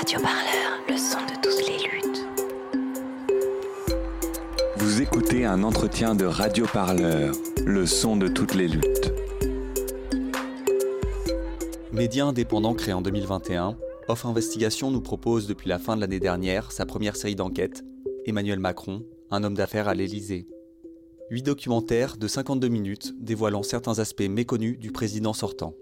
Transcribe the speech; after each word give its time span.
Radio 0.00 0.18
Parleur, 0.18 0.80
le 0.88 0.96
son 0.96 1.18
de 1.26 1.42
toutes 1.42 1.68
les 1.68 1.76
luttes. 1.76 2.26
Vous 4.78 5.02
écoutez 5.02 5.44
un 5.44 5.62
entretien 5.62 6.14
de 6.14 6.24
Radio 6.24 6.64
Parleur, 6.64 7.34
le 7.66 7.84
son 7.84 8.16
de 8.16 8.26
toutes 8.26 8.54
les 8.54 8.66
luttes. 8.66 9.12
Média 11.92 12.24
indépendant 12.24 12.72
créé 12.72 12.94
en 12.94 13.02
2021, 13.02 13.76
Off 14.08 14.24
Investigation 14.24 14.90
nous 14.90 15.02
propose 15.02 15.46
depuis 15.46 15.68
la 15.68 15.78
fin 15.78 15.96
de 15.96 16.00
l'année 16.00 16.18
dernière 16.18 16.72
sa 16.72 16.86
première 16.86 17.16
série 17.16 17.36
d'enquêtes, 17.36 17.84
Emmanuel 18.24 18.58
Macron, 18.58 19.04
un 19.30 19.44
homme 19.44 19.54
d'affaires 19.54 19.86
à 19.86 19.92
l'Élysée. 19.92 20.48
Huit 21.28 21.42
documentaires 21.42 22.16
de 22.16 22.26
52 22.26 22.68
minutes 22.68 23.12
dévoilant 23.20 23.62
certains 23.62 23.98
aspects 23.98 24.22
méconnus 24.22 24.78
du 24.78 24.92
président 24.92 25.34
sortant. 25.34 25.74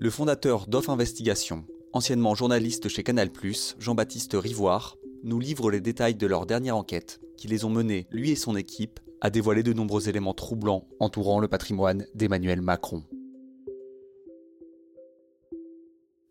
Le 0.00 0.10
fondateur 0.10 0.66
d'Off 0.66 0.88
Investigation, 0.88 1.64
anciennement 1.96 2.34
journaliste 2.34 2.88
chez 2.88 3.02
Canal+, 3.02 3.30
Jean-Baptiste 3.78 4.34
Rivoire, 4.34 4.96
nous 5.24 5.40
livre 5.40 5.70
les 5.70 5.80
détails 5.80 6.14
de 6.14 6.26
leur 6.26 6.44
dernière 6.44 6.76
enquête, 6.76 7.22
qui 7.38 7.48
les 7.48 7.64
ont 7.64 7.70
menés, 7.70 8.06
lui 8.10 8.30
et 8.30 8.36
son 8.36 8.54
équipe, 8.54 9.00
à 9.22 9.30
dévoiler 9.30 9.62
de 9.62 9.72
nombreux 9.72 10.10
éléments 10.10 10.34
troublants 10.34 10.86
entourant 11.00 11.40
le 11.40 11.48
patrimoine 11.48 12.04
d'Emmanuel 12.14 12.60
Macron. 12.60 13.02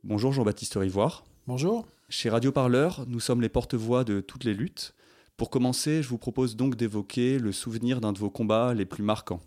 Bonjour 0.04 0.32
Jean-Baptiste 0.34 0.76
Rivoire. 0.76 1.24
Bonjour. 1.48 1.88
Chez 2.10 2.30
Radio 2.30 2.52
Parleur, 2.52 3.04
nous 3.08 3.20
sommes 3.20 3.42
les 3.42 3.50
porte-voix 3.50 4.04
de 4.04 4.22
toutes 4.22 4.44
les 4.44 4.54
luttes. 4.54 4.94
Pour 5.36 5.50
commencer, 5.50 6.04
je 6.04 6.10
vous 6.10 6.20
propose 6.20 6.56
donc 6.56 6.76
d'évoquer 6.76 7.40
le 7.40 7.52
souvenir 7.52 8.02
d'un 8.02 8.14
de 8.14 8.20
vos 8.20 8.30
combats 8.30 8.76
les 8.76 8.86
plus 8.86 9.04
marquants. 9.04 9.42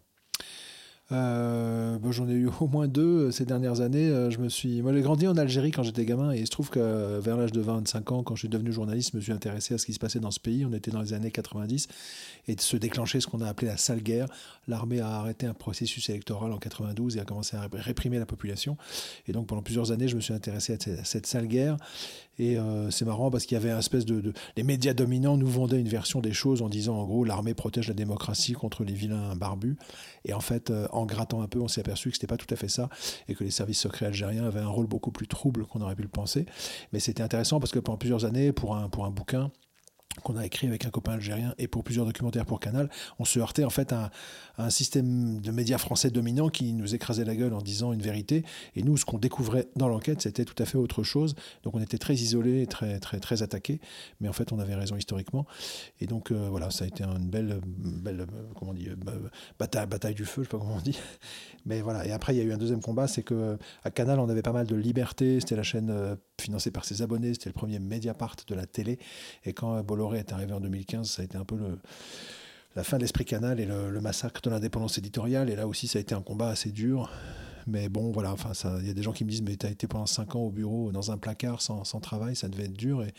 Euh, 1.10 1.98
J'en 2.10 2.28
ai 2.28 2.32
eu 2.32 2.48
au 2.60 2.66
moins 2.66 2.88
deux 2.88 3.26
euh, 3.26 3.30
ces 3.30 3.44
dernières 3.44 3.80
années. 3.80 4.08
Euh, 4.08 4.30
je 4.30 4.38
me 4.38 4.48
suis, 4.48 4.82
moi, 4.82 4.92
j'ai 4.92 5.00
grandi 5.00 5.26
en 5.26 5.36
Algérie 5.36 5.70
quand 5.70 5.82
j'étais 5.82 6.04
gamin 6.04 6.32
et 6.32 6.40
il 6.40 6.46
se 6.46 6.50
trouve 6.50 6.70
que 6.70 7.18
vers 7.18 7.36
l'âge 7.36 7.52
de 7.52 7.60
25 7.60 8.12
ans, 8.12 8.22
quand 8.22 8.34
je 8.34 8.40
suis 8.40 8.48
devenu 8.48 8.72
journaliste, 8.72 9.10
je 9.12 9.16
me 9.16 9.22
suis 9.22 9.32
intéressé 9.32 9.74
à 9.74 9.78
ce 9.78 9.86
qui 9.86 9.92
se 9.92 9.98
passait 9.98 10.20
dans 10.20 10.30
ce 10.30 10.40
pays. 10.40 10.64
On 10.64 10.72
était 10.72 10.90
dans 10.90 11.00
les 11.00 11.12
années 11.12 11.30
90 11.30 11.88
et 12.48 12.56
se 12.58 12.76
déclencher 12.76 13.20
ce 13.20 13.26
qu'on 13.26 13.40
a 13.40 13.48
appelé 13.48 13.68
la 13.68 13.76
sale 13.76 14.02
guerre. 14.02 14.26
L'armée 14.66 15.00
a 15.00 15.08
arrêté 15.08 15.46
un 15.46 15.54
processus 15.54 16.08
électoral 16.10 16.52
en 16.52 16.58
92 16.58 17.16
et 17.16 17.20
a 17.20 17.24
commencé 17.24 17.56
à 17.56 17.68
réprimer 17.72 18.18
la 18.18 18.26
population. 18.26 18.76
Et 19.26 19.32
donc 19.32 19.46
pendant 19.46 19.62
plusieurs 19.62 19.92
années, 19.92 20.08
je 20.08 20.16
me 20.16 20.20
suis 20.20 20.34
intéressé 20.34 20.74
à 20.74 21.04
cette 21.04 21.26
sale 21.26 21.46
guerre. 21.46 21.76
Et 22.38 22.56
c'est 22.90 23.04
marrant 23.04 23.32
parce 23.32 23.46
qu'il 23.46 23.56
y 23.56 23.60
avait 23.60 23.72
un 23.72 23.80
espèce 23.80 24.04
de, 24.04 24.20
de, 24.20 24.32
Les 24.56 24.62
médias 24.62 24.94
dominants 24.94 25.36
nous 25.36 25.48
vendaient 25.48 25.80
une 25.80 25.88
version 25.88 26.20
des 26.20 26.32
choses 26.32 26.62
en 26.62 26.68
disant 26.68 26.96
en 26.96 27.04
gros 27.04 27.24
l'armée 27.24 27.52
protège 27.54 27.88
la 27.88 27.94
démocratie 27.94 28.52
contre 28.52 28.84
les 28.84 28.92
vilains 28.92 29.34
barbus. 29.34 29.76
Et 30.24 30.34
en 30.34 30.40
fait, 30.40 30.70
euh, 30.70 30.86
en 30.98 31.06
grattant 31.06 31.42
un 31.42 31.48
peu, 31.48 31.60
on 31.60 31.68
s'est 31.68 31.80
aperçu 31.80 32.10
que 32.10 32.16
c'était 32.16 32.26
pas 32.26 32.36
tout 32.36 32.52
à 32.52 32.56
fait 32.56 32.68
ça 32.68 32.88
et 33.28 33.34
que 33.34 33.44
les 33.44 33.50
services 33.50 33.80
secrets 33.80 34.06
algériens 34.06 34.44
avaient 34.44 34.60
un 34.60 34.68
rôle 34.68 34.86
beaucoup 34.86 35.10
plus 35.10 35.26
trouble 35.26 35.66
qu'on 35.66 35.80
aurait 35.80 35.96
pu 35.96 36.02
le 36.02 36.08
penser. 36.08 36.46
Mais 36.92 37.00
c'était 37.00 37.22
intéressant 37.22 37.60
parce 37.60 37.72
que 37.72 37.78
pendant 37.78 37.98
plusieurs 37.98 38.24
années, 38.24 38.52
pour 38.52 38.76
un, 38.76 38.88
pour 38.88 39.04
un 39.04 39.10
bouquin, 39.10 39.50
qu'on 40.22 40.36
a 40.36 40.44
écrit 40.44 40.66
avec 40.66 40.84
un 40.84 40.90
copain 40.90 41.12
algérien 41.12 41.54
et 41.58 41.68
pour 41.68 41.84
plusieurs 41.84 42.06
documentaires 42.06 42.46
pour 42.46 42.60
Canal, 42.60 42.90
on 43.18 43.24
se 43.24 43.38
heurtait 43.38 43.64
en 43.64 43.70
fait 43.70 43.92
à, 43.92 44.10
un 44.58 44.70
système 44.70 45.40
de 45.40 45.50
médias 45.50 45.78
français 45.78 46.10
dominant 46.10 46.48
qui 46.48 46.72
nous 46.72 46.94
écrasait 46.94 47.24
la 47.24 47.36
gueule 47.36 47.54
en 47.54 47.62
disant 47.62 47.92
une 47.92 48.02
vérité. 48.02 48.44
Et 48.74 48.82
nous, 48.82 48.96
ce 48.96 49.04
qu'on 49.04 49.18
découvrait 49.18 49.68
dans 49.76 49.88
l'enquête, 49.88 50.22
c'était 50.22 50.44
tout 50.44 50.60
à 50.60 50.66
fait 50.66 50.78
autre 50.78 51.02
chose. 51.02 51.34
Donc 51.62 51.74
on 51.74 51.80
était 51.80 51.98
très 51.98 52.14
isolés, 52.14 52.66
très 52.66 52.98
très 52.98 53.20
très 53.20 53.42
attaqués, 53.42 53.80
mais 54.20 54.28
en 54.28 54.32
fait 54.32 54.52
on 54.52 54.58
avait 54.58 54.74
raison 54.74 54.96
historiquement. 54.96 55.46
Et 56.00 56.06
donc 56.06 56.30
euh, 56.30 56.48
voilà, 56.50 56.70
ça 56.70 56.84
a 56.84 56.88
été 56.88 57.04
une 57.04 57.28
belle 57.28 57.60
belle 57.64 58.26
comment 58.56 58.74
dit 58.74 58.88
bataille 59.58 59.86
bataille 59.86 60.14
du 60.14 60.24
feu, 60.24 60.42
je 60.42 60.48
sais 60.48 60.50
pas 60.50 60.58
comment 60.58 60.76
on 60.76 60.80
dit. 60.80 60.98
Mais 61.66 61.80
voilà. 61.80 62.06
Et 62.06 62.12
après 62.12 62.34
il 62.34 62.38
y 62.38 62.40
a 62.40 62.44
eu 62.44 62.52
un 62.52 62.58
deuxième 62.58 62.82
combat, 62.82 63.06
c'est 63.06 63.22
que 63.22 63.58
à 63.84 63.90
Canal 63.90 64.18
on 64.18 64.28
avait 64.28 64.42
pas 64.42 64.52
mal 64.52 64.66
de 64.66 64.76
liberté. 64.76 65.40
C'était 65.40 65.56
la 65.56 65.62
chaîne 65.62 66.18
financée 66.40 66.70
par 66.70 66.84
ses 66.84 67.02
abonnés. 67.02 67.34
C'était 67.34 67.50
le 67.50 67.54
premier 67.54 67.78
Mediapart 67.78 68.36
de 68.46 68.54
la 68.54 68.66
télé. 68.66 68.98
Et 69.44 69.52
quand 69.52 69.82
Bolloré 69.82 70.18
est 70.18 70.32
arrivé 70.32 70.52
en 70.52 70.60
2015, 70.60 71.10
ça 71.10 71.22
a 71.22 71.24
été 71.24 71.36
un 71.36 71.44
peu 71.44 71.56
le, 71.56 71.78
la 72.76 72.84
fin 72.84 72.96
de 72.96 73.02
l'esprit 73.02 73.24
canal 73.24 73.60
et 73.60 73.66
le, 73.66 74.00
massacre 74.00 74.40
de 74.40 74.50
l'indépendance 74.50 74.98
éditoriale. 74.98 75.50
Et 75.50 75.56
là 75.56 75.66
aussi, 75.66 75.88
ça 75.88 75.98
a 75.98 76.00
été 76.00 76.14
un 76.14 76.22
combat 76.22 76.48
assez 76.48 76.70
dur. 76.70 77.10
Mais 77.66 77.88
bon, 77.88 78.12
voilà, 78.12 78.32
enfin, 78.32 78.52
il 78.80 78.86
y 78.86 78.90
a 78.90 78.94
des 78.94 79.02
gens 79.02 79.12
qui 79.12 79.24
me 79.24 79.30
disent, 79.30 79.42
mais 79.42 79.56
tu 79.56 79.66
as 79.66 79.70
été 79.70 79.86
pendant 79.86 80.06
5 80.06 80.36
ans 80.36 80.40
au 80.40 80.50
bureau, 80.50 80.90
dans 80.90 81.10
un 81.10 81.18
placard, 81.18 81.60
sans, 81.60 81.82
travail, 82.00 82.34
ça 82.34 82.48
devait 82.48 82.64
être 82.64 82.76
dur. 82.76 83.02
Et 83.02 83.12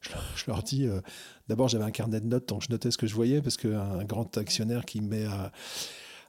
je, 0.00 0.10
leur 0.48 0.62
dis, 0.62 0.86
euh, 0.86 1.00
d'abord, 1.48 1.68
j'avais 1.68 1.84
un 1.84 1.92
carnet 1.92 2.20
de 2.20 2.26
notes, 2.26 2.48
donc 2.48 2.62
je 2.62 2.70
notais 2.70 2.90
ce 2.90 2.98
que 2.98 3.06
je 3.06 3.14
voyais, 3.14 3.40
parce 3.40 3.56
qu'un 3.56 4.02
grand 4.04 4.36
actionnaire 4.36 4.84
qui 4.84 5.00
met 5.00 5.26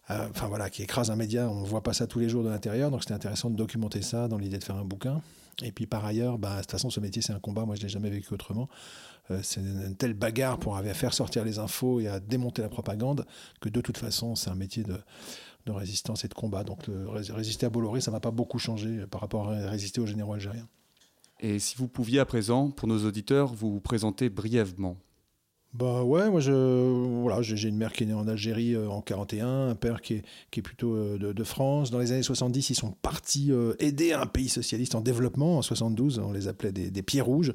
enfin 0.09 0.47
voilà, 0.47 0.69
qui 0.69 0.83
écrase 0.83 1.09
un 1.09 1.15
média, 1.15 1.49
on 1.49 1.61
ne 1.61 1.65
voit 1.65 1.81
pas 1.81 1.93
ça 1.93 2.05
tous 2.07 2.19
les 2.19 2.29
jours 2.29 2.43
de 2.43 2.49
l'intérieur, 2.49 2.91
donc 2.91 3.01
c'était 3.01 3.15
intéressant 3.15 3.49
de 3.49 3.55
documenter 3.55 4.01
ça 4.01 4.27
dans 4.27 4.37
l'idée 4.37 4.59
de 4.59 4.63
faire 4.63 4.75
un 4.75 4.85
bouquin. 4.85 5.21
Et 5.63 5.71
puis 5.71 5.85
par 5.87 6.05
ailleurs, 6.05 6.37
bah, 6.37 6.57
de 6.57 6.61
toute 6.61 6.71
façon, 6.71 6.89
ce 6.89 6.99
métier, 6.99 7.21
c'est 7.21 7.33
un 7.33 7.39
combat, 7.39 7.65
moi 7.65 7.75
je 7.75 7.81
ne 7.81 7.85
l'ai 7.85 7.89
jamais 7.89 8.09
vécu 8.09 8.33
autrement. 8.33 8.69
Euh, 9.31 9.39
c'est 9.41 9.61
une 9.61 9.95
telle 9.95 10.13
bagarre 10.13 10.59
pour 10.59 10.77
faire 10.93 11.13
sortir 11.13 11.43
les 11.45 11.59
infos 11.59 11.99
et 11.99 12.07
à 12.07 12.19
démonter 12.19 12.61
la 12.61 12.69
propagande 12.69 13.25
que 13.61 13.69
de 13.69 13.81
toute 13.81 13.97
façon, 13.97 14.35
c'est 14.35 14.49
un 14.49 14.55
métier 14.55 14.83
de, 14.83 14.97
de, 15.65 15.71
résistance 15.71 16.25
et 16.25 16.27
de 16.27 16.33
combat. 16.33 16.63
Donc 16.63 16.83
résister 17.07 17.65
à 17.65 17.69
Bolloré, 17.69 18.01
ça 18.01 18.11
ne 18.11 18.15
m'a 18.15 18.19
pas 18.19 18.31
beaucoup 18.31 18.59
changé 18.59 19.05
par 19.07 19.21
rapport 19.21 19.49
à 19.49 19.69
résister 19.69 20.01
aux 20.01 20.05
généraux 20.05 20.33
algériens. 20.33 20.67
Et 21.39 21.59
si 21.59 21.75
vous 21.75 21.87
pouviez 21.87 22.19
à 22.19 22.25
présent, 22.25 22.71
pour 22.71 22.87
nos 22.87 23.05
auditeurs, 23.05 23.53
vous 23.53 23.81
présenter 23.81 24.29
brièvement 24.29 24.97
bah 25.77 26.03
ouais, 26.03 26.29
moi 26.29 26.39
je 26.39 26.53
voilà, 27.21 27.41
j'ai 27.41 27.67
une 27.67 27.75
mère 27.75 27.91
qui 27.91 28.03
est 28.03 28.05
née 28.05 28.13
en 28.13 28.29
Algérie 28.29 28.75
euh, 28.75 28.87
en 28.87 29.01
41, 29.01 29.67
un 29.69 29.75
père 29.75 29.99
qui 29.99 30.13
est, 30.13 30.23
qui 30.49 30.61
est 30.61 30.63
plutôt 30.63 30.95
euh, 30.95 31.17
de, 31.17 31.43
France. 31.43 31.91
Dans 31.91 31.99
les 31.99 32.13
années 32.13 32.23
70, 32.23 32.69
ils 32.69 32.75
sont 32.75 32.91
partis 32.91 33.51
euh, 33.51 33.73
aider 33.79 34.13
un 34.13 34.25
pays 34.25 34.47
socialiste 34.47 34.95
en 34.95 35.01
développement. 35.01 35.57
En 35.57 35.61
72, 35.61 36.19
on 36.19 36.31
les 36.31 36.47
appelait 36.47 36.71
des, 36.71 37.03
pieds 37.03 37.19
rouges. 37.19 37.53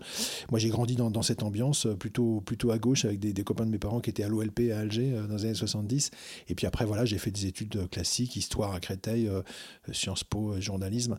Moi 0.51 0.61
j'ai 0.61 0.69
grandi 0.69 0.97
dans, 0.97 1.23
cette 1.23 1.43
ambiance 1.43 1.87
plutôt, 1.99 2.43
plutôt 2.43 2.73
à 2.73 2.79
gauche 2.79 3.07
avec 3.07 3.21
des, 3.21 3.43
copains 3.43 3.65
de 3.65 3.71
mes 3.71 3.79
parents 3.79 4.01
qui 4.01 4.11
étaient 4.11 4.23
à 4.23 4.29
l'OLP 4.29 4.71
à 4.71 4.81
Alger 4.81 5.13
dans 5.27 5.37
les 5.37 5.47
années 5.47 5.55
70. 5.55 6.11
Et 6.49 6.55
puis 6.55 6.67
après 6.67 6.85
voilà, 6.85 7.07
j'ai 7.07 7.17
fait 7.17 7.31
des 7.31 7.47
études 7.47 7.89
classiques, 7.89 8.37
histoire 8.37 8.75
à 8.75 8.81
Créteil, 8.81 9.31
Sciences 9.93 10.25
Po, 10.25 10.61
journalisme. 10.61 11.17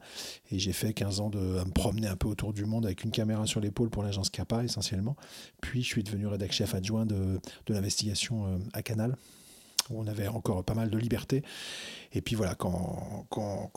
Et 0.51 0.59
j'ai 0.59 0.73
fait 0.73 0.93
15 0.93 1.19
ans 1.19 1.29
de, 1.31 1.57
à 1.57 1.65
me 1.65 1.71
promener 1.71 2.07
un 2.07 2.15
peu 2.15 2.27
autour 2.27 2.53
du 2.53 2.65
monde 2.65 2.85
avec 2.85 3.03
une 3.03 3.11
caméra 3.11 3.47
sur 3.47 3.59
l'épaule 3.59 3.89
pour 3.89 4.03
l'agence 4.03 4.29
CAPA 4.29 4.63
essentiellement. 4.63 5.15
Puis 5.61 5.81
je 5.81 5.87
suis 5.87 6.03
devenu 6.03 6.27
rédacteur 6.27 6.51
chef 6.51 6.75
adjoint 6.75 6.90
de, 7.05 7.39
l'investigation 7.69 8.45
euh, 8.45 8.57
à 8.73 8.81
Canal 8.81 9.15
où 9.89 10.01
on 10.01 10.07
avait 10.07 10.27
encore 10.27 10.63
pas 10.63 10.73
mal 10.73 10.89
de 10.89 10.97
liberté. 10.97 11.43
Et 12.13 12.21
puis 12.21 12.35
voilà, 12.35 12.55
quand, 12.55 13.27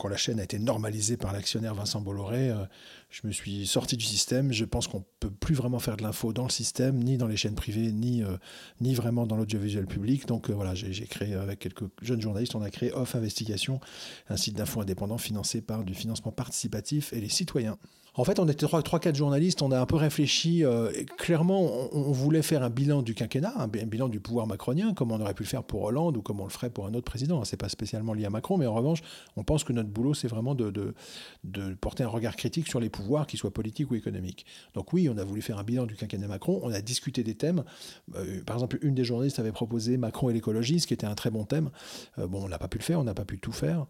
la 0.09 0.17
chaîne 0.17 0.39
a 0.39 0.43
été 0.43 0.59
normalisée 0.59 1.17
par 1.17 1.33
l'actionnaire 1.33 1.73
Vincent 1.73 2.01
Bolloré, 2.01 2.49
euh, 2.49 2.65
je 3.09 3.25
me 3.25 3.31
suis 3.31 3.65
sorti 3.65 3.97
du 3.97 4.05
système. 4.05 4.51
Je 4.51 4.65
pense 4.65 4.87
qu'on 4.87 5.03
peut 5.19 5.29
plus 5.29 5.55
vraiment 5.55 5.79
faire 5.79 5.97
de 5.97 6.03
l'info 6.03 6.33
dans 6.33 6.43
le 6.43 6.49
système, 6.49 7.01
ni 7.01 7.17
dans 7.17 7.27
les 7.27 7.37
chaînes 7.37 7.55
privées, 7.55 7.91
ni, 7.91 8.23
euh, 8.23 8.37
vraiment 8.95 9.25
dans 9.25 9.37
l'audiovisuel 9.37 9.87
public. 9.87 10.27
Donc 10.27 10.49
voilà, 10.49 10.75
j'ai 10.75 11.05
créé 11.05 11.33
avec 11.33 11.59
quelques 11.59 11.85
jeunes 12.01 12.21
journalistes, 12.21 12.55
on 12.55 12.61
a 12.61 12.69
créé 12.69 12.91
Off 12.93 13.15
Investigation, 13.15 13.79
un 14.29 14.37
site 14.37 14.55
d'info 14.55 14.81
indépendant 14.81 15.17
financé 15.17 15.61
par 15.61 15.83
du 15.83 15.93
financement 15.93 16.31
participatif 16.31 17.13
et 17.13 17.21
les 17.21 17.29
citoyens. 17.29 17.77
En 18.17 18.23
fait, 18.23 18.39
on 18.39 18.47
était 18.47 18.65
3-4 18.65 19.13
journalistes, 19.13 19.61
on 19.61 19.71
a 19.71 19.79
un 19.79 19.85
peu 19.85 19.97
réfléchi. 19.97 20.63
Euh, 20.63 20.89
clairement, 21.17 21.89
on, 21.91 22.11
voulait 22.13 22.41
faire 22.41 22.63
un 22.63 22.69
bilan 22.69 23.01
du 23.01 23.13
quinquennat, 23.13 23.53
un, 23.57 23.67
bilan 23.67 24.07
du 24.07 24.21
pouvoir 24.21 24.47
macronien, 24.47 24.93
comme 24.93 25.11
on 25.11 25.19
aurait 25.19 25.33
pu 25.33 25.43
le 25.43 25.49
faire 25.49 25.63
pour 25.63 25.83
Hollande 25.83 26.15
ou 26.15 26.21
comme 26.21 26.39
on 26.39 26.45
le 26.45 26.49
ferait 26.49 26.69
pour 26.69 26.85
un 26.85 26.93
autre 26.93 27.03
président. 27.03 27.43
C'est 27.43 27.57
pas 27.57 27.67
spécialement 27.67 28.13
lié 28.13 28.24
Macron, 28.29 28.57
mais 28.57 28.65
en 28.65 28.73
revanche, 28.73 29.01
on 29.35 29.43
pense 29.43 29.63
que 29.63 29.73
notre 29.73 29.89
boulot, 29.89 30.13
c'est 30.13 30.27
vraiment 30.27 30.55
de, 30.55 30.93
porter 31.81 32.03
un 32.03 32.07
regard 32.07 32.35
critique 32.35 32.67
sur 32.67 32.79
les 32.79 32.89
pouvoirs, 32.89 33.27
qu'ils 33.27 33.39
soient 33.39 33.53
politiques 33.53 33.91
ou 33.91 33.95
économiques. 33.95 34.45
Donc 34.73 34.93
oui, 34.93 35.09
on 35.09 35.17
a 35.17 35.23
voulu 35.23 35.41
faire 35.41 35.57
un 35.57 35.63
bilan 35.63 35.85
du 35.85 35.95
quinquennat 35.95 36.27
Macron, 36.27 36.59
on 36.63 36.71
a 36.71 36.81
discuté 36.81 37.23
des 37.23 37.35
thèmes. 37.35 37.63
Euh, 38.15 38.43
par 38.43 38.55
exemple, 38.55 38.77
une 38.81 38.95
des 38.95 39.03
journalistes 39.03 39.39
avait 39.39 39.51
proposé 39.51 39.97
Macron 39.97 40.29
et 40.29 40.33
l'écologie, 40.33 40.79
ce 40.79 40.87
qui 40.87 40.93
était 40.93 41.07
un 41.07 41.15
très 41.15 41.31
bon 41.31 41.45
thème. 41.45 41.69
Euh, 42.17 42.27
bon, 42.27 42.43
on 42.43 42.49
n'a 42.49 42.59
pas 42.59 42.67
pu 42.67 42.77
le 42.77 42.83
faire, 42.83 42.99
on 42.99 43.03
n'a 43.03 43.13
pas 43.13 43.25
pu 43.25 43.39
tout 43.39 43.51
faire. 43.51 43.85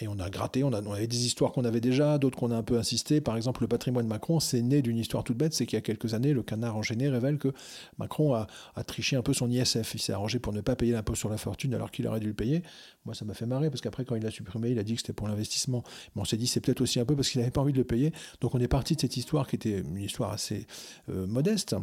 Et 0.00 0.08
on 0.08 0.18
a 0.18 0.28
gratté, 0.28 0.64
on, 0.64 0.72
a, 0.72 0.78
avait 0.78 1.06
des 1.06 1.24
histoires 1.24 1.52
qu'on 1.52 1.64
avait 1.64 1.80
déjà, 1.80 2.18
d'autres 2.18 2.36
qu'on 2.36 2.50
a 2.50 2.56
un 2.56 2.64
peu 2.64 2.78
insisté. 2.78 3.20
Par 3.20 3.36
exemple, 3.36 3.62
le 3.62 3.68
patrimoine 3.68 4.08
Macron, 4.08 4.40
c'est 4.40 4.60
né 4.60 4.82
d'une 4.82 4.98
histoire 4.98 5.22
toute 5.22 5.36
bête, 5.36 5.54
c'est 5.54 5.66
qu'il 5.66 5.76
y 5.76 5.78
a 5.78 5.82
quelques 5.82 6.14
années, 6.14 6.32
le 6.32 6.42
canard 6.42 6.76
enchaîné 6.76 7.08
révèle 7.08 7.38
que 7.38 7.52
Macron 7.98 8.34
a, 8.34 8.48
triché 8.86 9.14
un 9.14 9.22
peu 9.22 9.32
son 9.32 9.48
ISF. 9.48 9.94
Il 9.94 10.00
s'est 10.00 10.12
arrangé 10.12 10.40
pour 10.40 10.52
ne 10.52 10.60
pas 10.60 10.74
payer 10.74 10.92
l'impôt 10.92 11.14
sur 11.14 11.28
la 11.28 11.36
fortune 11.36 11.74
alors 11.74 11.92
qu'il 11.92 12.08
aurait 12.08 12.20
dû 12.20 12.26
le 12.26 12.34
payer. 12.34 12.62
Moi, 13.04 13.14
ça 13.14 13.24
m'a 13.24 13.34
fait 13.34 13.46
marrer 13.46 13.70
parce 13.70 13.82
qu'après, 13.82 14.04
quand 14.04 14.16
il 14.16 14.22
l'a 14.22 14.32
supprimé, 14.32 14.70
il 14.70 14.78
a 14.80 14.82
dit 14.82 14.94
que 14.94 15.00
c'était 15.00 15.12
pour 15.12 15.28
l'investissement. 15.28 15.84
Mais 16.16 16.22
on 16.22 16.24
s'est 16.24 16.36
dit, 16.36 16.48
c'est 16.48 16.60
peut-être 16.60 16.80
aussi 16.80 16.98
un 16.98 17.04
peu 17.04 17.14
parce 17.14 17.28
qu'il 17.28 17.40
n'avait 17.40 17.52
pas 17.52 17.60
envie 17.60 17.72
de 17.72 17.78
le 17.78 17.84
payer. 17.84 18.12
Donc 18.40 18.54
on 18.54 18.58
est 18.58 18.68
parti 18.68 18.96
de 18.96 19.00
cette 19.00 19.16
histoire 19.16 19.46
qui 19.46 19.56
était 19.56 19.78
une 19.78 19.98
histoire 19.98 20.32
assez 20.32 20.66
euh, 21.08 21.26
modeste. 21.26 21.76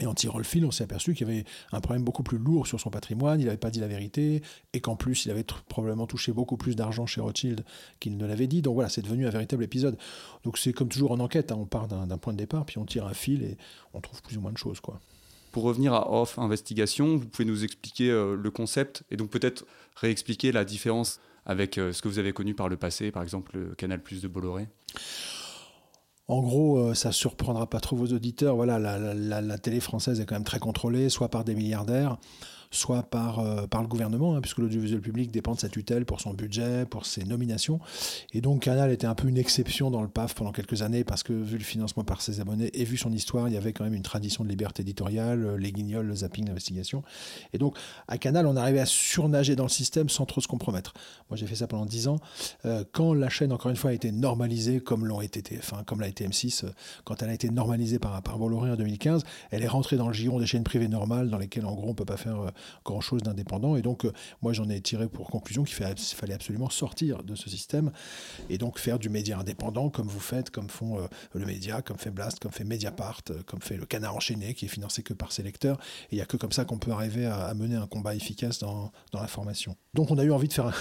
Et 0.00 0.06
en 0.06 0.14
tirant 0.14 0.38
le 0.38 0.44
fil, 0.44 0.64
on 0.64 0.70
s'est 0.70 0.84
aperçu 0.84 1.14
qu'il 1.14 1.28
y 1.28 1.30
avait 1.30 1.44
un 1.72 1.80
problème 1.80 2.02
beaucoup 2.02 2.22
plus 2.22 2.38
lourd 2.38 2.66
sur 2.66 2.80
son 2.80 2.90
patrimoine, 2.90 3.40
il 3.40 3.46
n'avait 3.46 3.56
pas 3.56 3.70
dit 3.70 3.80
la 3.80 3.86
vérité, 3.86 4.42
et 4.72 4.80
qu'en 4.80 4.96
plus, 4.96 5.24
il 5.24 5.30
avait 5.30 5.44
probablement 5.68 6.06
touché 6.06 6.32
beaucoup 6.32 6.56
plus 6.56 6.74
d'argent 6.74 7.06
chez 7.06 7.20
Rothschild 7.20 7.64
qu'il 8.00 8.16
ne 8.16 8.26
l'avait 8.26 8.48
dit. 8.48 8.60
Donc 8.60 8.74
voilà, 8.74 8.88
c'est 8.88 9.02
devenu 9.02 9.26
un 9.26 9.30
véritable 9.30 9.62
épisode. 9.62 9.96
Donc 10.42 10.58
c'est 10.58 10.72
comme 10.72 10.88
toujours 10.88 11.12
en 11.12 11.20
enquête, 11.20 11.52
hein, 11.52 11.56
on 11.58 11.66
part 11.66 11.86
d'un 11.86 12.18
point 12.18 12.32
de 12.32 12.38
départ, 12.38 12.66
puis 12.66 12.78
on 12.78 12.84
tire 12.84 13.06
un 13.06 13.14
fil 13.14 13.42
et 13.42 13.56
on 13.92 14.00
trouve 14.00 14.20
plus 14.22 14.36
ou 14.36 14.40
moins 14.40 14.52
de 14.52 14.58
choses. 14.58 14.80
Quoi. 14.80 15.00
Pour 15.52 15.62
revenir 15.62 15.94
à 15.94 16.12
Off 16.12 16.38
Investigation, 16.40 17.16
vous 17.16 17.26
pouvez 17.26 17.44
nous 17.44 17.62
expliquer 17.62 18.10
euh, 18.10 18.34
le 18.34 18.50
concept 18.50 19.04
et 19.12 19.16
donc 19.16 19.30
peut-être 19.30 19.64
réexpliquer 19.94 20.50
la 20.50 20.64
différence 20.64 21.20
avec 21.46 21.78
euh, 21.78 21.92
ce 21.92 22.02
que 22.02 22.08
vous 22.08 22.18
avez 22.18 22.32
connu 22.32 22.54
par 22.54 22.68
le 22.68 22.76
passé, 22.76 23.12
par 23.12 23.22
exemple 23.22 23.56
le 23.56 23.74
Canal 23.76 24.02
Plus 24.02 24.20
de 24.20 24.26
Bolloré? 24.26 24.66
En 26.26 26.40
gros, 26.40 26.94
ça 26.94 27.12
surprendra 27.12 27.68
pas 27.68 27.80
trop 27.80 27.96
vos 27.96 28.06
auditeurs. 28.06 28.56
Voilà, 28.56 28.78
la, 28.78 29.58
télé 29.58 29.80
française 29.80 30.20
est 30.20 30.26
quand 30.26 30.36
même 30.36 30.44
très 30.44 30.58
contrôlée, 30.58 31.10
soit 31.10 31.28
par 31.28 31.44
des 31.44 31.54
milliardaires, 31.54 32.16
soit 32.74 33.04
par, 33.04 33.38
euh, 33.38 33.66
par 33.66 33.82
le 33.82 33.88
gouvernement, 33.88 34.34
hein, 34.34 34.40
puisque 34.40 34.58
l'audiovisuel 34.58 35.00
public 35.00 35.30
dépend 35.30 35.54
de 35.54 35.60
sa 35.60 35.68
tutelle 35.68 36.04
pour 36.04 36.20
son 36.20 36.34
budget, 36.34 36.86
pour 36.86 37.06
ses 37.06 37.24
nominations. 37.24 37.78
Et 38.32 38.40
donc 38.40 38.62
Canal 38.62 38.90
était 38.90 39.06
un 39.06 39.14
peu 39.14 39.28
une 39.28 39.38
exception 39.38 39.90
dans 39.90 40.02
le 40.02 40.08
PAF 40.08 40.34
pendant 40.34 40.52
quelques 40.52 40.82
années, 40.82 41.04
parce 41.04 41.22
que 41.22 41.32
vu 41.32 41.56
le 41.56 41.64
financement 41.64 42.04
par 42.04 42.20
ses 42.20 42.40
abonnés 42.40 42.70
et 42.74 42.84
vu 42.84 42.96
son 42.96 43.12
histoire, 43.12 43.48
il 43.48 43.54
y 43.54 43.56
avait 43.56 43.72
quand 43.72 43.84
même 43.84 43.94
une 43.94 44.02
tradition 44.02 44.44
de 44.44 44.48
liberté 44.48 44.82
éditoriale, 44.82 45.44
euh, 45.44 45.56
les 45.56 45.72
guignols, 45.72 46.06
le 46.06 46.16
zapping, 46.16 46.46
l'investigation. 46.48 47.02
Et 47.52 47.58
donc 47.58 47.76
à 48.08 48.18
Canal, 48.18 48.46
on 48.46 48.56
arrivait 48.56 48.80
à 48.80 48.86
surnager 48.86 49.56
dans 49.56 49.64
le 49.64 49.68
système 49.70 50.08
sans 50.08 50.26
trop 50.26 50.40
se 50.40 50.48
compromettre. 50.48 50.94
Moi 51.30 51.36
j'ai 51.36 51.46
fait 51.46 51.54
ça 51.54 51.66
pendant 51.66 51.86
10 51.86 52.08
ans. 52.08 52.18
Euh, 52.64 52.84
quand 52.92 53.14
la 53.14 53.28
chaîne, 53.28 53.52
encore 53.52 53.70
une 53.70 53.76
fois, 53.76 53.90
a 53.90 53.94
été 53.94 54.10
normalisée, 54.10 54.80
comme 54.80 55.06
l'ont 55.06 55.20
été 55.20 55.42
enfin, 55.58 55.82
comme 55.84 56.00
l'a 56.00 56.08
été 56.08 56.26
M6, 56.26 56.64
quand 57.04 57.22
elle 57.22 57.30
a 57.30 57.34
été 57.34 57.50
normalisée 57.50 57.98
par, 57.98 58.20
par 58.22 58.38
Bolloré 58.38 58.70
en 58.70 58.76
2015, 58.76 59.22
elle 59.50 59.62
est 59.62 59.68
rentrée 59.68 59.96
dans 59.96 60.08
le 60.08 60.14
giron 60.14 60.40
des 60.40 60.46
chaînes 60.46 60.64
privées 60.64 60.88
normales, 60.88 61.30
dans 61.30 61.38
lesquelles 61.38 61.66
en 61.66 61.74
gros 61.74 61.88
on 61.88 61.94
peut 61.94 62.04
pas 62.04 62.16
faire 62.16 62.52
grand-chose 62.84 63.22
d'indépendant. 63.22 63.76
Et 63.76 63.82
donc, 63.82 64.04
euh, 64.04 64.12
moi, 64.42 64.52
j'en 64.52 64.68
ai 64.68 64.80
tiré 64.80 65.08
pour 65.08 65.30
conclusion 65.30 65.64
qu'il 65.64 65.74
fallait 65.74 66.34
absolument 66.34 66.70
sortir 66.70 67.22
de 67.22 67.34
ce 67.34 67.48
système 67.50 67.92
et 68.50 68.58
donc 68.58 68.78
faire 68.78 68.98
du 68.98 69.08
média 69.08 69.38
indépendant 69.38 69.90
comme 69.90 70.06
vous 70.06 70.20
faites, 70.20 70.50
comme 70.50 70.68
font 70.68 70.98
euh, 70.98 71.06
le 71.34 71.46
média, 71.46 71.82
comme 71.82 71.98
fait 71.98 72.10
Blast, 72.10 72.38
comme 72.38 72.52
fait 72.52 72.64
Mediapart, 72.64 73.22
euh, 73.30 73.42
comme 73.46 73.60
fait 73.60 73.76
le 73.76 73.86
Canard 73.86 74.16
enchaîné, 74.16 74.54
qui 74.54 74.66
est 74.66 74.68
financé 74.68 75.02
que 75.02 75.14
par 75.14 75.32
ses 75.32 75.42
lecteurs. 75.42 75.78
Et 76.10 76.14
il 76.14 76.16
n'y 76.16 76.22
a 76.22 76.26
que 76.26 76.36
comme 76.36 76.52
ça 76.52 76.64
qu'on 76.64 76.78
peut 76.78 76.92
arriver 76.92 77.26
à, 77.26 77.52
mener 77.54 77.76
un 77.76 77.86
combat 77.86 78.14
efficace 78.14 78.58
dans, 78.58 78.92
dans, 79.12 79.20
la 79.20 79.28
formation. 79.28 79.76
Donc, 79.94 80.10
on 80.10 80.18
a 80.18 80.24
eu 80.24 80.32
envie 80.32 80.48
de 80.48 80.52
faire 80.52 80.72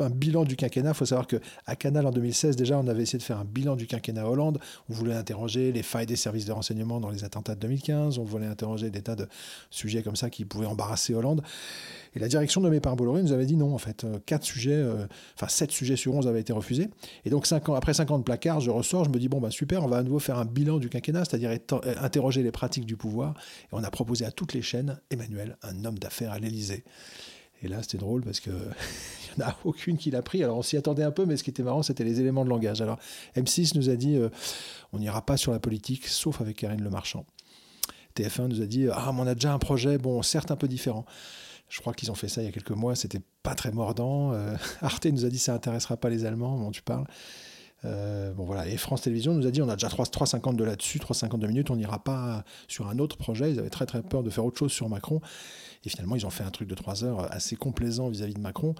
un, 0.00 0.10
bilan 0.10 0.44
du 0.44 0.56
quinquennat. 0.56 0.90
Il 0.90 0.94
faut 0.94 1.06
savoir 1.06 1.26
qu'à 1.26 1.76
Canal, 1.76 2.06
en 2.06 2.10
2016, 2.10 2.56
déjà, 2.56 2.78
on 2.78 2.86
avait 2.86 3.02
essayé 3.02 3.18
de 3.18 3.22
faire 3.22 3.38
un 3.38 3.44
bilan 3.44 3.76
du 3.76 3.86
quinquennat 3.86 4.28
Hollande. 4.28 4.58
On 4.88 4.94
voulait 4.94 5.14
interroger 5.14 5.72
les 5.72 5.82
failles 5.82 6.06
des 6.06 6.16
services 6.16 6.46
de 6.46 6.52
renseignement 6.52 7.00
dans 7.00 7.10
les 7.10 7.24
attentats 7.24 7.54
de 7.54 7.60
2015. 7.60 8.18
On 8.18 8.24
voulait 8.24 8.46
interroger 8.46 8.90
des 8.90 9.02
tas 9.02 9.16
de 9.16 9.28
sujets 9.70 10.02
comme 10.02 10.16
ça 10.16 10.30
qui 10.30 10.44
pouvaient 10.44 10.66
embarrasser 10.66 10.99
Hollande. 11.10 11.42
Et 12.14 12.18
la 12.18 12.28
direction 12.28 12.60
nommée 12.60 12.80
par 12.80 12.96
Bolloré 12.96 13.22
nous 13.22 13.32
avait 13.32 13.46
dit 13.46 13.56
non, 13.56 13.72
en 13.72 13.78
fait, 13.78 14.04
euh, 14.04 14.18
quatre 14.26 14.44
sujets, 14.44 14.72
euh, 14.72 15.06
sept 15.48 15.70
sujets 15.70 15.96
sur 15.96 16.14
11 16.14 16.26
avaient 16.26 16.40
été 16.40 16.52
refusés. 16.52 16.90
Et 17.24 17.30
donc 17.30 17.46
cinq 17.46 17.68
ans, 17.68 17.74
après 17.74 17.94
50 17.94 18.24
placards, 18.24 18.60
je 18.60 18.70
ressors, 18.70 19.04
je 19.04 19.10
me 19.10 19.18
dis 19.18 19.28
bon 19.28 19.40
bah 19.40 19.50
super, 19.50 19.84
on 19.84 19.88
va 19.88 19.98
à 19.98 20.02
nouveau 20.02 20.18
faire 20.18 20.38
un 20.38 20.44
bilan 20.44 20.78
du 20.78 20.88
quinquennat, 20.88 21.24
c'est-à-dire 21.24 21.50
euh, 21.50 21.94
interroger 22.00 22.42
les 22.42 22.50
pratiques 22.50 22.86
du 22.86 22.96
pouvoir. 22.96 23.34
Et 23.64 23.68
on 23.72 23.84
a 23.84 23.90
proposé 23.90 24.24
à 24.24 24.32
toutes 24.32 24.54
les 24.54 24.62
chaînes 24.62 25.00
Emmanuel, 25.10 25.56
un 25.62 25.84
homme 25.84 25.98
d'affaires 25.98 26.32
à 26.32 26.38
l'Élysée. 26.38 26.84
Et 27.62 27.68
là, 27.68 27.82
c'était 27.82 27.98
drôle 27.98 28.22
parce 28.22 28.40
qu'il 28.40 28.52
n'y 29.38 29.44
en 29.44 29.48
a 29.48 29.56
aucune 29.64 29.96
qui 29.96 30.10
l'a 30.10 30.22
pris. 30.22 30.42
Alors, 30.42 30.56
on 30.56 30.62
s'y 30.62 30.78
attendait 30.78 31.02
un 31.02 31.10
peu, 31.10 31.26
mais 31.26 31.36
ce 31.36 31.44
qui 31.44 31.50
était 31.50 31.62
marrant, 31.62 31.82
c'était 31.82 32.04
les 32.04 32.18
éléments 32.18 32.44
de 32.44 32.50
langage. 32.50 32.80
Alors, 32.80 32.98
M6 33.36 33.76
nous 33.76 33.90
a 33.90 33.96
dit 33.96 34.18
on 34.92 34.98
n'ira 34.98 35.24
pas 35.24 35.36
sur 35.36 35.52
la 35.52 35.60
politique, 35.60 36.08
sauf 36.08 36.40
avec 36.40 36.56
Karine 36.56 36.82
Le 36.82 36.90
Marchand. 36.90 37.26
TF1 38.16 38.46
nous 38.46 38.62
a 38.62 38.66
dit 38.66 38.88
Ah, 38.92 39.10
mais 39.12 39.20
on 39.20 39.26
a 39.26 39.34
déjà 39.34 39.52
un 39.52 39.58
projet, 39.58 39.98
bon, 39.98 40.22
certes 40.22 40.50
un 40.50 40.56
peu 40.56 40.68
différent. 40.68 41.04
Je 41.68 41.80
crois 41.80 41.94
qu'ils 41.94 42.10
ont 42.10 42.16
fait 42.16 42.28
ça 42.28 42.42
il 42.42 42.46
y 42.46 42.48
a 42.48 42.52
quelques 42.52 42.70
mois, 42.70 42.96
c'était 42.96 43.20
pas 43.42 43.54
très 43.54 43.70
mordant. 43.70 44.32
Euh, 44.32 44.54
Arte 44.82 45.06
nous 45.06 45.24
a 45.24 45.28
dit 45.28 45.38
ça 45.38 45.54
intéressera 45.54 45.96
pas 45.96 46.10
les 46.10 46.24
Allemands, 46.24 46.58
bon, 46.58 46.70
tu 46.70 46.82
parles. 46.82 47.06
Euh, 47.84 48.32
bon 48.32 48.44
voilà, 48.44 48.66
et 48.68 48.76
France 48.76 49.02
Télévisions 49.02 49.34
nous 49.34 49.46
a 49.46 49.50
dit 49.50 49.62
on 49.62 49.68
a 49.68 49.74
déjà 49.74 49.88
3,50 49.88 50.56
de 50.56 50.64
là-dessus, 50.64 50.98
3,52 50.98 51.46
minutes, 51.46 51.70
on 51.70 51.76
n'ira 51.76 52.02
pas 52.02 52.44
sur 52.68 52.88
un 52.88 52.98
autre 52.98 53.16
projet. 53.16 53.52
Ils 53.52 53.58
avaient 53.58 53.70
très 53.70 53.86
très 53.86 54.02
peur 54.02 54.22
de 54.22 54.30
faire 54.30 54.44
autre 54.44 54.58
chose 54.58 54.72
sur 54.72 54.88
Macron. 54.88 55.20
Et 55.86 55.88
finalement, 55.88 56.14
ils 56.14 56.26
ont 56.26 56.30
fait 56.30 56.44
un 56.44 56.50
truc 56.50 56.68
de 56.68 56.74
3 56.74 57.04
heures 57.04 57.32
assez 57.32 57.56
complaisant 57.56 58.10
vis-à-vis 58.10 58.34
de 58.34 58.40
Macron. 58.40 58.74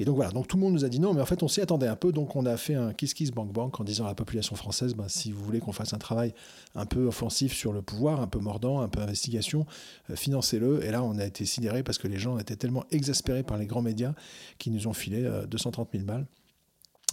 Et 0.00 0.04
donc 0.04 0.16
voilà, 0.16 0.32
donc 0.32 0.48
tout 0.48 0.56
le 0.56 0.62
monde 0.62 0.72
nous 0.72 0.84
a 0.84 0.88
dit 0.88 0.98
non, 0.98 1.14
mais 1.14 1.20
en 1.20 1.26
fait, 1.26 1.44
on 1.44 1.48
s'y 1.48 1.60
attendait 1.60 1.86
un 1.86 1.94
peu. 1.94 2.10
Donc 2.10 2.34
on 2.34 2.44
a 2.44 2.56
fait 2.56 2.74
un 2.74 2.92
kiss 2.92 3.14
kiss 3.14 3.30
bank 3.30 3.52
bank 3.52 3.78
en 3.78 3.84
disant 3.84 4.06
à 4.06 4.08
la 4.08 4.14
population 4.14 4.56
française 4.56 4.94
ben, 4.94 5.08
si 5.08 5.30
vous 5.30 5.44
voulez 5.44 5.60
qu'on 5.60 5.72
fasse 5.72 5.94
un 5.94 5.98
travail 5.98 6.34
un 6.74 6.86
peu 6.86 7.06
offensif 7.06 7.54
sur 7.54 7.72
le 7.72 7.82
pouvoir, 7.82 8.20
un 8.20 8.26
peu 8.26 8.40
mordant, 8.40 8.80
un 8.80 8.88
peu 8.88 9.00
investigation, 9.00 9.64
euh, 10.10 10.16
financez-le. 10.16 10.84
Et 10.84 10.90
là, 10.90 11.04
on 11.04 11.18
a 11.18 11.24
été 11.24 11.44
sidérés 11.44 11.84
parce 11.84 11.98
que 11.98 12.08
les 12.08 12.18
gens 12.18 12.36
étaient 12.38 12.56
tellement 12.56 12.84
exaspérés 12.90 13.44
par 13.44 13.56
les 13.56 13.66
grands 13.66 13.82
médias 13.82 14.14
qui 14.58 14.70
nous 14.70 14.88
ont 14.88 14.92
filé 14.92 15.30
230 15.48 15.88
euh, 15.94 15.98
000 15.98 16.04
balles 16.04 16.26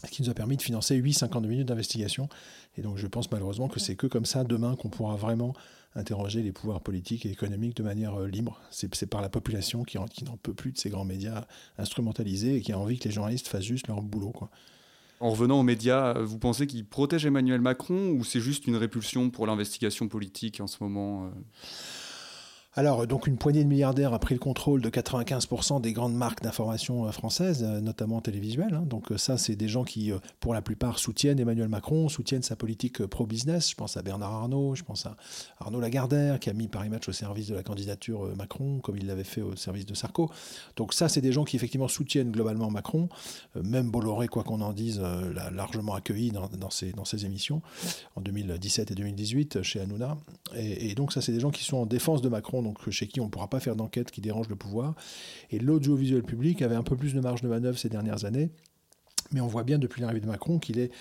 ce 0.06 0.12
qui 0.12 0.22
nous 0.22 0.30
a 0.30 0.34
permis 0.34 0.58
de 0.58 0.62
financer 0.62 1.00
8,52 1.00 1.48
minutes 1.48 1.68
d'investigation. 1.68 2.30
Et 2.78 2.82
donc 2.82 2.98
je 2.98 3.08
pense 3.08 3.32
malheureusement 3.32 3.68
que 3.68 3.80
c'est 3.80 3.96
que 3.96 4.08
comme 4.08 4.26
ça, 4.26 4.44
demain, 4.44 4.76
qu'on 4.76 4.90
pourra 4.90 5.16
vraiment 5.16 5.54
interroger 5.96 6.44
les 6.44 6.52
pouvoirs 6.52 6.82
politiques 6.82 7.26
et 7.26 7.32
économiques 7.32 7.76
de 7.76 7.84
manière 7.84 8.20
euh, 8.20 8.28
libre. 8.28 8.62
C'est 8.70 9.08
par 9.08 9.22
la 9.22 9.30
population 9.30 9.84
qui, 9.84 9.98
n'en 9.98 10.38
peut 10.38 10.54
plus 10.54 10.72
de 10.72 10.78
ces 10.78 10.90
grands 10.90 11.06
médias 11.06 11.46
instrumentalisés 11.78 12.58
et 12.58 12.62
qui 12.62 12.72
a 12.72 12.80
envie 12.80 13.00
que 13.00 13.06
les 13.06 13.14
journalistes 13.14 13.48
fassent 13.48 13.64
juste 13.64 13.88
leur 13.88 14.02
boulot. 14.02 14.34
En 15.20 15.32
revenant 15.32 15.60
aux 15.60 15.64
médias, 15.64 16.14
vous 16.14 16.38
pensez 16.38 16.68
qu'ils 16.68 16.86
protègent 16.86 17.26
Emmanuel 17.26 17.62
Macron 17.62 18.12
ou 18.12 18.24
c'est 18.24 18.40
juste 18.40 18.68
une 18.68 18.76
répulsion 18.76 19.32
pour 19.32 19.48
l'investigation 19.48 20.08
politique 20.08 20.62
en 20.62 20.68
ce 20.68 20.78
moment 20.82 21.26
euh? 21.26 21.30
Alors, 22.78 23.08
donc 23.08 23.26
une 23.26 23.38
poignée 23.40 23.64
de 23.64 23.68
milliardaires 23.68 24.14
a 24.14 24.20
pris 24.20 24.36
le 24.36 24.40
contrôle 24.40 24.84
de 24.84 24.90
95% 24.92 25.82
des 25.82 25.94
grandes 25.94 26.14
marques 26.14 26.44
d'information 26.44 27.08
euh, 27.08 27.12
françaises, 27.12 27.66
euh, 27.68 27.82
notamment 27.82 28.22
télévisuelles. 28.22 28.76
Hein. 28.76 28.84
Donc 28.86 29.12
euh, 29.12 29.18
ça, 29.18 29.40
c'est 29.40 29.56
des 29.56 29.68
gens 29.68 29.84
qui, 29.84 30.12
pour 30.40 30.54
la 30.54 30.62
plupart, 30.62 31.00
soutiennent 31.00 31.40
Emmanuel 31.40 31.70
Macron, 31.70 32.08
soutiennent 32.08 32.44
sa 32.44 32.56
politique 32.56 33.04
pro-business. 33.04 33.72
Je 33.72 33.76
pense 33.76 33.98
à 33.98 34.04
Bernard 34.04 34.32
Arnault, 34.32 34.76
je 34.76 34.84
pense 34.84 35.08
à 35.08 35.18
Arnaud 35.60 35.80
Lagardère, 35.80 36.40
qui 36.40 36.52
a 36.52 36.54
mis 36.54 36.68
Paris 36.68 36.90
Match 36.90 37.10
au 37.10 37.14
service 37.14 37.48
de 37.48 37.56
la 37.56 37.64
candidature 37.64 38.30
Macron, 38.38 38.78
comme 38.78 38.96
il 38.96 39.08
l'avait 39.08 39.24
fait 39.24 39.42
au 39.42 39.56
service 39.56 39.88
de 39.88 39.96
Sarko. 39.96 40.30
Donc 40.76 40.94
ça, 40.94 41.10
c'est 41.10 41.22
des 41.22 41.32
gens 41.32 41.46
qui, 41.46 41.56
effectivement, 41.56 41.88
soutiennent 41.88 42.32
globalement 42.32 42.70
Macron. 42.70 43.10
Même 43.56 43.90
Bolloré, 43.90 44.28
quoi 44.28 44.44
qu'on 44.44 44.62
en 44.62 44.74
dise, 44.74 45.00
l'a 45.00 45.50
largement 45.50 45.96
accueilli 45.96 46.32
dans, 46.32 46.70
ses, 46.70 47.26
émissions 47.26 47.64
en 48.16 48.22
2017 48.22 48.92
et 48.92 48.94
2018 48.94 49.64
chez 49.64 49.80
Hanouna. 49.80 50.16
Et 50.56 50.94
donc 50.94 51.12
ça, 51.12 51.22
c'est 51.22 51.32
des 51.32 51.40
gens 51.40 51.50
qui 51.50 51.64
sont 51.64 51.78
en 51.78 51.88
défense 51.88 52.22
de 52.22 52.30
Macron 52.30 52.67
donc 52.68 52.90
chez 52.90 53.08
qui 53.08 53.20
on 53.20 53.26
ne 53.26 53.30
pourra 53.30 53.50
pas 53.50 53.60
faire 53.60 53.76
d'enquête 53.76 54.12
qui 54.12 54.22
dérange 54.22 54.50
le 54.50 54.56
pouvoir. 54.56 54.96
Et 55.52 55.60
l'audiovisuel 55.60 56.24
public 56.24 56.62
avait 56.62 56.76
un 56.76 56.84
peu 56.84 56.96
plus 56.96 57.14
de 57.14 57.20
marge 57.20 57.42
de 57.42 57.48
manœuvre 57.48 57.78
ces 57.78 57.90
dernières 57.90 58.26
années. 58.26 58.50
Mais 59.32 59.42
on 59.42 59.48
voit 59.48 59.64
bien 59.64 59.78
depuis 59.78 60.02
l'arrivée 60.02 60.22
de 60.22 60.28
Macron 60.28 60.58
qu'il 60.60 60.80
est 60.80 60.92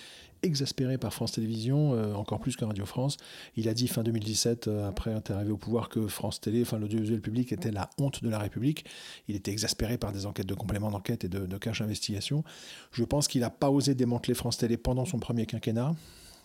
exaspéré 0.43 0.97
par 0.97 1.13
France 1.13 1.31
Télévisions, 1.31 1.93
euh, 1.93 2.13
encore 2.13 2.39
plus 2.39 2.55
que 2.55 2.63
Radio 2.63 2.85
France. 2.85 3.17
Il 3.55 3.67
a 3.69 3.73
dit 3.73 3.87
fin 3.87 4.03
2017, 4.03 4.67
euh, 4.67 4.87
après 4.87 5.11
être 5.11 5.31
arrivé 5.31 5.51
au 5.51 5.57
pouvoir, 5.57 5.89
que 5.89 6.07
France 6.07 6.39
Télé, 6.41 6.61
enfin 6.61 6.77
l'audiovisuel 6.77 7.21
public, 7.21 7.51
était 7.51 7.71
la 7.71 7.89
honte 7.97 8.23
de 8.23 8.29
la 8.29 8.37
République. 8.37 8.85
Il 9.27 9.35
était 9.35 9.51
exaspéré 9.51 9.97
par 9.97 10.11
des 10.11 10.25
enquêtes 10.25 10.45
de 10.45 10.53
complément 10.53 10.91
d'enquête 10.91 11.23
et 11.23 11.29
de, 11.29 11.45
de 11.45 11.57
cache 11.57 11.81
investigation. 11.81 12.43
Je 12.91 13.03
pense 13.03 13.27
qu'il 13.27 13.41
n'a 13.41 13.49
pas 13.49 13.71
osé 13.71 13.95
démanteler 13.95 14.35
France 14.35 14.57
Télé 14.57 14.77
pendant 14.77 15.05
son 15.05 15.19
premier 15.19 15.45
quinquennat. 15.45 15.95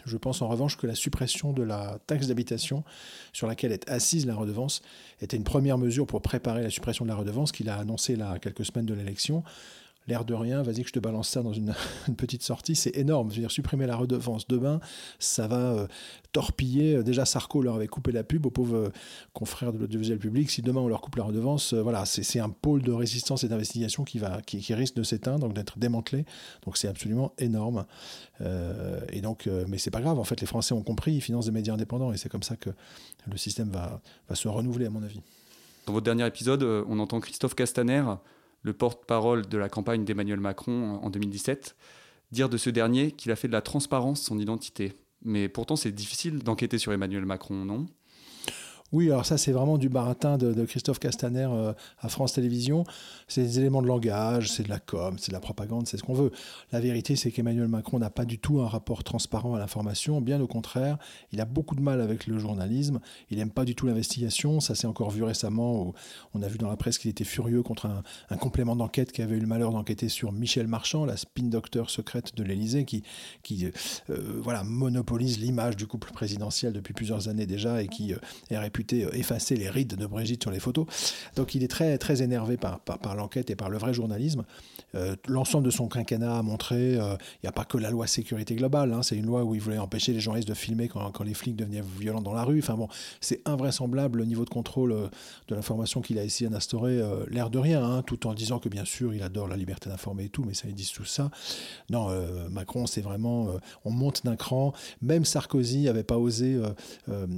Je 0.05 0.17
pense 0.17 0.43
en 0.43 0.49
revanche 0.49 0.77
que 0.77 0.87
la 0.87 0.95
suppression 0.95 1.53
de 1.53 1.63
la 1.63 1.99
taxe 2.07 2.27
d'habitation 2.27 2.85
sur 3.33 3.47
laquelle 3.47 3.73
est 3.73 3.89
assise 3.91 4.27
la 4.27 4.35
redevance 4.35 4.83
était 5.21 5.37
une 5.37 5.45
première 5.45 5.79
mesure 5.79 6.07
pour 6.07 6.23
préparer 6.23 6.63
la 6.63 6.71
suppression 6.71 7.05
de 7.05 7.11
la 7.11 7.17
redevance 7.17 7.53
qu'il 7.53 7.69
a 7.69 7.77
annoncée 7.77 8.17
là 8.17 8.39
quelques 8.39 8.65
semaines 8.65 8.87
de 8.87 8.95
l'élection 8.95 9.43
l'air 10.09 10.25
de 10.25 10.35
rien, 10.35 10.63
vas-y 10.63 10.83
que 10.83 10.89
je 10.89 10.93
te 10.93 10.99
balance 10.99 11.29
ça 11.29 11.43
dans 11.43 11.53
une, 11.53 11.75
petite 12.17 12.43
sortie, 12.43 12.75
c'est 12.75 12.97
énorme. 12.97 13.31
Je 13.31 13.37
veux 13.37 13.43
dire, 13.43 13.51
supprimer 13.51 13.87
la 13.87 13.97
redevance 13.97 14.47
demain, 14.49 14.81
ça 15.19 15.47
va 15.47 15.73
euh, 15.73 15.87
torpiller. 16.33 16.97
Euh, 16.97 17.03
déjà, 17.03 17.25
Sarko 17.25 17.63
leur 17.63 17.77
avait 17.77 17.89
coupé 17.89 18.13
la 18.13 18.25
pub 18.25 18.47
aux 18.47 18.51
pauvres 18.51 18.77
euh, 18.77 18.93
confrères 19.33 19.73
de 19.73 19.79
l'audiovisuel 19.79 20.19
public. 20.19 20.51
Si 20.51 20.63
demain 20.63 20.81
on 20.81 20.89
leur 20.89 21.01
coupe 21.01 21.17
la 21.17 21.25
redevance, 21.25 21.75
voilà, 21.75 22.05
c'est 22.05 22.41
un 22.41 22.51
pôle 22.51 22.83
de 22.83 22.93
résistance 22.93 23.45
et 23.45 23.49
d'investigation 23.49 24.05
qui, 24.05 24.21
qui, 24.47 24.75
risque 24.75 24.95
de 24.95 25.03
s'éteindre, 25.03 25.41
donc 25.41 25.55
d'être 25.55 25.79
démantelé. 25.79 26.25
Donc 26.65 26.77
c'est 26.77 26.89
absolument 26.89 27.33
énorme. 27.39 27.85
et 28.41 29.21
donc, 29.21 29.49
mais 29.69 29.79
c'est 29.79 29.91
pas 29.91 30.01
grave, 30.01 30.19
en 30.19 30.25
fait, 30.25 30.41
les 30.41 30.47
Français 30.47 30.75
ont 30.75 30.83
compris, 30.83 31.13
ils 31.15 31.21
financent 31.21 31.47
des 31.47 31.53
médias 31.53 31.75
indépendants 31.75 32.13
et 32.13 32.17
c'est 32.17 32.29
comme 32.29 32.43
ça 32.43 32.57
que 32.57 32.71
le 33.31 33.37
système 33.37 33.71
va, 33.71 34.01
va 34.29 34.35
se 34.35 34.49
renouveler, 34.49 34.87
à 34.87 34.91
mon 34.91 35.03
avis. 35.03 35.21
Dans 35.87 35.93
votre 35.93 36.05
dernier 36.05 36.27
épisode, 36.27 36.63
on 36.63 36.99
entend 36.99 37.21
Christophe 37.21 37.55
Castaner 37.55 38.05
le 38.63 38.73
porte-parole 38.73 39.47
de 39.47 39.59
la 39.59 39.69
campagne 39.69 40.05
d'Emmanuel 40.05 40.41
Macron 40.41 41.01
en 41.03 41.11
2017, 41.11 41.77
dire 42.31 42.49
de 42.49 42.57
ce 42.57 42.71
dernier 42.71 43.13
qu'il 43.13 43.31
a 43.33 43.37
fait 43.37 43.49
de 43.49 43.53
la 43.53 43.63
transparence 43.63 44.23
son 44.23 44.39
identité. 44.39 44.95
Mais 45.25 45.49
pourtant, 45.49 45.77
c'est 45.77 45.93
difficile 45.93 46.39
d'enquêter 46.41 46.79
sur 46.79 46.93
Emmanuel 46.93 47.27
Macron, 47.27 47.65
non? 47.65 47.87
Oui, 48.93 49.11
alors 49.11 49.25
ça, 49.25 49.39
c'est 49.39 49.53
vraiment 49.53 49.79
du 49.79 49.89
baratin 49.89 50.37
de, 50.37 50.65
Christophe 50.67 50.99
Castaner 50.99 51.49
euh, 51.51 51.73
à 52.01 52.11
France 52.11 52.35
Télévisions. 52.35 52.85
C'est 53.27 53.43
des 53.43 53.59
éléments 53.59 53.81
de 53.81 53.87
langage, 53.87 54.51
c'est 54.51 54.65
de 54.65 54.69
la 54.69 54.81
com, 54.81 55.17
c'est 55.19 55.29
de 55.31 55.33
la 55.33 55.41
propagande, 55.41 55.87
c'est 55.87 55.97
ce 55.97 56.03
qu'on 56.03 56.13
veut. 56.13 56.31
La 56.73 56.81
vérité, 56.81 57.17
c'est 57.17 57.31
qu'Emmanuel 57.31 57.69
Macron 57.69 57.99
n'a 57.99 58.11
pas 58.11 58.27
du 58.27 58.39
tout 58.39 58.61
un 58.61 58.69
rapport 58.69 59.03
transparent 59.03 59.55
à 59.55 59.59
l'information. 59.59 60.21
Bien 60.21 60.43
au 60.43 60.47
contraire, 60.47 60.99
il 61.33 61.41
a 61.41 61.47
beaucoup 61.47 61.75
de 61.75 61.81
mal 61.81 62.03
avec 62.03 62.27
le 62.27 62.39
journalisme. 62.39 63.01
Il 63.31 63.39
n'aime 63.39 63.51
pas 63.51 63.65
du 63.65 63.75
tout 63.75 63.87
l'investigation. 63.87 64.61
Ça 64.61 64.75
s'est 64.75 64.87
encore 64.87 65.11
vu 65.11 65.23
récemment. 65.23 65.87
Où 65.87 65.95
on 66.35 66.43
a 66.43 66.49
vu 66.49 66.59
dans 66.59 66.69
la 66.69 66.77
presse 66.77 66.99
qu'il 66.99 67.11
était 67.11 67.25
furieux 67.25 67.63
contre 67.63 67.87
un, 67.87 68.37
complément 68.37 68.77
d'enquête 68.77 69.13
qui 69.13 69.23
avait 69.23 69.37
eu 69.37 69.41
le 69.41 69.47
malheur 69.47 69.73
d'enquêter 69.73 70.11
sur 70.11 70.33
Michel 70.33 70.67
Marchand, 70.67 71.07
la 71.07 71.17
spin 71.17 71.45
doctor 71.45 71.89
secrète 71.89 72.35
de 72.37 72.43
l'Élysée, 72.43 72.85
qui, 72.85 73.05
qui 73.43 73.67
euh, 74.11 74.41
voilà, 74.43 74.65
monopolise 74.65 75.39
l'image 75.39 75.77
du 75.77 75.87
couple 75.87 76.13
présidentiel 76.13 76.73
depuis 76.73 76.93
plusieurs 76.93 77.29
années 77.29 77.47
déjà 77.47 77.83
et 77.83 77.89
qui 77.89 78.13
euh, 78.13 78.19
est 78.51 78.59
réputé 78.59 78.82
député 78.83 79.07
effacer 79.19 79.57
les 79.57 79.71
rides 79.71 79.95
de 79.95 80.07
Brigitte 80.07 80.43
sur 80.43 80.51
les 80.51 80.61
photos. 80.61 80.87
Donc 81.37 81.55
il 81.55 81.63
est 81.63 81.69
très, 81.69 81.99
très 81.99 82.23
énervé 82.23 82.57
par, 82.57 82.81
par, 82.81 83.15
l'enquête 83.15 83.51
et 83.51 83.57
par 83.57 83.71
le 83.71 83.79
vrai 83.79 83.95
journalisme. 83.95 84.45
L'ensemble 85.27 85.65
de 85.65 85.71
son 85.71 85.89
quinquennat 85.89 86.39
a 86.39 86.43
montré, 86.43 86.93
il 86.95 87.19
n'y 87.43 87.49
a 87.49 87.53
pas 87.53 87.65
que 87.65 87.79
la 87.79 87.91
loi 87.91 88.07
sécurité 88.07 88.55
globale, 88.55 88.93
hein, 88.93 89.03
c'est 89.03 89.17
une 89.17 89.27
loi 89.27 89.43
où 89.43 89.55
il 89.55 89.61
voulait 89.61 89.79
empêcher 89.79 90.13
les 90.13 90.21
journalistes 90.21 90.49
de 90.49 90.55
filmer 90.55 90.89
quand, 90.89 91.11
quand 91.13 91.25
les 91.25 91.35
flics 91.35 91.57
devenaient 91.57 91.83
violents 91.99 92.21
dans 92.21 92.35
la 92.35 92.45
rue. 92.45 92.59
Enfin 92.59 92.75
bon, 92.75 92.89
c'est 93.21 93.41
invraisemblable 93.47 94.19
le 94.19 94.25
niveau 94.27 94.45
de 94.45 94.51
contrôle 94.51 94.95
de 95.49 95.55
l'information 95.55 96.01
qu'il 96.03 96.19
a 96.19 96.25
essayé 96.25 96.51
d'instaurer, 96.51 97.01
l'air 97.31 97.51
de 97.51 97.59
rien, 97.59 97.85
hein, 97.85 98.03
tout 98.03 98.27
en 98.27 98.35
disant 98.35 98.59
que 98.59 98.69
bien 98.69 98.85
sûr 98.85 99.15
il 99.15 99.23
adore 99.23 99.49
la 99.49 99.57
liberté 99.57 99.89
d'informer 99.89 100.25
et 100.25 100.29
tout, 100.29 100.45
mais 100.45 100.55
ça 100.55 100.69
ils 100.69 100.75
disent 100.75 100.93
tout 100.93 101.05
ça. 101.05 101.31
Non, 101.91 102.09
Macron, 102.51 102.87
c'est 102.87 103.03
vraiment, 103.03 103.49
on 103.85 103.91
monte 103.91 104.25
d'un 104.25 104.37
cran. 104.37 104.73
Même 105.01 105.25
Sarkozy 105.25 105.83
n'avait 105.85 106.05
pas 106.05 106.19
osé 106.19 106.61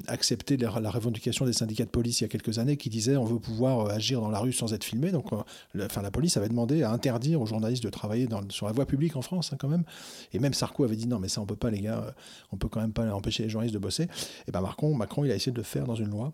accepter 0.06 0.56
la 0.56 0.90
revendication 0.90 1.33
des 1.44 1.52
syndicats 1.52 1.84
de 1.84 1.90
police 1.90 2.20
il 2.20 2.24
y 2.24 2.26
a 2.26 2.28
quelques 2.28 2.58
années 2.58 2.76
qui 2.76 2.88
disaient 2.88 3.16
on 3.16 3.24
veut 3.24 3.40
pouvoir 3.40 3.80
euh, 3.80 3.90
agir 3.90 4.20
dans 4.20 4.30
la 4.30 4.38
rue 4.38 4.52
sans 4.52 4.72
être 4.72 4.84
filmé. 4.84 5.10
Donc, 5.10 5.32
euh, 5.32 5.42
la 5.74 6.10
police 6.10 6.36
avait 6.36 6.48
demandé 6.48 6.82
à 6.82 6.92
interdire 6.92 7.40
aux 7.40 7.46
journalistes 7.46 7.82
de 7.82 7.90
travailler 7.90 8.28
sur 8.50 8.66
la 8.66 8.72
voie 8.72 8.86
publique 8.86 9.16
en 9.16 9.22
France, 9.22 9.52
hein, 9.52 9.56
quand 9.58 9.68
même. 9.68 9.84
Et 10.32 10.38
même 10.38 10.54
Sarko 10.54 10.84
avait 10.84 10.96
dit 10.96 11.08
non, 11.08 11.18
mais 11.18 11.28
ça, 11.28 11.40
on 11.40 11.46
peut 11.46 11.56
pas, 11.56 11.70
les 11.70 11.80
gars, 11.80 11.98
euh, 11.98 12.10
on 12.52 12.56
peut 12.56 12.68
quand 12.68 12.80
même 12.80 12.92
pas 12.92 13.12
empêcher 13.12 13.42
les 13.42 13.48
journalistes 13.48 13.74
de 13.74 13.80
bosser. 13.80 14.08
Et 14.46 14.52
ben 14.52 14.60
Macron, 14.60 14.94
Macron, 14.94 15.24
il 15.24 15.30
a 15.32 15.34
essayé 15.34 15.52
de 15.52 15.56
le 15.56 15.64
faire 15.64 15.86
dans 15.86 15.96
une 15.96 16.10
loi 16.10 16.32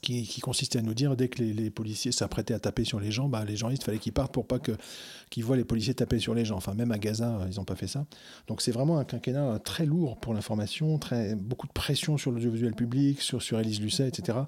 qui, 0.00 0.40
consistait 0.40 0.78
à 0.78 0.82
nous 0.82 0.94
dire 0.94 1.16
dès 1.16 1.28
que 1.28 1.42
les, 1.42 1.70
policiers 1.70 2.12
s'apprêtaient 2.12 2.54
à 2.54 2.58
taper 2.58 2.84
sur 2.84 3.00
les 3.00 3.10
gens, 3.10 3.28
bah, 3.28 3.44
les 3.44 3.56
gens, 3.56 3.70
il 3.70 3.82
fallait 3.82 3.98
qu'ils 3.98 4.12
partent 4.12 4.32
pour 4.32 4.46
pas 4.46 4.58
que, 4.58 4.72
qu'ils 5.30 5.44
voient 5.44 5.56
les 5.56 5.64
policiers 5.64 5.94
taper 5.94 6.18
sur 6.18 6.34
les 6.34 6.44
gens. 6.44 6.56
Enfin, 6.56 6.74
même 6.74 6.92
à 6.92 6.98
Gaza, 6.98 7.46
ils 7.50 7.56
n'ont 7.56 7.64
pas 7.64 7.76
fait 7.76 7.86
ça. 7.86 8.06
Donc 8.46 8.62
c'est 8.62 8.72
vraiment 8.72 8.98
un 8.98 9.04
quinquennat 9.04 9.58
très 9.60 9.86
lourd 9.86 10.18
pour 10.18 10.34
l'information, 10.34 10.98
très, 10.98 11.34
beaucoup 11.34 11.66
de 11.66 11.72
pression 11.72 12.16
sur 12.16 12.30
l'audiovisuel 12.30 12.74
public, 12.74 13.20
sur, 13.20 13.42
sur 13.42 13.58
Élise 13.60 13.80
Lucet, 13.80 14.08
etc. 14.08 14.38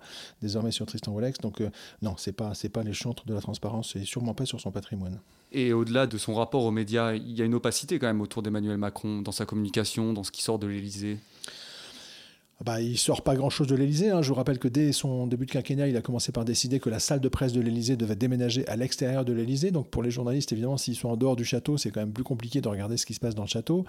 Désormais 0.42 0.70
sur 0.70 0.86
Tristan 0.86 1.12
Wolex. 1.12 1.38
Donc 1.38 1.60
euh, 1.60 1.70
non, 2.02 2.14
c'est 2.16 2.32
pas, 2.32 2.54
c'est 2.54 2.68
pas 2.68 2.82
les 2.82 2.92
chantres 2.92 3.26
de 3.26 3.34
la 3.34 3.40
transparence, 3.40 3.96
et 3.96 4.04
sûrement 4.04 4.34
pas 4.34 4.46
sur 4.46 4.60
son 4.60 4.70
patrimoine. 4.70 5.20
Et 5.52 5.72
au-delà 5.72 6.06
de 6.06 6.16
son 6.16 6.34
rapport 6.34 6.64
aux 6.64 6.70
médias, 6.70 7.14
il 7.14 7.32
y 7.32 7.42
a 7.42 7.44
une 7.44 7.54
opacité 7.54 7.98
quand 7.98 8.06
même 8.06 8.20
autour 8.20 8.42
d'Emmanuel 8.42 8.78
Macron, 8.78 9.20
dans 9.20 9.32
sa 9.32 9.46
communication, 9.46 10.12
dans 10.12 10.22
ce 10.22 10.30
qui 10.30 10.42
sort 10.42 10.58
de 10.58 10.68
l'Élysée. 10.68 11.18
Bah, 12.64 12.82
il 12.82 12.98
sort 12.98 13.22
pas 13.22 13.36
grand-chose 13.36 13.68
de 13.68 13.74
l'Elysée. 13.74 14.10
Hein. 14.10 14.20
Je 14.20 14.28
vous 14.28 14.34
rappelle 14.34 14.58
que 14.58 14.68
dès 14.68 14.92
son 14.92 15.26
début 15.26 15.46
de 15.46 15.50
quinquennat, 15.50 15.88
il 15.88 15.96
a 15.96 16.02
commencé 16.02 16.30
par 16.30 16.44
décider 16.44 16.78
que 16.78 16.90
la 16.90 16.98
salle 16.98 17.20
de 17.20 17.28
presse 17.28 17.54
de 17.54 17.60
l'Elysée 17.60 17.96
devait 17.96 18.16
déménager 18.16 18.68
à 18.68 18.76
l'extérieur 18.76 19.24
de 19.24 19.32
l'Elysée. 19.32 19.70
Donc 19.70 19.88
pour 19.88 20.02
les 20.02 20.10
journalistes, 20.10 20.52
évidemment, 20.52 20.76
s'ils 20.76 20.94
sont 20.96 21.08
en 21.08 21.16
dehors 21.16 21.36
du 21.36 21.44
château, 21.44 21.78
c'est 21.78 21.90
quand 21.90 22.00
même 22.00 22.12
plus 22.12 22.24
compliqué 22.24 22.60
de 22.60 22.68
regarder 22.68 22.98
ce 22.98 23.06
qui 23.06 23.14
se 23.14 23.20
passe 23.20 23.34
dans 23.34 23.44
le 23.44 23.48
château. 23.48 23.86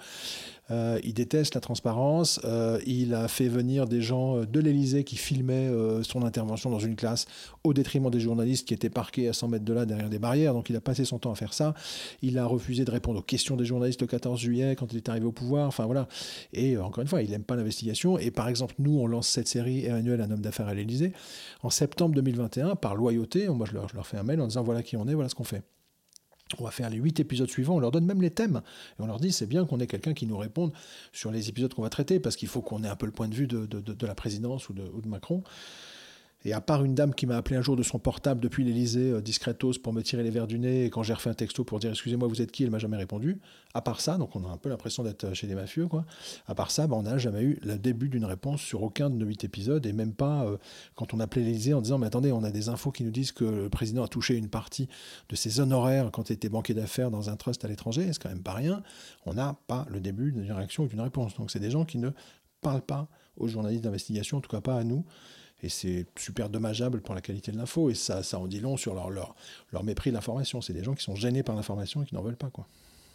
Euh, 0.70 0.98
il 1.04 1.12
déteste 1.12 1.54
la 1.54 1.60
transparence. 1.60 2.40
Euh, 2.44 2.80
il 2.86 3.12
a 3.12 3.28
fait 3.28 3.48
venir 3.48 3.86
des 3.86 4.00
gens 4.00 4.38
euh, 4.38 4.46
de 4.46 4.58
l'Elysée 4.58 5.04
qui 5.04 5.16
filmaient 5.16 5.70
son 6.02 6.24
intervention 6.24 6.70
dans 6.70 6.78
une 6.78 6.96
classe 6.96 7.26
au 7.64 7.74
détriment 7.74 8.10
des 8.10 8.20
journalistes 8.20 8.66
qui 8.66 8.72
étaient 8.72 8.90
parqués 8.90 9.28
à 9.28 9.34
100 9.34 9.48
mètres 9.48 9.64
de 9.64 9.72
là 9.72 9.84
derrière 9.84 10.08
des 10.08 10.18
barrières. 10.18 10.54
Donc 10.54 10.70
il 10.70 10.76
a 10.76 10.80
passé 10.80 11.04
son 11.04 11.18
temps 11.18 11.32
à 11.32 11.34
faire 11.34 11.52
ça. 11.52 11.74
Il 12.22 12.38
a 12.38 12.46
refusé 12.46 12.86
de 12.86 12.90
répondre 12.90 13.18
aux 13.18 13.22
questions 13.22 13.56
des 13.56 13.66
journalistes 13.66 14.00
le 14.00 14.06
14 14.06 14.40
juillet 14.40 14.76
quand 14.76 14.92
il 14.92 14.96
est 14.96 15.08
arrivé 15.10 15.26
au 15.26 15.32
pouvoir. 15.32 15.68
Enfin 15.68 15.84
voilà. 15.84 16.08
Et 16.54 16.78
encore 16.78 17.02
une 17.02 17.08
fois, 17.08 17.22
il 17.22 17.30
n'aime 17.30 17.44
pas 17.44 17.56
l'investigation. 17.56 18.18
Et 18.18 18.30
par 18.30 18.48
exemple, 18.48 18.61
nous, 18.78 18.98
on 18.98 19.06
lance 19.06 19.28
cette 19.28 19.48
série 19.48 19.84
Emmanuel, 19.84 20.20
un 20.20 20.30
homme 20.30 20.40
d'affaires 20.40 20.68
à 20.68 20.74
l'Elysée. 20.74 21.12
En 21.62 21.70
septembre 21.70 22.14
2021, 22.14 22.76
par 22.76 22.94
loyauté, 22.94 23.48
moi 23.48 23.66
je 23.68 23.74
leur, 23.74 24.06
fais 24.06 24.16
un 24.16 24.22
mail 24.22 24.40
en 24.40 24.46
disant 24.46 24.62
voilà 24.62 24.82
qui 24.82 24.96
on 24.96 25.06
est, 25.08 25.14
voilà 25.14 25.28
ce 25.28 25.34
qu'on 25.34 25.44
fait. 25.44 25.62
On 26.58 26.64
va 26.64 26.70
faire 26.70 26.90
les 26.90 26.98
huit 26.98 27.18
épisodes 27.18 27.48
suivants, 27.48 27.76
on 27.76 27.80
leur 27.80 27.90
donne 27.90 28.04
même 28.04 28.20
les 28.20 28.30
thèmes. 28.30 28.62
Et 28.98 29.02
on 29.02 29.06
leur 29.06 29.20
dit, 29.20 29.32
c'est 29.32 29.46
bien 29.46 29.64
qu'on 29.64 29.80
ait 29.80 29.86
quelqu'un 29.86 30.12
qui 30.12 30.26
nous 30.26 30.36
réponde 30.36 30.72
sur 31.12 31.30
les 31.30 31.48
épisodes 31.48 31.72
qu'on 31.72 31.82
va 31.82 31.88
traiter, 31.88 32.20
parce 32.20 32.36
qu'il 32.36 32.48
faut 32.48 32.60
qu'on 32.60 32.84
ait 32.84 32.88
un 32.88 32.96
peu 32.96 33.06
le 33.06 33.12
point 33.12 33.28
de 33.28 33.34
vue 33.34 33.46
de, 33.46 34.06
la 34.06 34.14
présidence 34.14 34.68
ou 34.68 34.74
de, 34.74 34.82
ou 34.82 35.00
de 35.00 35.08
Macron. 35.08 35.42
Et 36.44 36.52
à 36.52 36.60
part 36.60 36.84
une 36.84 36.94
dame 36.94 37.14
qui 37.14 37.26
m'a 37.26 37.36
appelé 37.36 37.56
un 37.56 37.62
jour 37.62 37.76
de 37.76 37.82
son 37.82 37.98
portable 37.98 38.40
depuis 38.40 38.64
l'Elysée, 38.64 39.12
euh, 39.12 39.20
discretos, 39.20 39.74
pour 39.82 39.92
me 39.92 40.02
tirer 40.02 40.22
les 40.22 40.30
verres 40.30 40.46
du 40.46 40.58
nez, 40.58 40.84
et 40.86 40.90
quand 40.90 41.02
j'ai 41.02 41.14
refait 41.14 41.30
un 41.30 41.34
texto 41.34 41.64
pour 41.64 41.78
dire 41.78 41.90
excusez-moi, 41.90 42.28
vous 42.28 42.42
êtes 42.42 42.50
qui 42.50 42.64
Elle 42.64 42.70
m'a 42.70 42.78
jamais 42.78 42.96
répondu. 42.96 43.40
À 43.74 43.80
part 43.80 44.00
ça, 44.00 44.18
donc 44.18 44.34
on 44.36 44.44
a 44.44 44.48
un 44.48 44.56
peu 44.56 44.68
l'impression 44.68 45.02
d'être 45.02 45.24
euh, 45.24 45.34
chez 45.34 45.46
des 45.46 45.54
mafieux, 45.54 45.86
quoi. 45.86 46.04
À 46.46 46.54
part 46.54 46.70
ça, 46.70 46.86
bah, 46.86 46.96
on 46.96 47.02
n'a 47.02 47.18
jamais 47.18 47.42
eu 47.42 47.58
le 47.62 47.78
début 47.78 48.08
d'une 48.08 48.24
réponse 48.24 48.60
sur 48.60 48.82
aucun 48.82 49.08
de 49.08 49.14
nos 49.14 49.26
huit 49.26 49.44
épisodes, 49.44 49.84
et 49.86 49.92
même 49.92 50.12
pas 50.14 50.44
euh, 50.44 50.56
quand 50.94 51.14
on 51.14 51.20
appelait 51.20 51.42
l'Elysée 51.42 51.74
en 51.74 51.80
disant 51.80 51.98
mais 51.98 52.06
attendez, 52.06 52.32
on 52.32 52.42
a 52.42 52.50
des 52.50 52.68
infos 52.68 52.90
qui 52.90 53.04
nous 53.04 53.10
disent 53.10 53.32
que 53.32 53.44
le 53.44 53.68
président 53.68 54.02
a 54.02 54.08
touché 54.08 54.36
une 54.36 54.48
partie 54.48 54.88
de 55.28 55.36
ses 55.36 55.60
honoraires 55.60 56.10
quand 56.12 56.30
il 56.30 56.34
était 56.34 56.48
banquier 56.48 56.74
d'affaires 56.74 57.10
dans 57.10 57.30
un 57.30 57.36
trust 57.36 57.64
à 57.64 57.68
l'étranger, 57.68 58.08
c'est 58.12 58.22
quand 58.22 58.28
même 58.28 58.42
pas 58.42 58.54
rien. 58.54 58.82
On 59.26 59.34
n'a 59.34 59.56
pas 59.66 59.86
le 59.88 60.00
début 60.00 60.32
d'une 60.32 60.50
réaction 60.50 60.84
ou 60.84 60.86
d'une 60.88 61.00
réponse. 61.00 61.34
Donc 61.34 61.50
c'est 61.50 61.60
des 61.60 61.70
gens 61.70 61.84
qui 61.84 61.98
ne 61.98 62.10
parlent 62.60 62.82
pas 62.82 63.08
aux 63.36 63.48
journalistes 63.48 63.84
d'investigation, 63.84 64.38
en 64.38 64.40
tout 64.40 64.50
cas 64.50 64.60
pas 64.60 64.76
à 64.76 64.84
nous. 64.84 65.04
Et 65.62 65.68
c'est 65.68 66.06
super 66.18 66.48
dommageable 66.48 67.00
pour 67.00 67.14
la 67.14 67.20
qualité 67.20 67.52
de 67.52 67.56
l'info. 67.56 67.90
Et 67.90 67.94
ça, 67.94 68.22
ça 68.22 68.38
en 68.38 68.46
dit 68.46 68.60
long 68.60 68.76
sur 68.76 68.94
leur, 68.94 69.34
mépris 69.84 70.10
de 70.10 70.14
l'information. 70.14 70.60
C'est 70.60 70.72
des 70.72 70.82
gens 70.82 70.94
qui 70.94 71.04
sont 71.04 71.14
gênés 71.14 71.42
par 71.42 71.54
l'information 71.54 72.02
et 72.02 72.06
qui 72.06 72.14
n'en 72.14 72.22
veulent 72.22 72.36
pas. 72.36 72.50
Quoi. 72.50 72.66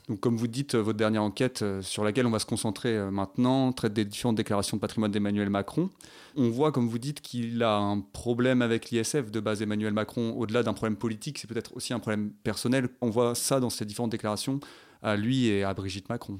Donc, 0.07 0.21
comme 0.21 0.37
vous 0.37 0.47
dites, 0.47 0.75
euh, 0.75 0.81
votre 0.81 0.97
dernière 0.97 1.23
enquête 1.23 1.61
euh, 1.63 1.81
sur 1.81 2.05
laquelle 2.05 2.25
on 2.25 2.31
va 2.31 2.39
se 2.39 2.45
concentrer 2.45 2.95
euh, 2.95 3.11
maintenant 3.11 3.73
traite 3.73 3.91
des 3.91 4.05
différentes 4.05 4.37
déclarations 4.37 4.77
de 4.77 4.81
patrimoine 4.81 5.11
d'Emmanuel 5.11 5.49
Macron. 5.49 5.89
On 6.37 6.49
voit, 6.49 6.71
comme 6.71 6.87
vous 6.87 6.99
dites, 6.99 7.19
qu'il 7.19 7.61
a 7.61 7.75
un 7.75 7.99
problème 7.99 8.61
avec 8.61 8.89
l'ISF 8.89 9.29
de 9.31 9.39
base 9.41 9.61
Emmanuel 9.61 9.91
Macron. 9.91 10.33
Au-delà 10.37 10.63
d'un 10.63 10.73
problème 10.73 10.95
politique, 10.95 11.39
c'est 11.39 11.47
peut-être 11.47 11.75
aussi 11.75 11.93
un 11.93 11.99
problème 11.99 12.31
personnel. 12.43 12.87
On 13.01 13.09
voit 13.09 13.35
ça 13.35 13.59
dans 13.59 13.69
ces 13.69 13.83
différentes 13.83 14.11
déclarations 14.11 14.61
à 15.03 15.17
lui 15.17 15.47
et 15.47 15.63
à 15.63 15.73
Brigitte 15.73 16.07
Macron. 16.07 16.39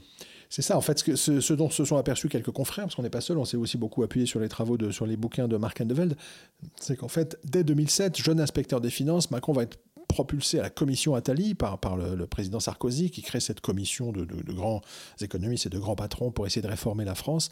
C'est 0.50 0.62
ça, 0.62 0.78
en 0.78 0.82
fait, 0.82 0.98
ce, 1.00 1.54
dont 1.54 1.70
se 1.70 1.84
sont 1.84 1.98
aperçus 1.98 2.30
quelques 2.30 2.52
confrères, 2.52 2.86
parce 2.86 2.96
qu'on 2.96 3.04
n'est 3.04 3.10
pas 3.10 3.22
seul, 3.22 3.38
on 3.38 3.46
s'est 3.46 3.58
aussi 3.58 3.78
beaucoup 3.78 4.04
appuyé 4.04 4.26
sur 4.26 4.40
les 4.40 4.50
travaux, 4.50 4.78
de, 4.78 4.92
sur 4.92 5.06
les 5.06 5.18
bouquins 5.18 5.48
de 5.48 5.58
Marc 5.58 5.82
Andeveld, 5.82 6.16
c'est 6.80 6.96
qu'en 6.96 7.08
fait, 7.10 7.38
dès 7.44 7.64
2007, 7.64 8.18
jeune 8.18 8.40
inspecteur 8.40 8.80
des 8.80 8.90
finances, 8.90 9.32
Macron 9.32 9.54
va 9.54 9.64
être 9.64 9.78
propulsé 10.08 10.60
à 10.60 10.62
la 10.64 10.70
commission 10.70 11.16
Attali 11.16 11.54
par, 11.54 11.80
par 11.80 11.98
le, 11.98 12.26
président 12.28 12.60
Sarkozy, 12.60 13.12
qui 13.12 13.22
crée 13.22 13.40
cette 13.40 13.62
commission 13.62 14.12
de, 14.12 14.26
grands 14.54 14.82
économistes 15.22 15.66
et 15.66 15.70
de 15.70 15.80
grands 15.80 15.96
patrons 15.96 16.32
pour 16.32 16.48
essayer 16.48 16.62
de 16.62 16.68
réformer 16.68 17.06
la 17.06 17.16
France. 17.16 17.50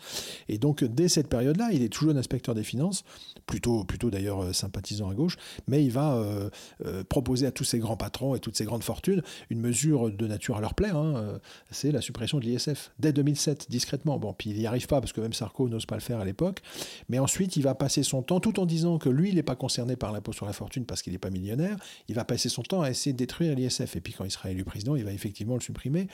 Et 0.48 0.58
donc, 0.58 0.84
dès 0.84 1.08
cette 1.10 1.28
période-là, 1.28 1.70
il 1.72 1.84
est 1.84 1.90
toujours 1.90 2.14
un 2.14 2.18
inspecteur 2.18 2.56
des 2.56 2.64
finances, 2.64 3.04
plutôt, 3.46 3.84
plutôt 3.84 4.10
d'ailleurs 4.10 4.44
euh, 4.44 4.54
sympathisant 4.54 5.10
à 5.10 5.14
gauche, 5.14 5.38
mais 5.68 5.84
il 5.84 5.92
va 5.92 6.16
euh, 6.16 6.50
euh, 6.86 7.04
proposer 7.04 7.46
à 7.46 7.52
tous 7.52 7.64
ces 7.64 7.80
grands 7.80 7.98
patrons 7.98 8.36
et 8.36 8.40
toutes 8.40 8.58
ces 8.58 8.66
grandes 8.66 8.84
fortunes 8.84 9.22
une 9.50 9.60
mesure 9.60 10.12
de 10.12 10.28
nature 10.28 10.58
à 10.58 10.62
leur 10.62 10.74
plaire, 10.74 10.98
hein, 10.98 11.40
c'est 11.72 11.92
la 11.92 12.02
suppression 12.02 12.40
de 12.40 12.46
l'ISF, 12.46 12.92
dès 13.00 13.14
2007, 13.14 13.70
discrètement. 13.70 14.18
Bon, 14.18 14.34
puis 14.34 14.52
il 14.52 14.58
n'y 14.58 14.66
arrive 14.66 14.88
pas, 14.88 15.02
parce 15.02 15.14
que 15.14 15.22
même 15.22 15.34
Sarko 15.34 15.70
n'ose 15.70 15.86
pas 15.86 15.96
le 15.96 16.02
faire 16.02 16.20
à 16.20 16.26
l'époque, 16.26 16.62
mais 17.10 17.20
ensuite, 17.20 17.56
il 17.58 17.64
va 17.64 17.76
passer 17.76 18.04
son 18.04 18.22
temps, 18.22 18.40
tout 18.40 18.60
en 18.60 18.66
disant 18.66 18.98
que 18.98 19.10
lui, 19.10 19.30
il 19.30 19.36
n'est 19.36 19.44
pas 19.44 19.56
concerné 19.56 19.96
par 19.96 20.12
l'impôt 20.12 20.34
sur 20.34 20.46
la 20.46 20.54
fortune 20.54 20.86
parce 20.86 21.02
qu'il 21.02 21.14
n'est 21.14 21.20
pas 21.20 21.30
millionnaire, 21.30 21.78
il 22.08 22.16
va 22.16 22.24
passer 22.24 22.45
son 22.50 22.64
temps 22.64 22.82
à 22.82 22.90
essayer 22.90 23.14
de 23.14 23.18
détruire 23.18 23.56
l'ISF. 23.56 23.96
Et 23.96 24.02
puis 24.02 24.14
quand 24.14 24.26
il 24.26 24.32
sera 24.32 24.52
élu 24.52 24.64
président, 24.64 24.96
il 24.96 25.04
va 25.04 25.12
effectivement 25.12 25.56
le 25.56 25.62
supprimer. 25.62 26.08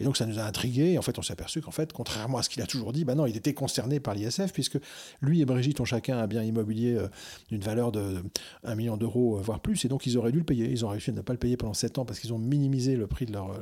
Et 0.00 0.04
donc 0.04 0.16
ça 0.16 0.26
nous 0.26 0.38
a 0.38 0.42
intrigués. 0.42 0.98
En 0.98 1.02
fait, 1.02 1.18
on 1.18 1.22
s'est 1.22 1.32
aperçu 1.32 1.60
qu'en 1.60 1.70
fait, 1.70 1.92
contrairement 1.92 2.38
à 2.38 2.42
ce 2.42 2.48
qu'il 2.48 2.62
a 2.62 2.66
toujours 2.66 2.92
dit, 2.92 3.04
bah 3.04 3.14
non, 3.14 3.26
il 3.26 3.36
était 3.36 3.54
concerné 3.54 4.00
par 4.00 4.14
l'ISF, 4.14 4.52
puisque 4.52 4.78
lui 5.20 5.40
et 5.40 5.44
Brigitte 5.44 5.80
ont 5.80 5.84
chacun 5.84 6.18
un 6.18 6.26
bien 6.26 6.42
immobilier 6.42 6.94
euh, 6.94 7.08
d'une 7.50 7.60
valeur 7.60 7.92
de 7.92 8.22
1 8.64 8.74
million 8.74 8.96
d'euros, 8.96 9.38
euh, 9.38 9.42
voire 9.42 9.60
plus. 9.60 9.84
Et 9.84 9.88
donc 9.88 10.06
ils 10.06 10.16
auraient 10.18 10.32
dû 10.32 10.38
le 10.38 10.44
payer. 10.44 10.70
Ils 10.70 10.84
ont 10.84 10.88
réussi 10.88 11.10
à 11.10 11.12
ne 11.12 11.20
pas 11.20 11.32
le 11.32 11.38
payer 11.38 11.56
pendant 11.56 11.74
7 11.74 11.98
ans 11.98 12.04
parce 12.04 12.20
qu'ils 12.20 12.32
ont 12.32 12.38
minimisé 12.38 12.96
le 12.96 13.06
prix 13.06 13.26
de 13.26 13.32
leur, 13.32 13.58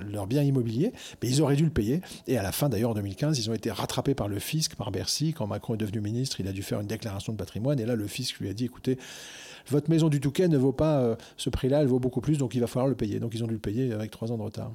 leur 0.00 0.26
bien 0.26 0.42
immobilier. 0.42 0.92
Mais 1.22 1.28
ils 1.28 1.42
auraient 1.42 1.56
dû 1.56 1.64
le 1.64 1.70
payer. 1.70 2.00
Et 2.26 2.38
à 2.38 2.42
la 2.42 2.52
fin, 2.52 2.68
d'ailleurs, 2.68 2.90
en 2.90 2.94
2015, 2.94 3.38
ils 3.38 3.50
ont 3.50 3.54
été 3.54 3.70
rattrapés 3.70 4.14
par 4.14 4.28
le 4.28 4.38
fisc, 4.38 4.74
par 4.74 4.90
Bercy. 4.90 5.32
Quand 5.32 5.46
Macron 5.46 5.74
est 5.74 5.78
devenu 5.78 6.00
ministre, 6.00 6.40
il 6.40 6.48
a 6.48 6.52
dû 6.52 6.62
faire 6.62 6.80
une 6.80 6.86
déclaration 6.86 7.32
de 7.32 7.38
patrimoine. 7.38 7.80
Et 7.80 7.86
là, 7.86 7.94
le 7.94 8.06
fisc 8.06 8.38
lui 8.38 8.48
a 8.48 8.54
dit, 8.54 8.64
écoutez, 8.64 8.98
votre 9.68 9.90
maison 9.90 10.08
du 10.08 10.20
Touquet 10.20 10.48
ne 10.48 10.58
vaut 10.58 10.72
pas 10.72 11.00
euh, 11.00 11.16
ce 11.36 11.50
prix-là, 11.50 11.82
elle 11.82 11.88
vaut 11.88 12.00
beaucoup 12.00 12.20
plus, 12.20 12.38
donc 12.38 12.54
il 12.54 12.60
va 12.60 12.66
falloir 12.66 12.88
le 12.88 12.94
payer. 12.94 13.20
Donc 13.20 13.34
ils 13.34 13.42
ont 13.42 13.46
dû 13.46 13.54
le 13.54 13.60
payer 13.60 13.92
avec 13.92 14.10
trois 14.10 14.32
ans 14.32 14.38
de 14.38 14.42
retard 14.42 14.72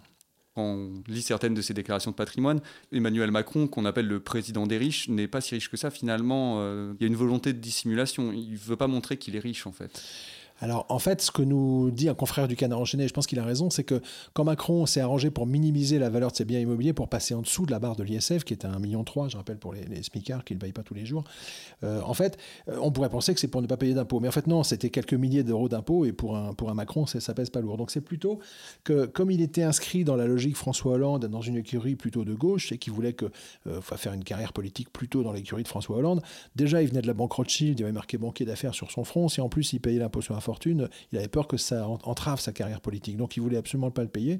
on 0.57 1.03
lit 1.07 1.21
certaines 1.21 1.53
de 1.53 1.61
ses 1.61 1.73
déclarations 1.73 2.11
de 2.11 2.15
patrimoine, 2.15 2.61
Emmanuel 2.91 3.31
Macron, 3.31 3.67
qu'on 3.67 3.85
appelle 3.85 4.07
le 4.07 4.19
président 4.19 4.67
des 4.67 4.77
riches, 4.77 5.07
n'est 5.07 5.27
pas 5.27 5.41
si 5.41 5.55
riche 5.55 5.69
que 5.69 5.77
ça. 5.77 5.89
Finalement, 5.89 6.57
euh, 6.59 6.93
il 6.99 7.03
y 7.03 7.05
a 7.05 7.07
une 7.07 7.15
volonté 7.15 7.53
de 7.53 7.59
dissimulation. 7.59 8.31
Il 8.33 8.53
ne 8.53 8.57
veut 8.57 8.75
pas 8.75 8.87
montrer 8.87 9.17
qu'il 9.17 9.35
est 9.35 9.39
riche, 9.39 9.67
en 9.67 9.71
fait. 9.71 10.03
Alors 10.59 10.85
en 10.89 10.99
fait, 10.99 11.21
ce 11.21 11.31
que 11.31 11.41
nous 11.41 11.91
dit 11.91 12.09
un 12.09 12.15
confrère 12.15 12.47
du 12.47 12.55
Canard 12.55 12.79
enchaîné, 12.79 13.07
je 13.07 13.13
pense 13.13 13.27
qu'il 13.27 13.39
a 13.39 13.45
raison, 13.45 13.69
c'est 13.69 13.83
que 13.83 14.01
quand 14.33 14.43
Macron 14.43 14.85
s'est 14.85 15.01
arrangé 15.01 15.29
pour 15.29 15.45
minimiser 15.45 15.99
la 15.99 16.09
valeur 16.09 16.31
de 16.31 16.35
ses 16.35 16.45
biens 16.45 16.59
immobiliers, 16.59 16.93
pour 16.93 17.09
passer 17.09 17.33
en 17.33 17.41
dessous 17.41 17.65
de 17.65 17.71
la 17.71 17.79
barre 17.79 17.95
de 17.95 18.03
l'ISF, 18.03 18.43
qui 18.43 18.53
est 18.53 18.65
à 18.65 18.69
1,3 18.69 18.81
million, 18.81 19.05
je 19.27 19.37
rappelle 19.37 19.57
pour 19.57 19.73
les, 19.73 19.81
les 19.83 20.01
qui 20.01 20.53
ne 20.53 20.59
payent 20.59 20.71
pas 20.71 20.83
tous 20.83 20.93
les 20.93 21.05
jours, 21.05 21.23
euh, 21.83 22.01
en 22.01 22.13
fait, 22.13 22.37
euh, 22.69 22.77
on 22.81 22.91
pourrait 22.91 23.09
penser 23.09 23.33
que 23.33 23.39
c'est 23.39 23.47
pour 23.47 23.61
ne 23.61 23.67
pas 23.67 23.77
payer 23.77 23.93
d'impôts. 23.93 24.19
Mais 24.19 24.27
en 24.27 24.31
fait, 24.31 24.47
non, 24.47 24.63
c'était 24.63 24.89
quelques 24.89 25.13
milliers 25.13 25.43
d'euros 25.43 25.69
d'impôts, 25.69 26.05
et 26.05 26.11
pour 26.11 26.35
un, 26.35 26.53
Macron, 26.73 27.05
ça 27.05 27.33
pèse 27.33 27.49
pas 27.49 27.61
lourd. 27.61 27.77
Donc 27.77 27.91
c'est 27.91 28.01
plutôt 28.01 28.39
que, 28.83 29.05
comme 29.05 29.31
il 29.31 29.41
était 29.41 29.63
inscrit 29.63 30.03
dans 30.03 30.15
la 30.15 30.27
logique 30.27 30.55
François 30.55 30.93
Hollande, 30.93 31.25
dans 31.25 31.41
une 31.41 31.57
écurie 31.57 31.95
plutôt 31.95 32.25
de 32.25 32.33
gauche, 32.33 32.71
et 32.71 32.77
qu'il 32.77 32.93
voulait 32.93 33.15
euh, 33.67 33.81
faire 33.81 34.13
une 34.13 34.23
carrière 34.23 34.53
politique 34.53 34.91
plutôt 34.91 35.23
dans 35.23 35.31
l'écurie 35.31 35.63
de 35.63 35.67
François 35.67 35.97
Hollande, 35.97 36.21
déjà 36.55 36.81
il 36.81 36.89
venait 36.89 37.01
de 37.01 37.07
la 37.07 37.13
banque 37.13 37.33
Rothschild, 37.33 37.79
il 37.79 37.83
avait 37.83 37.91
marqué 37.91 38.17
banquier 38.17 38.45
d'affaires 38.45 38.73
sur 38.73 38.91
son 38.91 39.03
front, 39.03 39.29
si 39.29 39.41
en 39.41 39.49
plus 39.49 39.73
il 39.73 39.79
payait 39.79 39.99
l'impôt 39.99 40.21
sur 40.21 40.33
la 40.33 40.41
fortune, 40.47 40.87
il 41.11 41.17
avait 41.17 41.27
peur 41.27 41.45
que 41.45 41.57
ça 41.57 41.87
entrave 41.87 42.39
sa 42.39 42.53
carrière 42.53 42.79
politique. 42.79 43.17
Donc 43.17 43.35
il 43.35 43.41
voulait 43.41 43.57
absolument 43.57 43.91
pas 43.91 44.01
le 44.01 44.07
payer. 44.07 44.39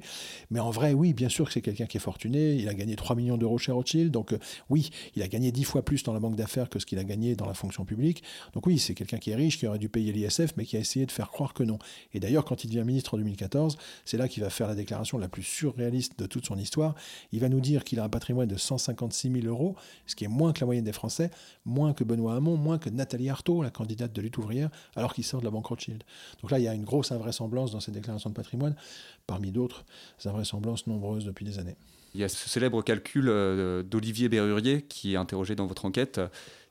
Mais 0.50 0.58
en 0.58 0.70
vrai, 0.70 0.94
oui, 0.94 1.12
bien 1.12 1.28
sûr 1.28 1.44
que 1.46 1.52
c'est 1.52 1.60
quelqu'un 1.60 1.84
qui 1.84 1.98
est 1.98 2.00
fortuné. 2.00 2.54
Il 2.54 2.68
a 2.68 2.74
gagné 2.74 2.96
3 2.96 3.14
millions 3.14 3.36
d'euros 3.36 3.58
chez 3.58 3.72
Rothschild. 3.72 4.10
Donc 4.10 4.32
euh, 4.32 4.38
oui, 4.70 4.90
il 5.16 5.22
a 5.22 5.28
gagné 5.28 5.52
10 5.52 5.64
fois 5.64 5.82
plus 5.82 6.02
dans 6.02 6.14
la 6.14 6.20
banque 6.20 6.36
d'affaires 6.36 6.70
que 6.70 6.78
ce 6.78 6.86
qu'il 6.86 6.98
a 6.98 7.04
gagné 7.04 7.36
dans 7.36 7.46
la 7.46 7.52
fonction 7.52 7.84
publique. 7.84 8.22
Donc 8.54 8.66
oui, 8.66 8.78
c'est 8.78 8.94
quelqu'un 8.94 9.18
qui 9.18 9.30
est 9.30 9.34
riche, 9.34 9.58
qui 9.58 9.66
aurait 9.66 9.78
dû 9.78 9.90
payer 9.90 10.12
l'ISF, 10.12 10.54
mais 10.56 10.64
qui 10.64 10.76
a 10.78 10.80
essayé 10.80 11.04
de 11.04 11.12
faire 11.12 11.28
croire 11.28 11.52
que 11.52 11.62
non. 11.62 11.78
Et 12.14 12.20
d'ailleurs, 12.20 12.46
quand 12.46 12.64
il 12.64 12.68
devient 12.68 12.84
ministre 12.84 13.14
en 13.14 13.18
2014, 13.18 13.76
c'est 14.06 14.16
là 14.16 14.28
qu'il 14.28 14.42
va 14.42 14.50
faire 14.50 14.68
la 14.68 14.74
déclaration 14.74 15.18
la 15.18 15.28
plus 15.28 15.42
surréaliste 15.42 16.18
de 16.18 16.26
toute 16.26 16.46
son 16.46 16.56
histoire. 16.56 16.94
Il 17.32 17.40
va 17.40 17.50
nous 17.50 17.60
dire 17.60 17.84
qu'il 17.84 18.00
a 18.00 18.04
un 18.04 18.08
patrimoine 18.08 18.48
de 18.48 18.56
156 18.56 19.30
000 19.30 19.46
euros, 19.46 19.76
ce 20.06 20.16
qui 20.16 20.24
est 20.24 20.28
moins 20.28 20.52
que 20.52 20.60
la 20.60 20.66
moyenne 20.66 20.84
des 20.84 20.92
Français, 20.92 21.30
moins 21.64 21.92
que 21.92 22.04
Benoît 22.04 22.34
Hamon, 22.34 22.56
moins 22.56 22.78
que 22.78 22.88
Nathalie 22.88 23.28
Arthaud, 23.28 23.62
la 23.62 23.70
candidate 23.70 24.12
de 24.12 24.22
lutte 24.22 24.38
ouvrière, 24.38 24.70
alors 24.96 25.12
qu'il 25.12 25.24
sort 25.24 25.40
de 25.40 25.44
la 25.44 25.50
banque 25.50 25.66
Rothschild. 25.66 25.97
Donc 26.42 26.50
là, 26.50 26.58
il 26.58 26.64
y 26.64 26.68
a 26.68 26.74
une 26.74 26.84
grosse 26.84 27.12
invraisemblance 27.12 27.72
dans 27.72 27.80
cette 27.80 27.94
déclaration 27.94 28.30
de 28.30 28.34
patrimoine, 28.34 28.74
parmi 29.26 29.50
d'autres 29.50 29.84
invraisemblances 30.24 30.86
nombreuses 30.86 31.24
depuis 31.24 31.44
des 31.44 31.58
années. 31.58 31.76
Il 32.14 32.20
y 32.20 32.24
a 32.24 32.28
ce 32.28 32.48
célèbre 32.48 32.82
calcul 32.82 33.28
euh, 33.28 33.82
d'Olivier 33.82 34.28
Berrurier 34.28 34.82
qui 34.82 35.14
est 35.14 35.16
interrogé 35.16 35.54
dans 35.54 35.66
votre 35.66 35.84
enquête 35.84 36.20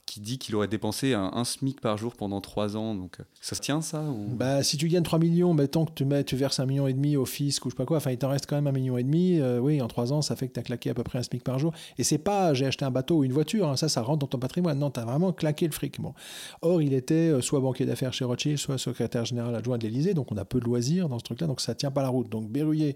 qui 0.08 0.22
dit 0.22 0.40
qu'il 0.40 0.56
aurait 0.56 0.70
dépensé 0.70 1.14
un, 1.14 1.44
SMIC 1.44 1.82
par 1.82 1.98
jour 1.98 2.16
pendant 2.16 2.42
trois 2.42 2.78
ans. 2.78 2.96
Donc, 2.96 3.18
ça 3.42 3.56
se 3.56 3.62
tient, 3.62 3.82
ça 3.82 4.04
bah, 4.30 4.64
Si 4.64 4.78
tu 4.78 4.88
gagnes 4.88 5.04
3 5.04 5.20
millions, 5.20 5.54
bah, 5.54 5.68
tant 5.68 5.86
que 5.86 5.92
tu, 5.92 6.06
mets, 6.06 6.24
tu 6.24 6.36
verses 6.36 6.60
un 6.60 6.66
million 6.66 6.88
et 6.88 6.94
demi 6.94 7.18
au 7.18 7.26
fisc 7.26 7.66
ou 7.66 7.70
je 7.70 7.76
sais 7.76 7.78
pas 7.78 7.86
quoi, 7.86 7.98
enfin, 7.98 8.12
il 8.12 8.18
t'en 8.18 8.30
reste 8.30 8.48
quand 8.48 8.56
même 8.56 8.68
un 8.68 8.72
million 8.72 8.98
et 8.98 9.04
demi. 9.04 9.40
Euh, 9.40 9.60
oui, 9.60 9.82
en 9.82 9.88
trois 9.88 10.14
ans, 10.14 10.22
ça 10.22 10.36
fait 10.36 10.48
que 10.48 10.54
tu 10.54 10.60
as 10.60 10.64
claqué 10.64 10.90
à 10.90 10.94
peu 10.94 11.04
près 11.04 11.20
un 11.20 11.24
SMIC 11.24 11.44
par 11.44 11.60
jour. 11.60 11.74
Et 11.98 12.04
c'est 12.04 12.18
pas 12.18 12.54
j'ai 12.54 12.66
acheté 12.66 12.86
un 12.86 12.92
bateau 12.92 13.18
ou 13.18 13.24
une 13.26 13.34
voiture, 13.34 13.68
hein, 13.68 13.76
ça, 13.76 13.90
ça 13.90 14.02
rentre 14.02 14.20
dans 14.20 14.28
ton 14.28 14.40
patrimoine. 14.40 14.80
Non, 14.80 14.90
tu 14.90 15.00
as 15.02 15.06
vraiment 15.06 15.34
claqué 15.34 15.68
le 15.68 15.74
fric. 15.74 16.00
Bon. 16.00 16.14
Or, 16.62 16.82
il 16.82 16.94
était 16.94 17.30
euh, 17.30 17.42
soit 17.42 17.60
banquier 17.60 17.86
d'affaires 17.86 18.14
chez 18.14 18.24
Rothschild, 18.24 18.58
soit 18.58 18.78
secrétaire 18.78 19.26
général 19.26 19.54
adjoint 19.56 19.78
de 19.78 19.84
l'Élysée, 19.84 20.14
donc 20.14 20.32
on 20.32 20.38
a 20.38 20.46
peu 20.46 20.60
de 20.60 20.66
loisirs 20.66 21.10
dans 21.10 21.20
ce 21.20 21.24
truc-là, 21.26 21.48
donc 21.48 21.60
ça 21.60 21.76
tient 21.76 21.92
pas 21.92 22.02
la 22.02 22.10
route. 22.10 22.30
Donc 22.30 22.50
Berruyer 22.50 22.96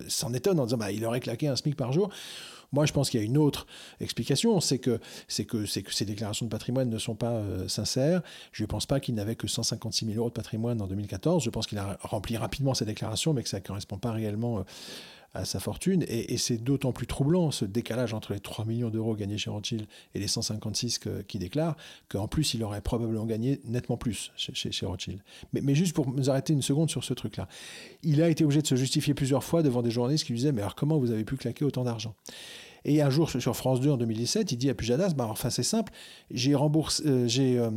euh, 0.00 0.04
s'en 0.06 0.32
étonne 0.32 0.60
en 0.60 0.64
disant 0.64 0.78
bah, 0.78 0.92
il 0.92 1.04
aurait 1.04 1.20
claqué 1.20 1.48
un 1.48 1.56
SMIC 1.56 1.76
par 1.76 1.92
jour. 1.92 2.10
Moi, 2.72 2.86
je 2.86 2.92
pense 2.92 3.10
qu'il 3.10 3.20
y 3.20 3.22
a 3.22 3.26
une 3.26 3.38
autre 3.38 3.66
explication, 4.00 4.60
c'est 4.60 4.78
que, 4.78 4.98
ces 5.28 6.04
déclarations 6.04 6.46
de 6.46 6.50
patrimoine 6.50 6.88
ne 6.88 6.98
sont 6.98 7.14
pas 7.14 7.32
euh, 7.32 7.68
sincères. 7.68 8.22
Je 8.52 8.62
ne 8.62 8.66
pense 8.66 8.86
pas 8.86 8.98
qu'il 8.98 9.14
n'avait 9.14 9.36
que 9.36 9.46
156 9.46 10.06
000 10.06 10.18
euros 10.18 10.28
de 10.28 10.34
patrimoine 10.34 10.80
en 10.80 10.86
2014. 10.86 11.44
Je 11.44 11.50
pense 11.50 11.66
qu'il 11.66 11.78
a 11.78 11.98
rempli 12.00 12.36
rapidement 12.36 12.74
sa 12.74 12.84
déclaration, 12.84 13.34
mais 13.34 13.42
que 13.42 13.48
ça 13.48 13.58
ne 13.58 13.64
correspond 13.64 13.98
pas 13.98 14.12
réellement. 14.12 14.60
Euh, 14.60 14.62
à 15.34 15.44
sa 15.44 15.60
fortune. 15.60 16.04
Et, 16.08 16.36
c'est 16.36 16.58
d'autant 16.58 16.92
plus 16.92 17.06
troublant, 17.06 17.50
ce 17.50 17.64
décalage 17.64 18.14
entre 18.14 18.32
les 18.32 18.40
3 18.40 18.64
millions 18.64 18.90
d'euros 18.90 19.14
gagnés 19.14 19.38
chez 19.38 19.50
Rothschild 19.50 19.86
et 20.14 20.18
les 20.18 20.28
156 20.28 21.00
qu'il 21.26 21.40
déclare, 21.40 21.76
qu'en 22.08 22.28
plus, 22.28 22.54
il 22.54 22.62
aurait 22.64 22.80
probablement 22.80 23.26
gagné 23.26 23.60
nettement 23.64 23.96
plus 23.96 24.32
chez, 24.36 24.54
chez, 24.54 24.86
Rothschild. 24.86 25.20
Mais, 25.52 25.60
mais, 25.60 25.74
juste 25.74 25.94
pour 25.94 26.12
nous 26.12 26.30
arrêter 26.30 26.52
une 26.52 26.62
seconde 26.62 26.90
sur 26.90 27.04
ce 27.04 27.14
truc-là. 27.14 27.48
Il 28.02 28.22
a 28.22 28.28
été 28.28 28.44
obligé 28.44 28.62
de 28.62 28.66
se 28.66 28.76
justifier 28.76 29.14
plusieurs 29.14 29.44
fois 29.44 29.62
devant 29.62 29.82
des 29.82 29.90
journalistes 29.90 30.24
qui 30.26 30.32
lui 30.32 30.38
disaient 30.38 30.52
Mais 30.52 30.62
alors, 30.62 30.74
comment 30.74 30.98
vous 30.98 31.10
avez 31.10 31.24
pu 31.24 31.36
claquer 31.36 31.64
autant 31.64 31.84
d'argent? 31.84 32.14
Et 32.84 33.00
un 33.00 33.10
jour, 33.10 33.30
sur 33.30 33.56
France 33.56 33.80
2 33.80 33.90
en 33.90 33.96
2017, 33.96 34.52
il 34.52 34.56
dit 34.56 34.68
à 34.68 34.74
Pujadas, 34.74 35.14
bah, 35.14 35.26
enfin 35.30 35.50
c'est 35.50 35.62
simple, 35.62 35.92
j'ai 36.30 36.54
euh, 36.54 36.68
euh, 37.06 37.70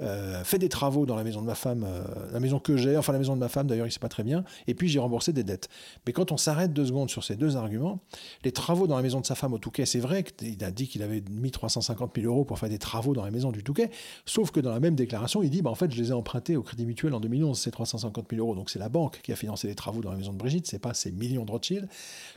euh, 0.00 0.44
fait 0.44 0.58
des 0.58 0.68
travaux 0.68 1.06
dans 1.06 1.14
la 1.14 1.24
maison 1.24 1.40
de 1.40 1.46
ma 1.46 1.54
femme, 1.54 1.86
la 2.32 2.40
maison 2.40 2.58
que 2.58 2.76
j'ai, 2.76 2.96
enfin 2.96 3.12
la 3.12 3.18
maison 3.18 3.34
de 3.34 3.40
ma 3.40 3.48
femme 3.48 3.66
d'ailleurs, 3.66 3.86
il 3.86 3.92
sait 3.92 4.00
pas 4.00 4.08
très 4.08 4.24
bien, 4.24 4.44
et 4.66 4.74
puis 4.74 4.88
j'ai 4.88 4.98
remboursé 4.98 5.32
des 5.32 5.44
dettes. 5.44 5.68
Mais 6.06 6.12
quand 6.12 6.32
on 6.32 6.36
s'arrête 6.36 6.72
deux 6.72 6.86
secondes 6.86 7.10
sur 7.10 7.22
ces 7.22 7.36
deux 7.36 7.56
arguments, 7.56 8.00
les 8.44 8.52
travaux 8.52 8.86
dans 8.86 8.96
la 8.96 9.02
maison 9.02 9.20
de 9.20 9.26
sa 9.26 9.34
femme 9.34 9.52
au 9.52 9.58
Touquet, 9.58 9.86
c'est 9.86 10.00
vrai 10.00 10.24
qu'il 10.24 10.62
a 10.64 10.70
dit 10.70 10.88
qu'il 10.88 11.02
avait 11.02 11.22
mis 11.30 11.50
350 11.50 12.12
000 12.16 12.26
euros 12.26 12.44
pour 12.44 12.58
faire 12.58 12.68
des 12.68 12.78
travaux 12.78 13.14
dans 13.14 13.24
la 13.24 13.30
maison 13.30 13.52
du 13.52 13.62
Touquet, 13.62 13.90
sauf 14.26 14.50
que 14.50 14.60
dans 14.60 14.72
la 14.72 14.80
même 14.80 14.96
déclaration, 14.96 15.42
il 15.42 15.50
dit, 15.50 15.62
bah, 15.62 15.70
en 15.70 15.74
fait, 15.74 15.92
je 15.92 16.00
les 16.00 16.08
ai 16.08 16.12
empruntés 16.12 16.56
au 16.56 16.62
Crédit 16.62 16.86
Mutuel 16.86 17.14
en 17.14 17.20
2011, 17.20 17.58
ces 17.58 17.70
350 17.70 18.26
000 18.30 18.44
euros, 18.44 18.54
donc 18.56 18.70
c'est 18.70 18.78
la 18.78 18.88
banque 18.88 19.20
qui 19.22 19.32
a 19.32 19.36
financé 19.36 19.68
les 19.68 19.74
travaux 19.74 20.00
dans 20.00 20.10
la 20.10 20.16
maison 20.16 20.32
de 20.32 20.38
Brigitte, 20.38 20.66
c'est 20.66 20.78
pas 20.78 20.94
ces 20.94 21.12
millions 21.12 21.44
de 21.44 21.50
Rothschild. 21.50 21.88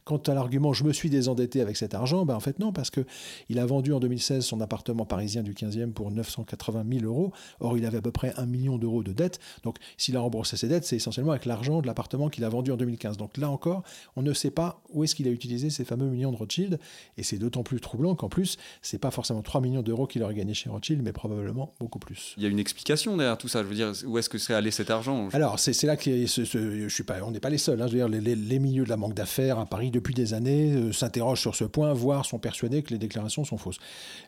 Quant 0.04 0.18
à 0.18 0.34
l'argument, 0.34 0.74
je 0.74 0.84
me 0.84 0.94
suis 0.94 1.10
désendetté 1.10 1.62
avec 1.62 1.78
cet 1.78 1.96
argent, 1.96 2.03
bah, 2.26 2.36
en 2.36 2.40
fait 2.40 2.60
non, 2.60 2.72
parce 2.72 2.90
qu'il 2.90 3.60
a 3.60 3.66
vendu 3.66 3.94
en 3.94 4.00
2016 4.00 4.44
son 4.44 4.62
appartement 4.62 5.06
parisien 5.06 5.44
du 5.44 5.54
15e 5.54 5.92
pour 5.92 6.12
980 6.12 6.86
000 7.00 7.06
euros. 7.06 7.32
Or, 7.60 7.78
il 7.78 7.86
avait 7.86 7.98
à 7.98 8.02
peu 8.02 8.12
près 8.12 8.34
un 8.38 8.46
million 8.46 8.78
d'euros 8.78 9.04
de 9.04 9.12
dettes. 9.12 9.40
Donc, 9.64 9.78
s'il 9.98 10.18
a 10.18 10.20
remboursé 10.20 10.58
ses 10.58 10.68
dettes, 10.68 10.86
c'est 10.86 10.96
essentiellement 10.96 11.32
avec 11.32 11.46
l'argent 11.46 11.82
de 11.82 11.88
l'appartement 11.88 12.30
qu'il 12.30 12.44
a 12.44 12.50
vendu 12.50 12.72
en 12.72 12.78
2015. 12.78 13.18
Donc 13.18 13.38
là 13.38 13.50
encore, 13.50 13.84
on 14.16 14.22
ne 14.22 14.34
sait 14.34 14.52
pas 14.52 14.82
où 14.92 15.04
est-ce 15.04 15.16
qu'il 15.16 15.28
a 15.28 15.32
utilisé 15.32 15.70
ces 15.70 15.86
fameux 15.86 16.10
millions 16.10 16.32
de 16.32 16.38
Rothschild. 16.38 16.80
Et 17.18 17.24
c'est 17.24 17.38
d'autant 17.38 17.64
plus 17.64 17.80
troublant 17.80 18.16
qu'en 18.16 18.30
plus, 18.30 18.58
c'est 18.82 18.98
pas 18.98 19.12
forcément 19.12 19.42
3 19.42 19.62
millions 19.62 19.82
d'euros 19.82 20.08
qu'il 20.08 20.24
aurait 20.24 20.34
gagné 20.34 20.54
chez 20.54 20.70
Rothschild, 20.70 21.02
mais 21.04 21.14
probablement 21.14 21.74
beaucoup 21.80 22.00
plus. 22.00 22.34
Il 22.38 22.44
y 22.44 22.46
a 22.46 22.50
une 22.50 22.60
explication 22.60 23.18
derrière 23.18 23.38
tout 23.38 23.48
ça. 23.48 23.64
Je 23.64 23.68
veux 23.68 23.76
dire, 23.76 23.92
où 24.06 24.18
est-ce 24.18 24.30
que 24.30 24.38
serait 24.38 24.54
allé 24.54 24.72
cet 24.72 24.90
argent? 24.90 25.30
Alors, 25.34 25.60
c'est 25.60 25.82
là 25.84 25.96
que 25.96 26.12
je 26.26 26.88
suis 26.90 27.04
pas, 27.04 27.22
on 27.24 27.32
n'est 27.32 27.40
pas 27.40 27.50
les 27.50 27.58
seuls. 27.58 27.82
Hein. 27.82 27.88
Je 27.88 27.94
veux 27.94 27.98
dire, 27.98 28.10
les, 28.10 28.36
les, 28.36 28.60
milieux 28.60 28.84
de 28.84 28.90
la 28.90 28.98
banque 28.98 29.14
d'affaires 29.14 29.60
à 29.60 29.66
Paris 29.66 29.92
depuis 29.92 30.14
des 30.14 30.34
années 30.34 30.74
euh, 30.74 30.92
s'interrogent 30.92 31.42
sur 31.42 31.56
ce 31.56 31.66
point, 31.66 31.93
voire 31.94 32.26
sont 32.26 32.40
persuadés 32.40 32.84
que 32.84 32.92
les 32.92 32.98
déclarations 32.98 33.46
sont 33.46 33.58
fausses. 33.58 33.78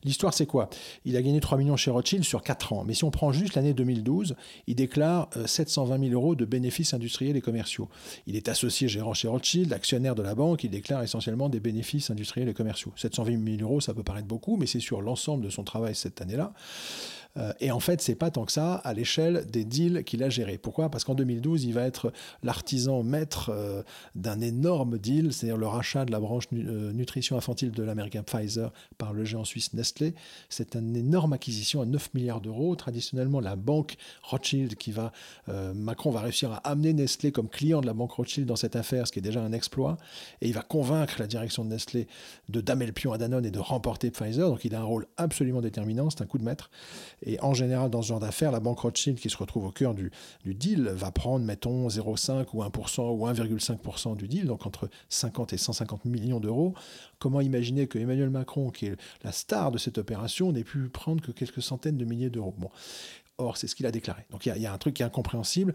L'histoire, 0.03 0.33
c'est 0.33 0.45
quoi? 0.45 0.69
Il 1.05 1.17
a 1.17 1.21
gagné 1.21 1.39
3 1.39 1.57
millions 1.57 1.77
chez 1.77 1.91
Rothschild 1.91 2.23
sur 2.23 2.43
4 2.43 2.73
ans. 2.73 2.83
Mais 2.85 2.93
si 2.93 3.03
on 3.03 3.11
prend 3.11 3.31
juste 3.31 3.55
l'année 3.55 3.73
2012, 3.73 4.35
il 4.67 4.75
déclare 4.75 5.29
720 5.45 5.95
euh, 5.95 6.09
000 6.09 6.13
euros 6.13 6.35
de 6.35 6.45
bénéfices 6.45 6.93
industriels 6.93 7.35
et 7.35 7.41
commerciaux. 7.41 7.89
Il 8.27 8.35
est 8.35 8.49
associé 8.49 8.87
gérant 8.87 9.13
chez 9.13 9.27
Rothschild, 9.27 9.73
actionnaire 9.73 10.15
de 10.15 10.23
la 10.23 10.35
banque, 10.35 10.63
il 10.63 10.69
déclare 10.69 11.03
essentiellement 11.03 11.49
des 11.49 11.59
bénéfices 11.59 12.09
industriels 12.09 12.49
et 12.49 12.53
commerciaux. 12.53 12.93
720 12.95 13.57
000 13.57 13.69
euros, 13.69 13.81
ça 13.81 13.93
peut 13.93 14.03
paraître 14.03 14.27
beaucoup, 14.27 14.57
mais 14.57 14.67
c'est 14.67 14.79
sur 14.79 15.01
l'ensemble 15.01 15.43
de 15.43 15.49
son 15.49 15.63
travail 15.63 15.95
cette 15.95 16.21
année-là. 16.21 16.53
Euh, 17.37 17.53
et 17.59 17.71
en 17.71 17.79
fait, 17.79 18.01
c'est 18.01 18.15
pas 18.15 18.31
tant 18.31 18.45
que 18.45 18.51
ça 18.51 18.75
à 18.75 18.93
l'échelle 18.93 19.45
des 19.49 19.65
deals 19.65 20.03
qu'il 20.03 20.23
a 20.23 20.29
gérés. 20.29 20.57
Pourquoi? 20.57 20.89
Parce 20.89 21.03
qu'en 21.03 21.15
2012, 21.15 21.65
il 21.65 21.73
va 21.73 21.83
être 21.83 22.11
l'artisan 22.43 23.03
maître 23.03 23.51
euh, 23.53 23.83
d'un 24.15 24.41
énorme 24.41 24.97
deal, 24.97 25.33
c'est-à-dire 25.33 25.57
le 25.57 25.67
rachat 25.67 26.05
de 26.05 26.11
la 26.11 26.19
branche 26.19 26.45
euh, 26.53 26.93
nutrition 26.93 27.37
infantile 27.37 27.71
de 27.71 27.83
l'américain 27.83 28.23
Pfizer 28.23 28.71
par 28.97 29.13
le 29.13 29.25
géant 29.25 29.43
suisse 29.43 29.73
Nestlé. 29.73 30.15
C'est 30.49 30.75
une 30.75 30.95
énorme 30.95 31.33
acquisition 31.33 31.81
à 31.81 31.85
9 31.85 32.13
milliards 32.13 32.41
d'euros. 32.41 32.75
Traditionnellement, 32.75 33.39
la 33.39 33.55
banque 33.55 33.95
Rothschild 34.23 34.75
qui 34.75 34.91
va, 34.91 35.11
Macron 35.73 36.11
va 36.11 36.21
réussir 36.21 36.51
à 36.51 36.57
amener 36.57 36.93
Nestlé 36.93 37.31
comme 37.31 37.49
client 37.49 37.81
de 37.81 37.85
la 37.85 37.93
banque 37.93 38.11
Rothschild 38.11 38.47
dans 38.47 38.55
cette 38.55 38.75
affaire, 38.75 39.07
ce 39.07 39.11
qui 39.11 39.19
est 39.19 39.21
déjà 39.21 39.41
un 39.41 39.51
exploit. 39.51 39.97
Et 40.41 40.47
il 40.47 40.53
va 40.53 40.61
convaincre 40.61 41.15
la 41.19 41.27
direction 41.27 41.65
de 41.65 41.69
Nestlé 41.69 42.07
de 42.49 42.61
damer 42.61 42.85
le 42.85 42.91
pion 42.91 43.13
à 43.13 43.17
Danone 43.17 43.45
et 43.45 43.51
de 43.51 43.59
remporter 43.59 44.11
Pfizer. 44.11 44.49
Donc 44.49 44.65
il 44.65 44.75
a 44.75 44.79
un 44.79 44.83
rôle 44.83 45.07
absolument 45.17 45.61
déterminant, 45.61 46.09
c'est 46.09 46.21
un 46.21 46.25
coup 46.25 46.37
de 46.37 46.43
maître. 46.43 46.69
Et 47.25 47.39
en 47.41 47.53
général, 47.53 47.89
dans 47.89 48.01
ce 48.01 48.09
genre 48.09 48.19
d'affaires, 48.19 48.51
la 48.51 48.59
banque 48.59 48.79
Rothschild, 48.79 49.19
qui 49.19 49.29
se 49.29 49.37
retrouve 49.37 49.65
au 49.65 49.71
cœur 49.71 49.95
du, 49.95 50.11
deal, 50.45 50.83
va 50.89 51.11
prendre, 51.11 51.43
mettons, 51.43 51.87
0,5 51.87 52.45
ou 52.53 52.63
1% 52.63 53.01
ou 53.11 53.27
1,5% 53.27 54.15
du 54.15 54.27
deal, 54.27 54.45
donc 54.45 54.65
entre 54.65 54.89
50 55.09 55.53
et 55.53 55.57
150 55.57 56.05
millions 56.05 56.39
d'euros. 56.39 56.73
Comment 57.19 57.41
imaginer 57.41 57.87
que 57.87 57.97
Emmanuel 57.97 58.29
Macron, 58.29 58.69
qui 58.69 58.87
est 58.87 58.95
la 59.23 59.31
star 59.31 59.71
de 59.71 59.77
cette 59.77 59.97
opération, 59.97 60.51
n'ait 60.51 60.63
pu 60.63 60.89
prendre 60.89 61.21
que 61.21 61.31
quelques 61.31 61.61
centaines 61.61 61.97
de 61.97 62.05
milliers 62.05 62.29
d'euros? 62.29 62.53
Bon. 62.57 62.69
Or, 63.37 63.57
c'est 63.57 63.67
ce 63.67 63.75
qu'il 63.75 63.85
a 63.85 63.91
déclaré. 63.91 64.23
Donc 64.31 64.45
il 64.45 64.55
y, 64.57 64.65
a 64.65 64.73
un 64.73 64.77
truc 64.77 64.95
qui 64.95 65.01
est 65.01 65.05
incompréhensible 65.05 65.73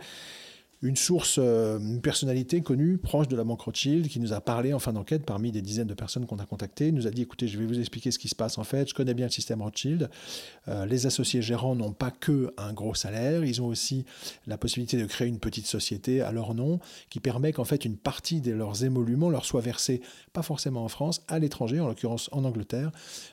une 0.82 0.96
source, 0.96 1.36
euh, 1.38 1.78
une 1.78 2.00
personnalité 2.00 2.62
connue, 2.62 2.96
proche 2.96 3.28
de 3.28 3.36
la 3.36 3.44
banque 3.44 3.60
Rothschild, 3.60 4.08
qui 4.08 4.18
nous 4.18 4.32
a 4.32 4.40
parlé 4.40 4.72
en 4.72 4.78
fin 4.78 4.94
d'enquête 4.94 5.26
parmi 5.26 5.52
des 5.52 5.60
dizaines 5.60 5.86
de 5.86 5.94
personnes 5.94 6.26
qu'on 6.26 6.38
a 6.38 6.46
contactées, 6.46 6.90
nous 6.90 7.06
a 7.06 7.10
dit 7.10 7.22
écoutez, 7.22 7.48
je 7.48 7.58
vais 7.58 7.66
vous 7.66 7.78
expliquer 7.78 8.10
ce 8.10 8.18
qui 8.18 8.28
se 8.28 8.34
passe 8.34 8.56
en 8.56 8.64
fait, 8.64 8.88
je 8.88 8.94
connais 8.94 9.12
bien 9.12 9.26
le 9.26 9.32
système 9.32 9.60
Rothschild. 9.60 10.08
Euh, 10.68 10.86
les 10.86 11.06
associés 11.06 11.42
gérants 11.42 11.74
n'ont 11.74 11.92
pas 11.92 12.10
que 12.10 12.54
un 12.56 12.72
gros 12.72 12.94
salaire, 12.94 13.44
ils 13.44 13.60
ont 13.60 13.66
aussi 13.66 14.06
la 14.46 14.56
possibilité 14.56 14.96
de 14.96 15.04
créer 15.04 15.28
une 15.28 15.38
petite 15.38 15.66
société 15.66 16.22
à 16.22 16.32
leur 16.32 16.54
nom 16.54 16.80
qui 17.10 17.20
permet 17.20 17.52
qu'en 17.52 17.64
fait 17.64 17.84
une 17.84 17.96
partie 17.96 18.40
de 18.40 18.52
leurs 18.52 18.82
émoluments 18.82 19.28
leur 19.28 19.44
soit 19.44 19.60
versée, 19.60 20.00
pas 20.32 20.42
forcément 20.42 20.84
en 20.84 20.88
France, 20.88 21.22
à 21.28 21.38
l'étranger, 21.38 21.80
en 21.80 21.88
l'occurrence 21.88 22.30
en 22.32 22.44
Angleterre, 22.44 22.90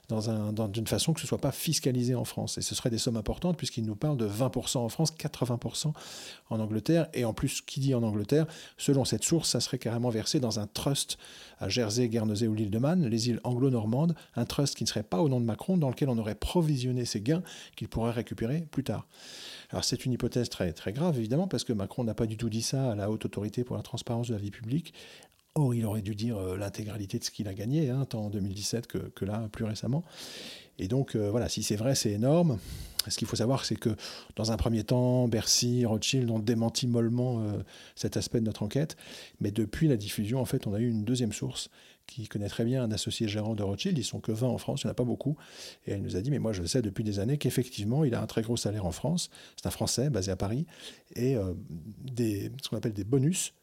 dans 0.09 0.29
un, 0.29 0.51
d'une 0.67 0.87
façon 0.87 1.13
que 1.13 1.21
ce 1.21 1.25
ne 1.25 1.29
soit 1.29 1.37
pas 1.37 1.53
fiscalisé 1.53 2.13
en 2.13 2.25
France. 2.25 2.57
Et 2.57 2.61
ce 2.61 2.75
serait 2.75 2.89
des 2.89 2.97
sommes 2.97 3.17
importantes 3.17 3.55
puisqu'ils 3.55 3.85
nous 3.85 3.95
parlent 3.95 4.17
de 4.17 4.27
20% 4.27 4.79
en 4.79 4.89
France, 4.89 5.13
80% 5.17 5.93
en 6.49 6.59
Angleterre 6.59 7.07
et 7.13 7.23
en 7.23 7.33
plus, 7.37 7.61
qui 7.61 7.79
dit 7.79 7.95
en 7.95 8.03
Angleterre, 8.03 8.47
selon 8.77 9.05
cette 9.05 9.23
source, 9.23 9.49
ça 9.49 9.61
serait 9.61 9.77
carrément 9.77 10.09
versé 10.09 10.41
dans 10.41 10.59
un 10.59 10.67
trust 10.67 11.17
à 11.59 11.69
Jersey, 11.69 12.09
Guernesey 12.09 12.47
ou 12.47 12.53
l'île 12.53 12.71
de 12.71 12.79
Man, 12.79 13.07
les 13.07 13.29
îles 13.29 13.39
anglo-normandes, 13.45 14.15
un 14.35 14.45
trust 14.45 14.75
qui 14.75 14.83
ne 14.83 14.89
serait 14.89 15.03
pas 15.03 15.21
au 15.21 15.29
nom 15.29 15.39
de 15.39 15.45
Macron, 15.45 15.77
dans 15.77 15.89
lequel 15.89 16.09
on 16.09 16.17
aurait 16.17 16.35
provisionné 16.35 17.05
ces 17.05 17.21
gains 17.21 17.43
qu'il 17.77 17.87
pourrait 17.87 18.11
récupérer 18.11 18.67
plus 18.71 18.83
tard. 18.83 19.07
Alors 19.69 19.83
c'est 19.83 20.05
une 20.05 20.11
hypothèse 20.11 20.49
très, 20.49 20.73
grave, 20.91 21.17
évidemment, 21.17 21.47
parce 21.47 21.63
que 21.63 21.73
Macron 21.73 22.03
n'a 22.03 22.13
pas 22.13 22.25
du 22.25 22.37
tout 22.37 22.49
dit 22.49 22.61
ça 22.61 22.91
à 22.91 22.95
la 22.95 23.09
haute 23.09 23.25
autorité 23.25 23.63
pour 23.63 23.77
la 23.77 23.83
transparence 23.83 24.27
de 24.27 24.33
la 24.33 24.39
vie 24.39 24.51
publique. 24.51 24.93
Or, 25.55 25.73
il 25.73 25.85
aurait 25.85 26.01
dû 26.01 26.15
dire 26.15 26.37
euh, 26.37 26.57
l'intégralité 26.57 27.17
de 27.17 27.23
ce 27.23 27.31
qu'il 27.31 27.47
a 27.47 27.53
gagné, 27.53 27.89
hein, 27.89 28.05
tant 28.05 28.25
en 28.25 28.29
2017 28.29 28.85
que, 28.85 28.97
que 28.97 29.25
là, 29.25 29.47
plus 29.51 29.65
récemment. 29.65 30.03
Et 30.77 30.87
donc, 30.87 31.15
euh, 31.15 31.31
voilà, 31.31 31.49
si 31.49 31.63
c'est 31.63 31.75
vrai, 31.75 31.95
c'est 31.95 32.11
énorme. 32.11 32.59
Ce 33.09 33.17
qu'il 33.17 33.27
faut 33.27 33.35
savoir, 33.35 33.65
c'est 33.65 33.75
que 33.75 33.95
dans 34.35 34.51
un 34.51 34.57
premier 34.57 34.83
temps, 34.83 35.27
Bercy, 35.27 35.85
Rothschild 35.85 36.29
ont 36.29 36.39
démenti 36.39 36.87
mollement 36.87 37.41
euh, 37.41 37.63
cet 37.95 38.17
aspect 38.17 38.39
de 38.39 38.45
notre 38.45 38.63
enquête. 38.63 38.97
Mais 39.39 39.51
depuis 39.51 39.87
la 39.87 39.97
diffusion, 39.97 40.39
en 40.39 40.45
fait, 40.45 40.67
on 40.67 40.73
a 40.73 40.79
eu 40.79 40.89
une 40.89 41.03
deuxième 41.03 41.33
source 41.33 41.69
qui 42.07 42.27
connaît 42.27 42.47
très 42.47 42.63
bien 42.63 42.83
un 42.83 42.91
associé 42.91 43.27
gérant 43.27 43.53
de 43.53 43.63
Rothschild. 43.63 43.97
Ils 43.97 44.03
sont 44.03 44.19
que 44.19 44.31
20 44.31 44.47
en 44.47 44.57
France, 44.57 44.83
il 44.83 44.87
n'y 44.87 44.89
en 44.89 44.91
a 44.91 44.95
pas 44.95 45.03
beaucoup. 45.03 45.35
Et 45.85 45.91
elle 45.91 46.01
nous 46.01 46.15
a 46.15 46.21
dit, 46.21 46.31
mais 46.31 46.39
moi 46.39 46.53
je 46.53 46.63
sais 46.63 46.81
depuis 46.81 47.03
des 47.03 47.19
années 47.19 47.37
qu'effectivement, 47.37 48.05
il 48.05 48.15
a 48.15 48.21
un 48.21 48.27
très 48.27 48.41
gros 48.41 48.57
salaire 48.57 48.85
en 48.85 48.91
France. 48.91 49.29
C'est 49.57 49.67
un 49.67 49.71
Français 49.71 50.09
basé 50.09 50.31
à 50.31 50.37
Paris. 50.37 50.65
Et 51.15 51.35
euh, 51.35 51.53
des, 51.69 52.51
ce 52.63 52.69
qu'on 52.69 52.77
appelle 52.77 52.93
des 52.93 53.03
bonus 53.03 53.53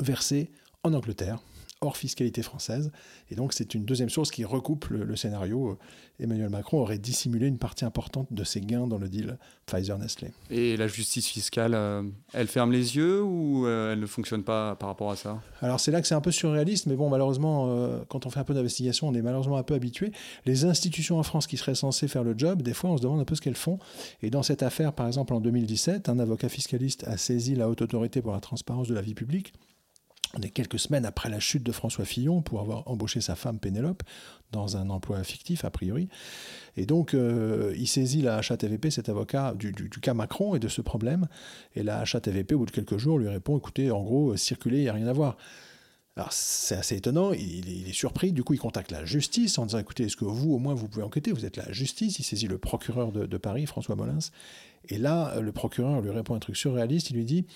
versés 0.00 0.50
en 0.82 0.94
Angleterre 0.94 1.40
hors 1.84 1.96
fiscalité 1.96 2.42
française. 2.42 2.90
Et 3.30 3.34
donc 3.34 3.52
c'est 3.52 3.74
une 3.74 3.84
deuxième 3.84 4.10
source 4.10 4.30
qui 4.30 4.44
recoupe 4.44 4.86
le, 4.86 5.16
scénario. 5.16 5.78
Emmanuel 6.20 6.48
Macron 6.48 6.80
aurait 6.80 6.98
dissimulé 6.98 7.46
une 7.46 7.58
partie 7.58 7.84
importante 7.84 8.32
de 8.32 8.44
ses 8.44 8.60
gains 8.60 8.86
dans 8.86 8.98
le 8.98 9.08
deal 9.08 9.36
Pfizer-Nestlé. 9.66 10.30
Et 10.50 10.76
la 10.76 10.86
justice 10.86 11.26
fiscale, 11.26 11.74
euh, 11.74 12.02
elle 12.32 12.46
ferme 12.46 12.72
les 12.72 12.96
yeux 12.96 13.22
ou 13.22 13.66
euh, 13.66 13.92
elle 13.92 14.00
ne 14.00 14.06
fonctionne 14.06 14.42
pas 14.42 14.76
par 14.76 14.88
rapport 14.88 15.10
à 15.10 15.16
ça? 15.16 15.40
Alors 15.60 15.80
c'est 15.80 15.90
là 15.90 16.00
que 16.00 16.06
c'est 16.06 16.14
un 16.14 16.20
peu 16.20 16.30
surréaliste, 16.30 16.86
mais 16.86 16.96
bon, 16.96 17.08
malheureusement, 17.08 17.66
euh, 17.68 18.00
quand 18.08 18.26
on 18.26 18.30
fait 18.30 18.40
un 18.40 18.44
peu 18.44 18.54
d'investigation, 18.54 19.08
on 19.08 19.14
est 19.14 19.22
malheureusement 19.22 19.56
un 19.56 19.62
peu 19.62 19.74
habitué. 19.74 20.12
Les 20.44 20.64
institutions 20.64 21.18
en 21.18 21.22
France 21.22 21.46
qui 21.46 21.56
seraient 21.56 21.74
censées 21.74 22.08
faire 22.08 22.24
le 22.24 22.34
job, 22.36 22.62
des 22.62 22.74
fois 22.74 22.90
on 22.90 22.96
se 22.96 23.02
demande 23.02 23.20
un 23.20 23.24
peu 23.24 23.34
ce 23.34 23.40
qu'elles 23.40 23.56
font. 23.56 23.78
Et 24.22 24.30
dans 24.30 24.42
cette 24.42 24.62
affaire, 24.62 24.92
par 24.92 25.06
exemple 25.06 25.34
en 25.34 25.40
2017, 25.40 26.08
un 26.08 26.18
avocat 26.18 26.48
fiscaliste 26.48 27.04
a 27.08 27.16
saisi 27.16 27.54
la 27.54 27.68
haute 27.68 27.82
autorité 27.82 28.22
pour 28.22 28.32
la 28.32 28.40
transparence 28.40 28.88
de 28.88 28.94
la 28.94 29.00
vie 29.00 29.14
publique 29.14 29.52
on 30.36 30.42
est 30.42 30.50
quelques 30.50 30.78
semaines 30.78 31.06
après 31.06 31.28
la 31.28 31.40
chute 31.40 31.62
de 31.62 31.72
François 31.72 32.04
Fillon 32.04 32.42
pour 32.42 32.60
avoir 32.60 32.88
embauché 32.88 33.20
sa 33.20 33.34
femme 33.34 33.58
Pénélope 33.58 34.02
dans 34.52 34.76
un 34.76 34.90
emploi 34.90 35.22
fictif 35.24 35.64
a 35.64 35.70
priori. 35.70 36.08
Et 36.76 36.86
donc 36.86 37.14
euh, 37.14 37.74
il 37.76 37.86
saisit 37.86 38.22
la 38.22 38.38
HATVP, 38.38 38.90
cet 38.90 39.08
avocat 39.08 39.54
du, 39.54 39.72
cas 40.00 40.14
Macron 40.14 40.54
et 40.54 40.58
de 40.58 40.68
ce 40.68 40.80
problème. 40.80 41.28
Et 41.74 41.82
la 41.82 42.02
HATVP 42.02 42.54
au 42.54 42.58
bout 42.58 42.66
de 42.66 42.70
quelques 42.70 42.98
jours 42.98 43.18
lui 43.18 43.28
répond 43.28 43.56
écoutez, 43.56 43.90
en 43.90 44.02
gros, 44.02 44.36
circuler, 44.36 44.78
il 44.78 44.82
n'y 44.82 44.88
a 44.88 44.92
rien 44.92 45.06
à 45.06 45.12
voir. 45.12 45.36
Alors 46.16 46.32
c'est 46.32 46.76
assez 46.76 46.96
étonnant, 46.96 47.32
il, 47.32 47.88
est 47.88 47.92
surpris, 47.92 48.30
du 48.30 48.44
coup 48.44 48.54
il 48.54 48.60
contacte 48.60 48.92
la 48.92 49.04
justice 49.04 49.58
en 49.58 49.66
disant 49.66 49.80
écoutez, 49.80 50.04
est-ce 50.04 50.16
que 50.16 50.24
vous 50.24 50.52
au 50.52 50.58
moins 50.58 50.72
vous 50.72 50.86
pouvez 50.86 51.02
enquêter? 51.02 51.32
Vous 51.32 51.44
êtes 51.44 51.56
la 51.56 51.72
justice, 51.72 52.20
il 52.20 52.22
saisit 52.22 52.46
le 52.46 52.58
procureur 52.58 53.10
de, 53.10 53.26
de 53.26 53.36
Paris, 53.36 53.66
François 53.66 53.96
Molins, 53.96 54.30
et 54.88 54.98
là 54.98 55.40
le 55.40 55.50
procureur 55.50 56.00
lui 56.02 56.10
répond 56.10 56.36
un 56.36 56.38
truc 56.38 56.56
surréaliste, 56.56 57.10
il 57.10 57.16
lui 57.16 57.24
dit 57.24 57.46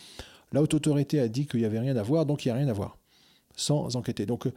la 0.53 0.63
haute 0.63 0.75
autorité 0.75 1.21
a 1.21 1.29
dit 1.29 1.47
qu'il 1.47 1.61
n'y 1.61 1.67
avait 1.67 1.79
rien 1.79 1.97
à 1.97 2.03
voir, 2.03 2.27
donc 2.27 2.45
il 2.45 2.49
n'y 2.49 2.53
a 2.53 2.57
rien 2.57 2.69
à 2.69 2.73
voir, 2.73 2.97
sans 3.57 3.97
enquêter. 3.97 4.27
Donc, 4.27 4.47
euh, 4.47 4.53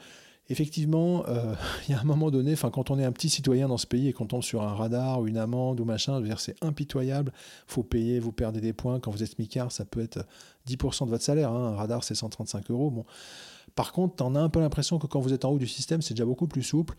effectivement, 0.49 1.25
euh, 1.27 1.53
il 1.87 1.91
y 1.91 1.95
a 1.95 1.99
un 1.99 2.03
moment 2.03 2.31
donné, 2.31 2.55
quand 2.55 2.91
on 2.91 2.99
est 2.99 3.05
un 3.05 3.11
petit 3.11 3.29
citoyen 3.29 3.67
dans 3.67 3.77
ce 3.77 3.87
pays 3.87 4.07
et 4.07 4.13
qu'on 4.13 4.25
tombe 4.25 4.43
sur 4.43 4.61
un 4.61 4.73
radar 4.73 5.21
ou 5.21 5.27
une 5.27 5.37
amende 5.37 5.79
ou 5.79 5.85
machin, 5.85 6.21
c'est 6.37 6.55
impitoyable, 6.63 7.31
faut 7.67 7.83
payer, 7.83 8.19
vous 8.19 8.31
perdez 8.31 8.61
des 8.61 8.73
points. 8.73 8.99
Quand 8.99 9.11
vous 9.11 9.23
êtes 9.23 9.31
smicard, 9.31 9.71
ça 9.71 9.85
peut 9.85 10.01
être 10.01 10.25
10% 10.67 11.05
de 11.05 11.09
votre 11.09 11.23
salaire. 11.23 11.51
Hein. 11.51 11.73
Un 11.73 11.75
radar, 11.75 12.03
c'est 12.03 12.15
135 12.15 12.69
euros. 12.71 13.05
Par 13.75 13.91
contre, 13.91 14.23
on 14.23 14.35
a 14.35 14.39
un 14.39 14.49
peu 14.49 14.59
l'impression 14.59 14.99
que 14.99 15.07
quand 15.07 15.19
vous 15.19 15.33
êtes 15.33 15.45
en 15.45 15.51
haut 15.51 15.57
du 15.57 15.67
système, 15.67 16.01
c'est 16.01 16.13
déjà 16.13 16.25
beaucoup 16.25 16.47
plus 16.47 16.63
souple. 16.63 16.95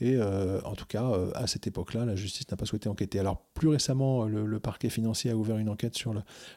Et 0.00 0.16
euh, 0.16 0.60
en 0.64 0.74
tout 0.74 0.86
cas, 0.86 1.04
euh, 1.04 1.30
à 1.34 1.46
cette 1.46 1.66
époque-là, 1.66 2.04
la 2.04 2.16
justice 2.16 2.50
n'a 2.50 2.56
pas 2.56 2.66
souhaité 2.66 2.88
enquêter. 2.88 3.18
Alors, 3.18 3.42
plus 3.54 3.68
récemment, 3.68 4.24
le, 4.24 4.58
parquet 4.60 4.88
financier 4.88 5.30
a 5.30 5.36
ouvert 5.36 5.58
une 5.58 5.68
enquête 5.68 5.96
sur 5.96 6.14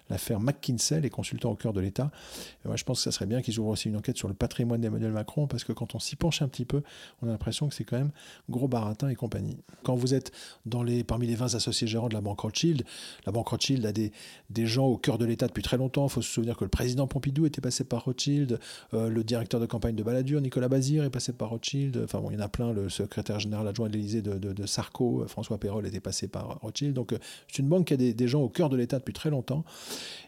l'affaire 0.10 0.40
McKinsey, 0.40 1.02
les 1.02 1.10
consultants 1.10 1.52
au 1.52 1.56
cœur 1.56 1.74
de 1.74 1.82
l'État. 1.82 2.12
moi, 2.66 2.76
je 2.76 2.84
pense 2.84 3.00
que 3.00 3.04
ça 3.04 3.12
serait 3.12 3.26
bien 3.26 3.42
qu'ils 3.42 3.60
ouvrent 3.60 3.70
aussi 3.70 3.90
une 3.90 3.98
enquête 3.98 4.18
sur 4.18 4.28
le 4.28 4.34
patrimoine 4.34 4.82
d'Emmanuel 4.82 5.12
Macron, 5.12 5.48
parce 5.48 5.64
que 5.64 5.74
quand 5.74 5.96
on 5.96 6.00
s'y 6.00 6.16
penche 6.16 6.42
un 6.42 6.48
petit 6.48 6.66
peu, 6.66 6.82
on 7.22 7.28
a 7.28 7.32
l'impression 7.32 7.68
que 7.68 7.76
c'est 7.76 7.84
quand 7.84 7.98
même 7.98 8.12
gros 8.50 8.68
baratin 8.68 9.10
et 9.10 9.16
compagnie. 9.16 9.58
Quand 9.84 9.96
vous 9.96 10.14
êtes 10.14 10.32
dans 10.66 10.82
les, 10.82 11.04
parmi 11.04 11.28
les 11.28 11.36
20 11.36 11.56
associés 11.56 11.88
gérants 11.88 12.10
de 12.10 12.14
la 12.14 12.22
banque 12.22 12.40
Rothschild, 12.40 12.84
la 13.26 13.32
banque 13.32 13.50
Rothschild 13.50 13.86
a 13.86 13.92
des, 13.92 14.12
des 14.50 14.66
gens 14.66 14.88
au 14.88 14.98
cœur 14.98 15.18
de 15.18 15.26
l'État 15.26 15.48
depuis 15.48 15.64
très 15.64 15.78
longtemps. 15.78 16.08
Il 16.08 16.12
faut 16.12 16.22
se 16.22 16.32
souvenir 16.32 16.58
que 16.58 16.64
le 16.64 16.70
président 16.70 17.08
Pompidou 17.08 17.46
était 17.46 17.62
passé 17.62 17.84
par 17.84 18.06
Rothschild, 18.06 18.60
euh, 18.94 19.10
le 19.10 19.24
directeur 19.24 19.59
de 19.60 19.66
campagne 19.66 19.96
de 19.96 20.04
Balladur, 20.04 20.42
Nicolas 20.42 20.68
Bazir, 20.70 21.04
est 21.04 21.10
passé 21.10 21.34
par 21.34 21.50
Rothschild. 21.50 22.02
Enfin 22.04 22.20
bon, 22.20 22.32
il 22.32 22.36
y 22.36 22.38
en 22.38 22.42
a 22.42 22.50
plein, 22.50 22.74
le 22.74 22.90
secrétaire 22.90 23.40
général 23.40 23.68
adjoint 23.68 23.88
de 23.88 23.94
l'Élysée 23.94 24.22
de, 24.22 24.66
Sarko, 24.66 25.22
euh, 25.22 25.28
François 25.28 25.58
Perrol 25.58 25.86
était 25.88 26.00
passé 26.00 26.28
par 26.28 26.60
Rothschild. 26.62 26.94
Donc 26.94 27.14
euh, 27.14 27.20
c'est 27.48 27.60
une 27.60 27.68
banque 27.68 27.88
qui 27.88 27.94
a 27.94 27.98
des, 27.98 28.28
gens 28.28 28.42
au 28.42 28.50
cœur 28.50 28.70
de 28.70 28.78
l'État 28.78 29.00
depuis 29.00 29.14
très 29.14 29.30
longtemps. 29.30 29.64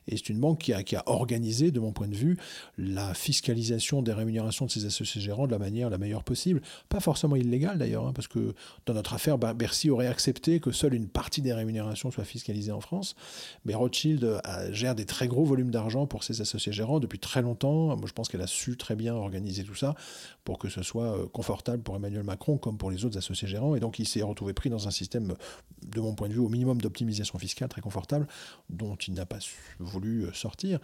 Et 0.08 0.18
c'est 0.18 0.30
une 0.30 0.40
banque 0.40 0.60
qui 0.60 0.74
a, 0.74 0.84
qui 0.84 0.96
a, 0.96 1.04
organisé, 1.06 1.72
de 1.72 1.80
mon 1.80 1.92
point 1.92 2.08
de 2.08 2.16
vue, 2.16 2.38
la 2.78 3.14
fiscalisation 3.14 4.02
des 4.02 4.14
rémunérations 4.14 4.66
de 4.66 4.72
ses 4.72 4.86
associés 4.86 5.22
gérants 5.22 5.46
de 5.46 5.52
la 5.52 5.60
manière 5.60 5.90
la 5.90 5.98
meilleure 5.98 6.24
possible. 6.24 6.62
Pas 6.90 7.00
forcément 7.00 7.36
illégale 7.36 7.78
d'ailleurs, 7.78 8.08
hein, 8.08 8.14
parce 8.14 8.28
que 8.28 8.54
dans 8.86 8.94
notre 8.94 9.14
affaire, 9.14 9.38
bah, 9.38 9.54
Bercy 9.54 9.90
aurait 9.90 10.08
accepté 10.08 10.60
que 10.60 10.72
seule 10.72 10.94
une 10.94 11.08
partie 11.08 11.42
des 11.42 11.54
rémunérations 11.54 12.12
soit 12.12 12.24
fiscalisée 12.24 12.72
en 12.72 12.82
France. 12.82 13.16
Mais 13.66 13.76
Rothschild 13.76 14.24
euh, 14.24 14.40
gère 14.72 14.96
des 14.96 15.06
très 15.06 15.28
gros 15.28 15.46
volumes 15.46 15.72
d'argent 15.72 16.08
pour 16.08 16.24
ses 16.24 16.42
associés 16.42 16.72
gérants 16.72 17.00
depuis 17.00 17.20
très 17.20 17.42
longtemps. 17.42 17.96
Moi, 17.96 18.06
je 18.08 18.14
pense 18.14 18.30
qu'elle 18.30 18.42
a 18.42 18.48
su 18.48 18.78
très 18.78 18.96
bien 18.96 19.16
organiser 19.22 19.64
tout 19.64 19.76
ça 19.76 19.96
pour 20.44 20.60
que 20.60 20.70
ce 20.70 20.84
soit 20.84 21.30
confortable 21.32 21.84
pour 21.84 21.96
Emmanuel 21.96 22.24
Macron 22.24 22.58
comme 22.58 22.78
pour 22.78 22.92
les 22.92 23.06
autres 23.06 23.18
associés 23.18 23.48
gérants 23.48 23.76
et 23.76 23.80
donc 23.80 24.00
il 24.00 24.08
s'est 24.08 24.22
retrouvé 24.22 24.54
pris 24.54 24.70
dans 24.70 24.88
un 24.88 24.92
système, 24.92 25.36
de 25.86 26.02
mon 26.02 26.16
point 26.16 26.28
de 26.28 26.34
vue, 26.34 26.40
au 26.40 26.50
minimum 26.50 26.80
d'optimisation 26.82 27.38
fiscale 27.40 27.70
très 27.70 27.82
confortable, 27.82 28.28
dont 28.70 28.96
il 28.96 29.14
n'a 29.14 29.26
pas 29.26 29.40
voulu 29.80 30.24
euh, 30.24 30.34
sortir. 30.34 30.80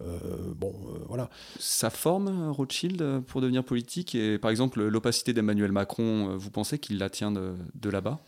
Euh, 0.00 0.18
bon, 0.54 0.72
euh, 0.72 1.04
voilà. 1.08 1.30
Ça 1.58 1.90
forme 1.90 2.50
Rothschild 2.50 3.20
pour 3.26 3.40
devenir 3.40 3.64
politique 3.64 4.14
et 4.14 4.38
par 4.38 4.50
exemple 4.50 4.82
l'opacité 4.82 5.32
d'Emmanuel 5.32 5.72
Macron, 5.72 6.36
vous 6.36 6.50
pensez 6.50 6.78
qu'il 6.78 6.98
la 6.98 7.10
tient 7.10 7.32
de 7.32 7.90
là-bas? 7.90 8.20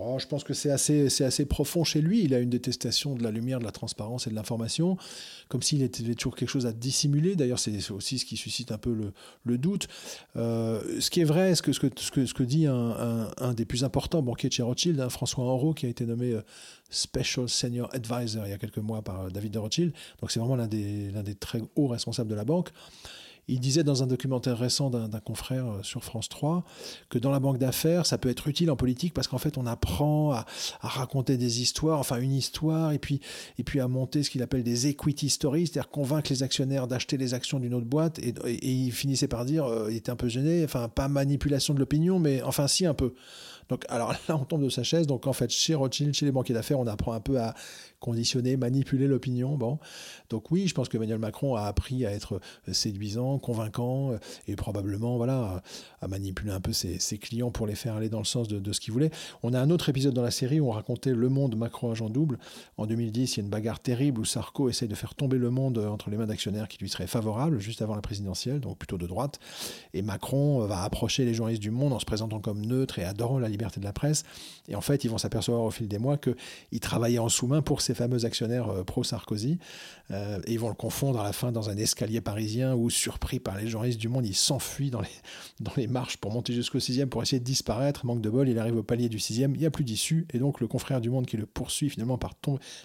Oh, 0.00 0.16
je 0.20 0.26
pense 0.26 0.44
que 0.44 0.54
c'est 0.54 0.70
assez, 0.70 1.08
assez 1.22 1.44
profond 1.44 1.82
chez 1.82 2.00
lui. 2.00 2.22
Il 2.22 2.32
a 2.32 2.38
une 2.38 2.50
détestation 2.50 3.16
de 3.16 3.22
la 3.22 3.32
lumière, 3.32 3.58
de 3.58 3.64
la 3.64 3.72
transparence 3.72 4.28
et 4.28 4.30
de 4.30 4.34
l'information, 4.36 4.96
comme 5.48 5.60
s'il 5.60 5.82
avait 5.82 6.14
toujours 6.14 6.36
quelque 6.36 6.48
chose 6.48 6.66
à 6.66 6.72
dissimuler. 6.72 7.34
D'ailleurs, 7.34 7.58
c'est 7.58 7.90
aussi 7.90 8.18
ce 8.18 8.24
qui 8.24 8.36
suscite 8.36 8.70
un 8.70 8.78
peu 8.78 8.96
le, 9.44 9.58
doute. 9.58 9.88
Euh, 10.36 11.00
ce 11.00 11.10
qui 11.10 11.20
est 11.20 11.24
vrai, 11.24 11.56
ce 11.56 11.62
que, 11.62 11.72
ce 11.72 11.80
que, 11.80 11.90
ce 12.26 12.32
que, 12.34 12.42
dit 12.44 12.66
un, 12.66 13.54
des 13.54 13.64
plus 13.64 13.82
importants 13.82 14.22
banquiers 14.22 14.48
de 14.48 14.54
chez 14.54 14.62
Rothschild, 14.62 15.00
hein, 15.00 15.08
François 15.08 15.44
Henrault, 15.44 15.74
qui 15.74 15.86
a 15.86 15.88
été 15.88 16.06
nommé 16.06 16.32
euh, 16.32 16.42
Special 16.90 17.48
Senior 17.48 17.88
Advisor 17.92 18.46
il 18.46 18.50
y 18.50 18.54
a 18.54 18.58
quelques 18.58 18.78
mois 18.78 19.02
par 19.02 19.22
euh, 19.22 19.30
David 19.30 19.52
de 19.52 19.58
Rothschild. 19.58 19.92
Donc 20.20 20.30
c'est 20.30 20.38
vraiment 20.38 20.56
l'un 20.56 20.68
des, 20.68 21.10
l'un 21.10 21.24
des 21.24 21.34
très 21.34 21.60
hauts 21.74 21.88
responsables 21.88 22.30
de 22.30 22.36
la 22.36 22.44
banque. 22.44 22.70
Il 23.48 23.60
disait 23.60 23.82
dans 23.82 24.02
un 24.02 24.06
documentaire 24.06 24.58
récent 24.58 24.90
d'un 24.90 25.08
confrère 25.20 25.66
euh, 25.66 25.82
sur 25.82 26.04
France 26.04 26.28
3 26.28 26.64
que 27.08 27.18
dans 27.18 27.30
la 27.30 27.40
banque 27.40 27.58
d'affaires, 27.58 28.06
ça 28.06 28.18
peut 28.18 28.28
être 28.28 28.46
utile 28.48 28.70
en 28.70 28.76
politique 28.76 29.14
parce 29.14 29.26
qu'en 29.26 29.38
fait, 29.38 29.58
on 29.58 29.66
apprend 29.66 30.32
à, 30.32 30.46
raconter 30.80 31.36
des 31.36 31.60
histoires, 31.60 31.98
enfin 31.98 32.20
une 32.20 32.32
histoire, 32.32 32.92
et 32.92 32.98
puis, 32.98 33.20
et 33.58 33.64
puis 33.64 33.80
à 33.80 33.88
monter 33.88 34.22
ce 34.22 34.30
qu'il 34.30 34.42
appelle 34.42 34.62
des 34.62 34.86
equity 34.86 35.30
stories, 35.30 35.66
c'est-à-dire 35.66 35.90
convaincre 35.90 36.30
les 36.30 36.42
actionnaires 36.42 36.86
d'acheter 36.86 37.16
les 37.16 37.34
actions 37.34 37.58
d'une 37.58 37.74
autre 37.74 37.86
boîte. 37.86 38.18
Et, 38.18 38.34
il 38.62 38.92
finissait 38.92 39.28
par 39.28 39.44
dire, 39.44 39.64
euh, 39.64 39.88
il 39.90 39.96
était 39.96 40.10
un 40.10 40.16
peu 40.16 40.28
gêné, 40.28 40.64
enfin 40.64 40.88
pas 40.88 41.08
manipulation 41.08 41.74
de 41.74 41.78
l'opinion, 41.78 42.18
mais 42.18 42.42
enfin 42.42 42.68
si 42.68 42.86
un 42.86 42.94
peu. 42.94 43.14
Donc, 43.68 43.84
alors 43.88 44.12
là, 44.28 44.36
on 44.36 44.44
tombe 44.44 44.64
de 44.64 44.68
sa 44.68 44.82
chaise. 44.82 45.06
Donc, 45.06 45.26
en 45.26 45.32
fait, 45.32 45.50
chez 45.50 45.74
Rothschild, 45.74 46.14
chez 46.14 46.26
les 46.26 46.32
banquiers 46.32 46.54
d'affaires, 46.54 46.78
on 46.78 46.86
apprend 46.86 47.12
un 47.12 47.20
peu 47.20 47.38
à 47.38 47.54
conditionner, 48.00 48.56
manipuler 48.56 49.06
l'opinion. 49.06 49.56
Bon. 49.56 49.78
Donc, 50.30 50.50
oui, 50.50 50.68
je 50.68 50.74
pense 50.74 50.88
que 50.88 50.96
Emmanuel 50.96 51.18
Macron 51.18 51.56
a 51.56 51.62
appris 51.62 52.06
à 52.06 52.12
être 52.12 52.40
séduisant, 52.70 53.38
convaincant 53.38 54.12
euh, 54.12 54.18
et 54.46 54.56
probablement, 54.56 55.16
voilà, 55.16 55.62
à 56.00 56.08
manipuler 56.08 56.52
un 56.52 56.60
peu 56.60 56.72
ses, 56.72 56.98
clients 57.18 57.50
pour 57.50 57.66
les 57.66 57.74
faire 57.74 57.96
aller 57.96 58.08
dans 58.08 58.18
le 58.18 58.24
sens 58.24 58.48
de, 58.48 58.72
ce 58.72 58.80
qu'il 58.80 58.92
voulait. 58.92 59.10
On 59.42 59.52
a 59.54 59.60
un 59.60 59.70
autre 59.70 59.88
épisode 59.88 60.14
dans 60.14 60.22
la 60.22 60.30
série 60.30 60.60
où 60.60 60.68
on 60.68 60.72
racontait 60.72 61.12
Le 61.12 61.28
Monde 61.28 61.56
Macron 61.56 61.90
agent 61.90 62.08
double. 62.10 62.38
En 62.76 62.86
2010, 62.86 63.36
il 63.36 63.36
y 63.38 63.40
a 63.40 63.44
une 63.44 63.50
bagarre 63.50 63.80
terrible 63.80 64.20
où 64.20 64.24
Sarko 64.24 64.68
essaye 64.68 64.88
de 64.88 64.94
faire 64.94 65.14
tomber 65.14 65.38
le 65.38 65.50
monde 65.50 65.78
entre 65.78 66.10
les 66.10 66.16
mains 66.16 66.26
d'actionnaires 66.26 66.68
qui 66.68 66.78
lui 66.78 66.88
seraient 66.88 67.06
favorables 67.06 67.58
juste 67.58 67.82
avant 67.82 67.94
la 67.94 68.02
présidentielle, 68.02 68.60
donc 68.60 68.78
plutôt 68.78 68.98
de 68.98 69.06
droite. 69.06 69.40
Et 69.94 70.02
Macron 70.02 70.60
va 70.66 70.82
approcher 70.82 71.24
les 71.24 71.34
journalistes 71.34 71.62
du 71.62 71.70
monde 71.70 71.92
en 71.92 71.98
se 71.98 72.04
présentant 72.04 72.40
comme 72.40 72.64
neutre 72.64 72.98
et 72.98 73.04
adorant 73.04 73.38
la 73.38 73.48
liberté 73.48 73.80
de 73.80 73.84
la 73.84 73.92
presse. 73.92 74.24
Et 74.68 74.74
en 74.74 74.80
fait, 74.80 75.04
ils 75.04 75.10
vont 75.10 75.18
s'apercevoir 75.18 75.62
au 75.62 75.70
fil 75.70 75.88
des 75.88 75.98
mois 75.98 76.18
qu'il 76.18 76.80
travaillait 76.80 77.18
en 77.18 77.28
sous-main 77.28 77.62
pour 77.62 77.80
ces 77.88 77.94
fameux 77.94 78.24
actionnaires 78.24 78.68
euh, 78.68 78.84
pro-Sarkozy. 78.84 79.58
Euh, 80.10 80.40
et 80.46 80.52
ils 80.52 80.60
vont 80.60 80.68
le 80.68 80.74
confondre 80.74 81.20
à 81.20 81.24
la 81.24 81.32
fin 81.32 81.52
dans 81.52 81.70
un 81.70 81.76
escalier 81.76 82.20
parisien 82.20 82.74
où, 82.74 82.90
surpris 82.90 83.40
par 83.40 83.56
les 83.56 83.66
journalistes 83.66 84.00
du 84.00 84.08
monde, 84.08 84.26
il 84.26 84.34
s'enfuit 84.34 84.90
dans 84.90 85.02
les, 85.76 85.86
marches 85.86 86.18
pour 86.18 86.32
monter 86.32 86.52
jusqu'au 86.52 86.80
sixième 86.80 87.08
pour 87.08 87.22
essayer 87.22 87.40
de 87.40 87.44
disparaître. 87.44 88.04
Manque 88.04 88.20
de 88.20 88.30
bol, 88.30 88.48
il 88.48 88.58
arrive 88.58 88.76
au 88.76 88.82
palier 88.82 89.08
du 89.08 89.18
sixième, 89.18 89.54
il 89.54 89.60
n'y 89.60 89.66
a 89.66 89.70
plus 89.70 89.84
d'issue. 89.84 90.26
Et 90.34 90.38
donc, 90.38 90.60
le 90.60 90.66
confrère 90.66 91.00
du 91.00 91.08
monde 91.08 91.26
qui 91.26 91.36
le 91.36 91.46
poursuit 91.46 91.88
finalement 91.88 92.18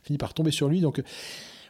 finit 0.04 0.18
par 0.18 0.34
tomber 0.34 0.52
sur 0.52 0.70
lui. 0.70 0.80
Donc, 0.80 1.02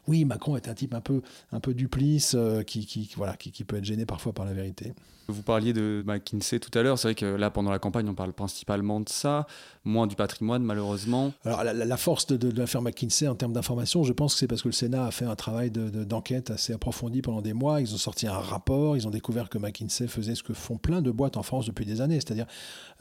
oui, 0.08 0.26
Macron 0.26 0.58
est 0.58 0.67
un 0.67 0.74
type 0.74 0.93
un 0.93 1.02
peu, 1.02 1.22
un 1.52 1.60
peu 1.60 1.74
duplice, 1.74 2.36
euh, 2.36 2.62
qui, 2.62 3.10
voilà, 3.15 3.36
qui, 3.38 3.63
peut 3.63 3.78
être 3.78 3.86
gêné 3.86 4.06
parfois 4.06 4.34
par 4.34 4.46
la 4.46 4.54
vérité. 4.54 4.93
Vous 5.27 5.41
parliez 5.41 5.71
de 5.71 6.03
McKinsey 6.05 6.59
tout 6.59 6.77
à 6.77 6.81
l'heure. 6.81 6.99
C'est 6.99 7.07
vrai 7.07 7.15
que 7.15 7.25
là, 7.25 7.49
pendant 7.49 7.71
la 7.71 7.79
campagne, 7.79 8.07
on 8.09 8.13
parle 8.13 8.33
principalement 8.33 8.99
de 8.99 9.07
ça, 9.07 9.47
moins 9.86 10.05
du 10.05 10.15
patrimoine, 10.15 10.63
malheureusement. 10.63 11.31
Alors, 11.45 11.63
la, 11.63 11.97
force 11.97 12.27
de, 12.27 12.36
de, 12.36 12.57
l'affaire 12.59 12.81
McKinsey 12.81 13.27
en 13.27 13.36
termes 13.36 13.53
d'information, 13.53 14.03
je 14.03 14.12
pense 14.12 14.33
que 14.33 14.39
c'est 14.39 14.47
parce 14.47 14.62
que 14.62 14.67
le 14.67 14.73
Sénat 14.73 15.05
a 15.05 15.12
fait 15.12 15.25
un 15.25 15.36
travail 15.36 15.71
d'enquête 15.71 16.51
assez 16.51 16.73
approfondi 16.73 17.21
pendant 17.21 17.41
des 17.41 17.53
mois. 17.53 17.79
Ils 17.79 17.93
ont 17.93 17.97
sorti 17.97 18.27
un 18.27 18.33
rapport. 18.33 18.97
Ils 18.97 19.07
ont 19.07 19.12
découvert 19.12 19.49
que 19.49 19.57
McKinsey 19.57 20.07
faisait 20.07 20.36
ce 20.36 20.43
que 20.43 20.53
font 20.53 20.77
plein 20.77 21.01
de 21.01 21.12
boîtes 21.12 21.38
en 21.38 21.43
France 21.43 21.65
depuis 21.65 21.86
des 21.86 22.01
années. 22.01 22.15
C'est-à-dire, 22.15 22.47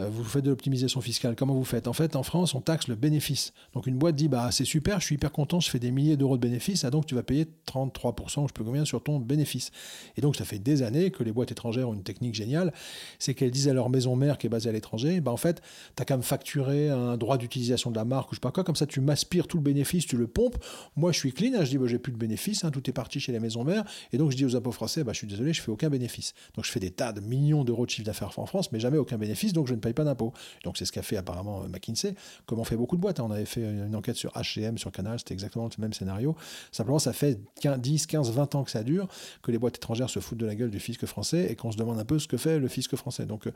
euh, 0.00 0.08
vous 0.08 0.24
faites 0.24 0.44
de 0.44 0.50
l'optimisation 0.50 1.00
fiscale. 1.00 1.34
Comment 1.36 1.54
vous 1.54 1.64
faites? 1.64 1.88
En 1.88 1.92
fait, 1.92 2.14
en 2.14 2.22
France, 2.22 2.54
on 2.54 2.60
taxe 2.60 2.88
le 2.88 2.94
bénéfice. 2.94 3.52
Donc, 3.74 3.86
une 3.86 3.98
boîte 3.98 4.14
dit 4.14 4.28
bah, 4.28 4.50
c'est 4.52 4.64
super, 4.64 5.00
je 5.00 5.06
suis 5.06 5.14
hyper 5.16 5.32
content, 5.32 5.60
je 5.60 5.70
fais 5.70 5.78
des 5.78 5.90
milliers 5.90 6.16
d'euros 6.16 6.36
de 6.36 6.42
bénéfices. 6.42 6.84
Ah, 6.84 6.90
donc, 6.90 7.06
tu 7.06 7.14
vas 7.14 7.22
payer 7.22 7.46
33%, 7.66 8.48
je 8.48 8.52
peux 8.52 8.64
combien 8.64 8.84
sur 8.84 9.02
ton 9.02 9.18
bénéfice. 9.18 9.70
Et 10.16 10.20
donc, 10.20 10.36
ça 10.36 10.44
fait 10.44 10.58
des 10.58 10.82
années 10.82 11.10
que 11.10 11.22
les 11.22 11.32
boîtes 11.32 11.52
étrangères 11.52 11.88
ont 11.88 11.94
une 11.94 12.02
technique 12.12 12.34
géniale, 12.34 12.72
c'est 13.18 13.34
qu'elles 13.34 13.50
disent 13.50 13.68
à 13.68 13.72
leur 13.72 13.90
maison 13.90 14.16
mère 14.16 14.38
qui 14.38 14.46
est 14.46 14.50
basée 14.50 14.68
à 14.68 14.72
l'étranger, 14.72 15.20
bah 15.20 15.30
en 15.30 15.36
fait, 15.36 15.62
tu 15.96 16.02
as 16.02 16.04
quand 16.04 16.14
même 16.14 16.22
facturé 16.22 16.90
un 16.90 17.16
droit 17.16 17.38
d'utilisation 17.38 17.90
de 17.90 17.96
la 17.96 18.04
marque 18.04 18.30
ou 18.30 18.34
je 18.34 18.36
sais 18.36 18.40
pas 18.40 18.50
quoi, 18.50 18.64
comme 18.64 18.76
ça 18.76 18.86
tu 18.86 19.00
m'aspires 19.00 19.46
tout 19.46 19.56
le 19.56 19.62
bénéfice, 19.62 20.06
tu 20.06 20.16
le 20.16 20.26
pompes. 20.26 20.62
Moi, 20.96 21.12
je 21.12 21.18
suis 21.18 21.32
clean, 21.32 21.52
hein, 21.54 21.64
je 21.64 21.70
dis, 21.70 21.78
bah, 21.78 21.86
j'ai 21.86 21.98
plus 21.98 22.12
de 22.12 22.18
bénéfice, 22.18 22.64
hein, 22.64 22.70
tout 22.70 22.88
est 22.88 22.92
parti 22.92 23.20
chez 23.20 23.32
les 23.32 23.40
maisons 23.40 23.64
mères. 23.64 23.84
Et 24.12 24.18
donc, 24.18 24.30
je 24.30 24.36
dis 24.36 24.44
aux 24.44 24.56
impôts 24.56 24.72
français, 24.72 25.04
bah, 25.04 25.12
je 25.12 25.18
suis 25.18 25.26
désolé, 25.26 25.52
je 25.52 25.62
fais 25.62 25.70
aucun 25.70 25.88
bénéfice. 25.88 26.34
Donc, 26.54 26.64
je 26.64 26.70
fais 26.70 26.80
des 26.80 26.90
tas 26.90 27.12
de 27.12 27.20
millions 27.20 27.64
d'euros 27.64 27.86
de 27.86 27.90
chiffre 27.90 28.06
d'affaires 28.06 28.38
en 28.38 28.46
France, 28.46 28.72
mais 28.72 28.80
jamais 28.80 28.98
aucun 28.98 29.18
bénéfice, 29.18 29.52
donc 29.52 29.68
je 29.68 29.74
ne 29.74 29.80
paye 29.80 29.94
pas 29.94 30.04
d'impôts. 30.04 30.32
Donc, 30.64 30.76
c'est 30.76 30.84
ce 30.84 30.92
qu'a 30.92 31.02
fait 31.02 31.16
apparemment 31.16 31.62
McKinsey, 31.68 32.14
comme 32.46 32.58
on 32.58 32.64
fait 32.64 32.76
beaucoup 32.76 32.96
de 32.96 33.00
boîtes. 33.00 33.20
Hein. 33.20 33.26
On 33.28 33.30
avait 33.30 33.44
fait 33.44 33.62
une 33.62 33.94
enquête 33.96 34.16
sur 34.16 34.32
HM, 34.32 34.78
sur 34.78 34.92
Canal, 34.92 35.18
c'était 35.18 35.34
exactement 35.34 35.64
le 35.64 35.80
même 35.80 35.92
scénario. 35.92 36.36
Simplement, 36.70 36.98
ça 36.98 37.12
fait 37.12 37.40
10, 37.62 38.06
15, 38.06 38.30
20 38.30 38.54
ans 38.54 38.64
que 38.64 38.70
ça 38.70 38.82
dure, 38.82 39.08
que 39.42 39.50
les 39.50 39.58
boîtes 39.58 39.76
étrangères 39.76 40.10
se 40.10 40.20
foutent 40.20 40.38
de 40.38 40.46
la 40.46 40.54
gueule 40.54 40.70
du 40.70 40.80
fisc 40.80 41.04
français 41.06 41.46
et 41.50 41.56
qu'on 41.56 41.72
se 41.72 41.76
demande 41.76 41.98
un 42.02 42.04
peu 42.04 42.18
ce 42.18 42.28
que 42.28 42.36
fait 42.36 42.58
le 42.58 42.68
fisc 42.68 42.94
français. 42.96 43.26
Donc, 43.26 43.48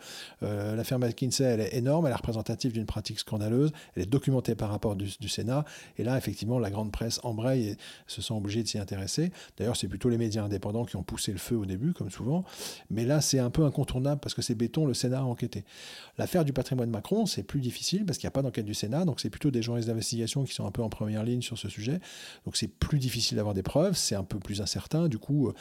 euh, 0.43 0.77
l'affaire 0.77 0.99
McKinsey, 0.99 1.45
elle 1.45 1.61
est 1.61 1.75
énorme, 1.75 2.07
elle 2.07 2.13
est 2.13 2.17
représentative 2.17 2.73
d'une 2.73 2.87
pratique 2.87 3.19
scandaleuse, 3.19 3.73
elle 3.95 4.05
est 4.05 4.11
documentée 4.11 4.55
par 4.55 4.71
rapport 4.71 4.97
du, 4.97 5.29
Sénat, 5.29 5.65
et 5.99 6.05
là, 6.05 6.17
effectivement, 6.17 6.59
la 6.59 6.71
grande 6.71 6.93
presse 6.93 7.21
embraye 7.25 7.71
et 7.71 7.77
se 8.07 8.23
sent 8.23 8.33
obligée 8.35 8.63
de 8.63 8.69
s'y 8.69 8.79
intéresser. 8.79 9.33
D'ailleurs, 9.59 9.77
c'est 9.77 9.89
plutôt 9.89 10.09
les 10.09 10.19
médias 10.19 10.45
indépendants 10.45 10.85
qui 10.85 10.97
ont 10.97 11.03
poussé 11.03 11.33
le 11.33 11.39
feu 11.39 11.57
au 11.57 11.67
début, 11.67 11.93
comme 11.93 12.11
souvent. 12.11 12.45
Mais 12.91 13.05
là, 13.05 13.21
c'est 13.21 13.41
un 13.41 13.51
peu 13.51 13.65
incontournable 13.65 14.21
parce 14.21 14.35
que 14.35 14.43
c'est 14.43 14.55
béton, 14.55 14.87
le 14.87 14.95
Sénat 14.95 15.21
a 15.21 15.25
enquêté. 15.25 15.65
L'affaire 16.19 16.45
du 16.45 16.53
patrimoine 16.53 16.91
Macron, 16.91 17.27
c'est 17.27 17.43
plus 17.43 17.61
difficile 17.61 18.07
parce 18.07 18.19
qu'il 18.19 18.27
n'y 18.27 18.31
a 18.31 18.33
pas 18.33 18.43
d'enquête 18.43 18.65
du 18.65 18.75
Sénat, 18.75 19.05
donc 19.05 19.21
c'est 19.21 19.31
plutôt 19.31 19.51
des 19.51 19.63
journalistes 19.63 19.89
d'investigation 19.89 20.45
qui 20.45 20.55
sont 20.55 20.67
un 20.67 20.71
peu 20.71 20.83
en 20.83 20.89
première 20.89 21.25
ligne 21.25 21.43
sur 21.43 21.59
ce 21.59 21.69
sujet. 21.69 21.99
Donc 22.45 22.57
c'est 22.57 22.69
plus 22.69 22.99
difficile 22.99 23.37
d'avoir 23.37 23.55
des 23.55 23.65
preuves, 23.65 23.97
c'est 23.97 24.15
un 24.15 24.25
peu 24.25 24.39
plus 24.39 24.61
incertain. 24.61 25.09
Du 25.09 25.19
coup, 25.19 25.49
euh, 25.49 25.55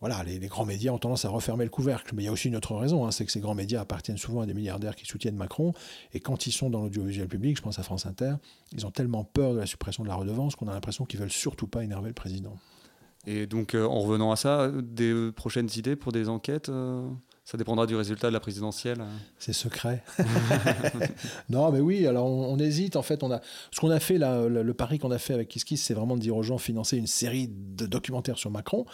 voilà, 0.00 0.22
les, 0.22 0.38
grands 0.46 0.64
médias 0.64 0.92
ont 0.92 0.98
tendance 0.98 1.24
à 1.24 1.28
refermer 1.28 1.64
le 1.64 1.70
couvercle. 1.70 2.14
Mais 2.14 2.22
il 2.22 2.26
y 2.26 2.28
a 2.28 2.32
aussi 2.32 2.48
une 2.48 2.56
autre 2.56 2.74
raison, 2.74 3.06
hein, 3.06 3.10
c'est 3.10 3.24
que 3.24 3.32
ces 3.32 3.40
grands 3.40 3.54
médias 3.54 3.80
appartiennent 3.80 4.18
souvent 4.18 4.42
à 4.42 4.46
des 4.46 4.54
milliardaires 4.54 4.94
qui 4.94 5.06
soutiennent 5.06 5.36
Macron. 5.36 5.72
Et 6.12 6.20
quand 6.20 6.46
ils 6.46 6.52
sont 6.52 6.70
dans 6.70 6.82
l'audiovisuel 6.82 7.28
public, 7.28 7.56
je 7.56 7.62
pense 7.62 7.78
à 7.78 7.82
France 7.82 8.06
Inter, 8.06 8.34
ils 8.72 8.86
ont 8.86 8.90
tellement 8.90 9.24
peur 9.24 9.54
de 9.54 9.58
la 9.58 9.66
suppression 9.66 10.02
de 10.02 10.08
la 10.08 10.14
redevance 10.14 10.56
qu'on 10.56 10.68
a 10.68 10.72
l'impression 10.72 11.04
qu'ils 11.04 11.20
veulent 11.20 11.30
surtout 11.30 11.66
pas 11.66 11.84
énerver 11.84 12.08
le 12.08 12.14
président. 12.14 12.56
Et 13.26 13.46
donc, 13.46 13.74
euh, 13.74 13.84
en 13.84 14.00
revenant 14.00 14.32
à 14.32 14.36
ça, 14.36 14.70
des 14.70 15.30
prochaines 15.32 15.68
idées 15.76 15.96
pour 15.96 16.12
des 16.12 16.28
enquêtes 16.28 16.68
euh, 16.68 17.08
ça 17.48 17.56
dépendra 17.56 17.86
du 17.86 17.96
résultat 17.96 18.28
de 18.28 18.34
la 18.34 18.40
présidentielle. 18.40 18.98
C'est 19.38 19.54
secret. 19.54 20.04
non, 21.48 21.72
mais 21.72 21.80
oui, 21.80 22.06
alors 22.06 22.26
on, 22.26 22.58
hésite. 22.58 22.94
En 22.94 23.00
fait, 23.00 23.22
on 23.22 23.32
a, 23.32 23.40
ce 23.70 23.80
qu'on 23.80 23.88
a 23.88 23.98
fait, 24.00 24.18
le, 24.18 24.72
pari 24.74 24.98
qu'on 24.98 25.10
a 25.10 25.16
fait 25.16 25.32
avec 25.32 25.48
KissKiss, 25.48 25.82
c'est 25.82 25.94
vraiment 25.94 26.16
de 26.16 26.20
dire 26.20 26.36
aux 26.36 26.42
gens 26.42 26.58
financer 26.58 26.98
une 26.98 27.06
série 27.06 27.48
de 27.48 27.86
documentaires 27.86 28.36
sur 28.36 28.50
Macron. 28.50 28.84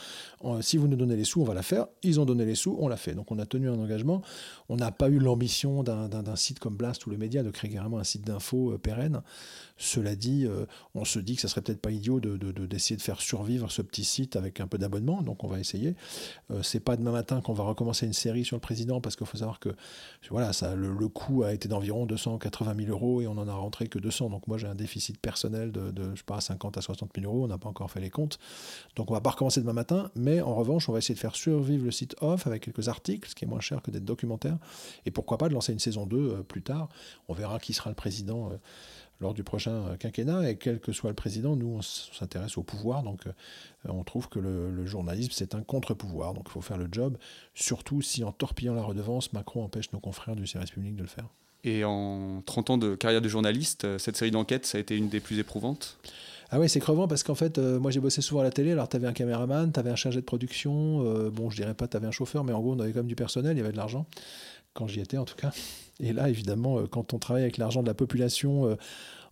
si 0.60 0.76
vous 0.76 0.86
nous 0.86 0.94
donnez 0.94 1.16
les 1.16 1.24
sous, 1.24 1.40
on 1.40 1.44
va 1.44 1.54
la 1.54 1.64
faire. 1.64 1.86
Ils 2.04 2.20
ont 2.20 2.26
donné 2.26 2.44
les 2.44 2.54
sous, 2.54 2.76
on 2.78 2.86
l'a 2.86 2.96
fait. 2.96 3.16
Donc 3.16 3.32
on 3.32 3.40
a 3.40 3.44
tenu 3.44 3.68
un 3.68 3.74
engagement. 3.76 4.22
On 4.68 4.76
n'a 4.76 4.92
pas 4.92 5.08
eu 5.08 5.18
l'ambition 5.18 5.82
d'un 5.82 6.36
site 6.36 6.60
comme 6.60 6.76
Blast 6.76 7.04
ou 7.06 7.10
le 7.10 7.16
média 7.16 7.42
de 7.42 7.50
créer 7.50 7.72
carrément 7.72 7.98
un 7.98 8.04
site 8.04 8.24
d'info 8.24 8.70
euh, 8.70 8.78
pérenne. 8.78 9.22
Cela 9.76 10.14
dit, 10.14 10.46
euh, 10.46 10.66
on 10.94 11.04
se 11.04 11.18
dit 11.18 11.34
que 11.34 11.40
ça 11.40 11.48
serait 11.48 11.60
peut-être 11.60 11.80
pas 11.80 11.90
idiot 11.90 12.20
d'essayer 12.20 12.38
de, 12.38 12.52
de, 12.52 12.66
de, 12.66 13.02
faire 13.02 13.20
survivre 13.20 13.70
ce 13.72 13.82
petit 13.82 14.04
site 14.04 14.36
avec 14.36 14.60
un 14.60 14.68
peu 14.68 14.78
d'abonnement. 14.78 15.22
Donc 15.22 15.42
on 15.42 15.48
va 15.48 15.58
essayer. 15.58 15.96
Euh, 16.52 16.62
c'est 16.62 16.80
pas 16.80 16.96
demain 16.96 17.10
matin 17.10 17.40
qu'on 17.40 17.54
va 17.54 17.64
recommencer 17.64 18.06
une 18.06 18.12
série 18.12 18.44
sur 18.44 18.56
le 18.56 18.60
président, 18.60 19.00
parce 19.00 19.16
qu'il 19.16 19.26
faut 19.26 19.38
savoir 19.38 19.58
que 19.58 19.70
voilà, 20.30 20.52
le, 20.76 21.08
coût 21.08 21.42
a 21.42 21.52
été 21.52 21.68
d'environ 21.68 22.06
280 22.06 22.74
000 22.76 22.90
euros 22.90 23.20
et 23.20 23.26
on 23.26 23.32
en 23.32 23.48
a 23.48 23.54
rentré 23.54 23.88
que 23.88 23.98
200. 23.98 24.30
Donc 24.30 24.46
moi 24.46 24.58
j'ai 24.58 24.68
un 24.68 24.74
déficit 24.76 25.18
personnel 25.18 25.72
de, 25.72 25.92
je 26.14 26.18
sais 26.18 26.24
pas, 26.24 26.40
50 26.40 26.78
à 26.78 26.80
60 26.80 27.10
000 27.18 27.30
euros, 27.30 27.44
on 27.44 27.48
n'a 27.48 27.58
pas 27.58 27.68
encore 27.68 27.90
fait 27.90 28.00
les 28.00 28.10
comptes. 28.10 28.38
Donc 28.94 29.10
on 29.10 29.14
va 29.14 29.20
pas 29.20 29.30
recommencer 29.30 29.60
demain 29.60 29.72
matin, 29.72 30.10
mais 30.14 30.40
en 30.40 30.54
revanche 30.54 30.88
on 30.88 30.92
va 30.92 30.98
essayer 30.98 31.14
de 31.14 31.20
faire 31.20 31.34
survivre 31.34 31.84
le 31.84 31.90
site 31.90 32.14
off 32.20 32.46
avec 32.46 32.62
quelques 32.62 32.88
articles, 32.88 33.28
ce 33.28 33.34
qui 33.34 33.44
est 33.44 33.48
moins 33.48 33.60
cher 33.60 33.82
que 33.82 33.90
d'être 33.90 34.04
documentaire, 34.04 34.56
et 35.04 35.10
pourquoi 35.10 35.36
pas 35.38 35.48
de 35.48 35.54
lancer 35.54 35.72
une 35.72 35.78
saison 35.80 36.06
2 36.06 36.16
euh, 36.16 36.42
plus 36.42 36.62
tard. 36.62 36.88
On 37.28 37.34
verra 37.34 37.58
qui 37.58 37.72
sera 37.72 37.90
le 37.90 37.96
président. 37.96 38.50
Euh, 39.20 39.24
lors 39.24 39.34
du 39.34 39.42
prochain 39.42 39.96
quinquennat. 39.98 40.50
Et 40.50 40.56
quel 40.56 40.80
que 40.80 40.92
soit 40.92 41.10
le 41.10 41.16
président, 41.16 41.56
nous, 41.56 41.78
on 41.78 41.82
s'intéresse 41.82 42.56
au 42.58 42.62
pouvoir. 42.62 43.02
Donc, 43.02 43.26
euh, 43.26 43.32
on 43.88 44.04
trouve 44.04 44.28
que 44.28 44.38
le, 44.38 44.86
journalisme, 44.86 45.32
c'est 45.34 45.54
un 45.54 45.62
contre-pouvoir. 45.62 46.34
Donc, 46.34 46.44
il 46.46 46.52
faut 46.52 46.60
faire 46.60 46.76
le 46.76 46.88
job, 46.90 47.16
surtout 47.54 48.02
si 48.02 48.22
en 48.22 48.32
torpillant 48.32 48.74
la 48.74 48.82
redevance, 48.82 49.32
Macron 49.32 49.64
empêche 49.64 49.92
nos 49.92 50.00
confrères 50.00 50.36
du 50.36 50.46
service 50.46 50.70
public 50.70 50.94
de 50.94 51.02
le 51.02 51.08
faire. 51.08 51.26
Et 51.64 51.84
en 51.84 52.42
30 52.44 52.70
ans 52.70 52.78
de 52.78 52.94
carrière 52.94 53.22
de 53.22 53.28
journaliste, 53.28 53.84
euh, 53.84 53.98
cette 53.98 54.16
série 54.16 54.30
d'enquêtes, 54.30 54.66
ça 54.66 54.76
a 54.76 54.80
été 54.80 54.96
une 54.96 55.08
des 55.08 55.20
plus 55.20 55.38
éprouvantes? 55.38 55.98
Ah 56.50 56.60
ouais, 56.60 56.68
c'est 56.68 56.80
crevant 56.80 57.08
parce 57.08 57.22
qu'en 57.22 57.34
fait, 57.34 57.56
euh, 57.56 57.80
moi 57.80 57.90
j'ai 57.90 58.00
bossé 58.00 58.20
souvent 58.20 58.42
à 58.42 58.44
la 58.44 58.50
télé. 58.50 58.72
Alors, 58.72 58.88
tu 58.88 58.96
avais 58.96 59.06
un 59.06 59.14
caméraman, 59.14 59.72
tu 59.72 59.80
avais 59.80 59.90
un 59.90 59.96
chargé 59.96 60.20
de 60.20 60.26
production. 60.26 61.30
bon, 61.30 61.48
je 61.48 61.56
dirais 61.56 61.74
pas 61.74 61.88
tu 61.88 61.96
avais 61.96 62.06
un 62.06 62.12
chauffeur, 62.12 62.44
mais 62.44 62.52
en 62.52 62.60
gros, 62.60 62.74
on 62.74 62.80
avait 62.80 62.92
quand 62.92 62.98
même 62.98 63.06
du 63.06 63.16
personnel, 63.16 63.56
il 63.56 63.60
y 63.60 63.62
avait 63.62 63.72
de 63.72 63.78
l'argent. 63.78 64.04
Quand 64.74 64.86
j'y 64.86 65.00
étais, 65.00 65.16
en 65.16 65.24
tout 65.24 65.36
cas. 65.36 65.52
Et 66.00 66.12
là, 66.12 66.28
évidemment, 66.28 66.86
quand 66.86 67.14
on 67.14 67.18
travaille 67.18 67.42
avec 67.42 67.56
l'argent 67.56 67.82
de 67.82 67.86
la 67.86 67.94
population 67.94 68.76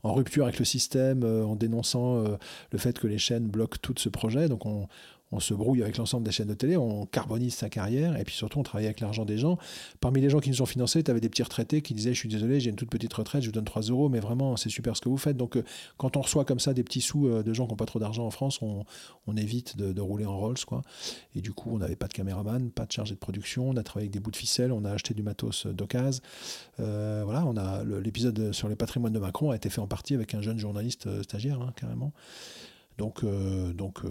en 0.03 0.15
rupture 0.15 0.45
avec 0.45 0.59
le 0.59 0.65
système, 0.65 1.23
euh, 1.23 1.45
en 1.45 1.57
dénonçant 1.57 2.25
euh, 2.25 2.37
le 2.71 2.79
fait 2.79 2.99
que 2.99 3.07
les 3.07 3.19
chaînes 3.19 3.47
bloquent 3.47 3.79
tout 3.81 3.95
ce 3.97 4.09
projet. 4.09 4.49
Donc 4.49 4.67
on, 4.67 4.89
on 5.33 5.41
se 5.41 5.55
brouille 5.55 5.83
avec 5.83 5.97
l'ensemble 5.97 6.25
des 6.25 6.31
chaînes 6.31 6.49
de 6.49 6.55
télé, 6.55 6.77
on 6.77 7.07
carbonise 7.07 7.55
sa 7.55 7.71
carrière, 7.71 8.17
et 8.19 8.25
puis 8.25 8.35
surtout 8.35 8.61
on 8.61 8.63
travaille 8.63 8.85
avec 8.85 9.01
l'argent 9.01 9.25
des 9.25 9.39
gens. 9.39 9.59
Parmi 10.01 10.21
les 10.21 10.29
gens 10.29 10.41
qui 10.41 10.51
nous 10.51 10.63
ont 10.63 10.67
financés, 10.67 11.03
tu 11.03 11.11
avais 11.11 11.21
des 11.21 11.31
petits 11.31 11.43
retraités 11.43 11.81
qui 11.81 11.95
disaient 11.95 12.13
Je 12.13 12.19
suis 12.19 12.29
désolé, 12.29 12.61
j'ai 12.61 12.71
une 12.71 12.77
toute 12.77 12.91
petite 12.91 13.13
retraite, 13.13 13.43
je 13.43 13.49
vous 13.49 13.53
donne 13.53 13.65
3 13.65 13.83
euros, 13.83 14.09
mais 14.09 14.21
vraiment, 14.21 14.57
c'est 14.57 14.69
super 14.69 14.97
ce 14.97 15.01
que 15.01 15.09
vous 15.09 15.17
faites. 15.17 15.37
Donc 15.37 15.57
euh, 15.57 15.65
quand 15.97 16.17
on 16.17 16.21
reçoit 16.21 16.45
comme 16.45 16.61
ça 16.61 16.75
des 16.75 16.85
petits 16.85 17.01
sous 17.01 17.27
euh, 17.27 17.43
de 17.43 17.53
gens 17.55 17.65
qui 17.65 17.73
n'ont 17.73 17.77
pas 17.77 17.87
trop 17.87 17.99
d'argent 17.99 18.27
en 18.27 18.31
France, 18.31 18.61
on, 18.63 18.85
évite 19.35 19.79
de, 19.79 20.01
rouler 20.01 20.27
en 20.27 20.39
Rolls. 20.39 20.63
Quoi. 20.67 20.83
Et 21.35 21.41
du 21.41 21.53
coup, 21.53 21.71
on 21.73 21.79
n'avait 21.79 21.97
pas 21.97 22.07
de 22.07 22.13
caméraman, 22.13 22.71
pas 22.71 22.85
de 22.85 22.93
chargé 22.93 23.15
de 23.15 23.19
production, 23.19 23.71
on 23.71 23.77
a 23.77 23.83
travaillé 23.83 24.05
avec 24.05 24.13
des 24.13 24.21
bouts 24.21 24.31
de 24.31 24.37
ficelle, 24.37 24.73
on 24.73 24.85
a 24.85 24.91
acheté 24.91 25.15
du 25.15 25.23
matos 25.23 25.67
euh, 25.67 25.73
d'occasion. 25.73 26.23
voilà, 26.79 27.45
l'épisode 28.03 28.53
sur 28.53 28.69
les 28.69 28.77
patrimoines 28.77 29.13
de 29.13 29.19
Macron 29.19 29.51
a 29.51 29.57
été 29.57 29.71
fait 29.71 29.81
en 29.81 29.87
partie 29.87 30.15
avec 30.15 30.35
un 30.35 30.43
jeune 30.43 30.59
journaliste 30.59 31.23
stagiaire, 31.23 31.61
hein, 31.61 31.73
carrément. 31.77 32.13
Donc, 33.03 33.25
euh, 33.25 33.73
donc, 33.73 34.05
euh, 34.05 34.09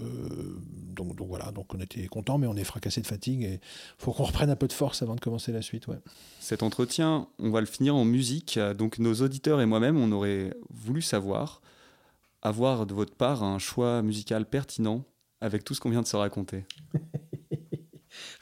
donc, 0.94 1.16
donc, 1.16 1.26
voilà, 1.26 1.50
donc 1.50 1.72
on 1.74 1.80
était 1.80 2.06
content, 2.08 2.36
mais 2.36 2.46
on 2.46 2.56
est 2.56 2.64
fracassé 2.64 3.00
de 3.00 3.06
fatigue 3.06 3.42
et 3.42 3.58
faut 3.96 4.12
qu'on 4.12 4.24
reprenne 4.24 4.50
un 4.50 4.54
peu 4.54 4.68
de 4.68 4.72
force 4.74 5.00
avant 5.00 5.14
de 5.14 5.20
commencer 5.20 5.50
la 5.50 5.62
suite. 5.62 5.86
Ouais. 5.86 5.96
Cet 6.40 6.62
entretien, 6.62 7.26
on 7.38 7.48
va 7.48 7.60
le 7.60 7.66
finir 7.66 7.96
en 7.96 8.04
musique. 8.04 8.58
Donc 8.76 8.98
nos 8.98 9.14
auditeurs 9.14 9.62
et 9.62 9.66
moi-même, 9.66 9.96
on 9.96 10.12
aurait 10.12 10.54
voulu 10.68 11.00
savoir, 11.00 11.62
avoir 12.42 12.84
de 12.84 12.92
votre 12.92 13.14
part 13.14 13.42
un 13.42 13.58
choix 13.58 14.02
musical 14.02 14.44
pertinent 14.44 15.06
avec 15.40 15.64
tout 15.64 15.72
ce 15.72 15.80
qu'on 15.80 15.88
vient 15.88 16.02
de 16.02 16.06
se 16.06 16.16
raconter. 16.16 16.66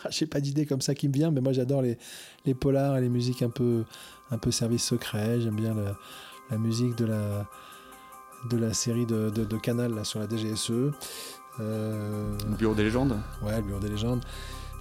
Ah, 0.03 0.09
j'ai 0.11 0.27
pas 0.27 0.41
d'idée 0.41 0.67
comme 0.67 0.81
ça 0.81 0.97
qui 0.97 1.07
me 1.07 1.13
vient, 1.13 1.31
mais 1.31 1.41
moi 1.41 1.53
j'adore 1.53 1.81
les, 1.81 1.97
les 2.45 2.55
polars 2.55 2.97
et 2.97 3.01
les 3.01 3.09
musiques 3.09 3.43
un 3.43 3.51
peu, 3.51 3.85
un 4.33 4.39
peu 4.39 4.51
service 4.51 4.83
secret. 4.83 5.41
J'aime 5.41 5.55
bien 5.55 5.77
la 6.51 6.59
musique 6.59 6.97
de 6.97 7.05
la 7.05 7.49
de 8.49 8.57
la 8.57 8.73
série 8.73 9.07
de, 9.07 9.31
de, 9.31 9.57
Canal 9.57 9.95
là, 9.95 10.05
sur 10.05 10.21
la 10.21 10.29
DGSE. 10.29 10.73
Euh, 11.61 12.37
le 12.49 12.57
Bureau 12.57 12.75
des 12.75 12.85
légendes 12.85 13.19
Ouais, 13.43 13.57
le 13.57 13.63
Bureau 13.63 13.81
des 13.81 13.89
légendes. 13.89 14.25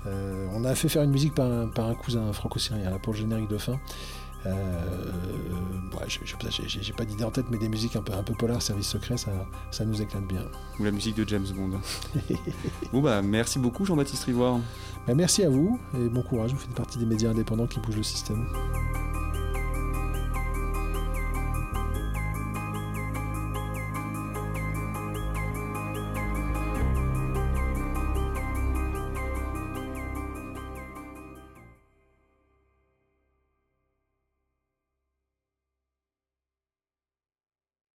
Euh, 0.06 0.48
on 0.54 0.64
a 0.64 0.76
fait 0.76 0.88
faire 0.88 1.04
une 1.04 1.12
musique 1.12 1.36
par 1.36 1.52
un, 1.52 1.68
par 1.68 1.88
un 1.88 1.96
cousin 1.96 2.32
franco-syrien 2.32 2.98
pour 3.00 3.14
le 3.14 3.20
générique 3.20 3.50
de 3.50 3.58
fin. 3.58 3.78
Euh, 4.46 5.12
ouais, 6.00 6.08
j'ai 6.08 6.94
pas 6.94 7.04
d'idée 7.04 7.26
en 7.26 7.32
tête, 7.32 7.48
mais 7.52 7.58
des 7.58 7.68
musiques 7.68 7.98
un 7.98 8.02
peu, 8.02 8.14
un 8.14 8.24
peu 8.24 8.34
polar, 8.34 8.62
service 8.62 8.88
secret, 8.88 9.18
ça, 9.18 9.32
ça 9.70 9.84
nous 9.84 10.02
éclate 10.02 10.26
bien. 10.26 10.46
Ou 10.80 10.86
la 10.86 10.92
musique 10.92 11.18
de 11.18 11.28
James 11.28 11.48
Bond. 11.54 11.80
bon 12.94 13.02
bah 13.02 13.22
merci 13.22 13.60
beaucoup 13.60 13.84
Jean-Baptiste 13.84 14.24
Rivoire. 14.24 14.60
Bah, 15.06 15.14
merci 15.14 15.44
à 15.44 15.50
vous 15.50 15.78
et 15.94 16.08
bon 16.08 16.22
courage, 16.22 16.54
vous 16.54 16.60
faites 16.60 16.74
partie 16.74 16.98
des 16.98 17.06
médias 17.06 17.32
indépendants 17.32 17.68
qui 17.68 17.82
bougent 17.82 17.98
le 17.98 18.04
système. 18.04 18.46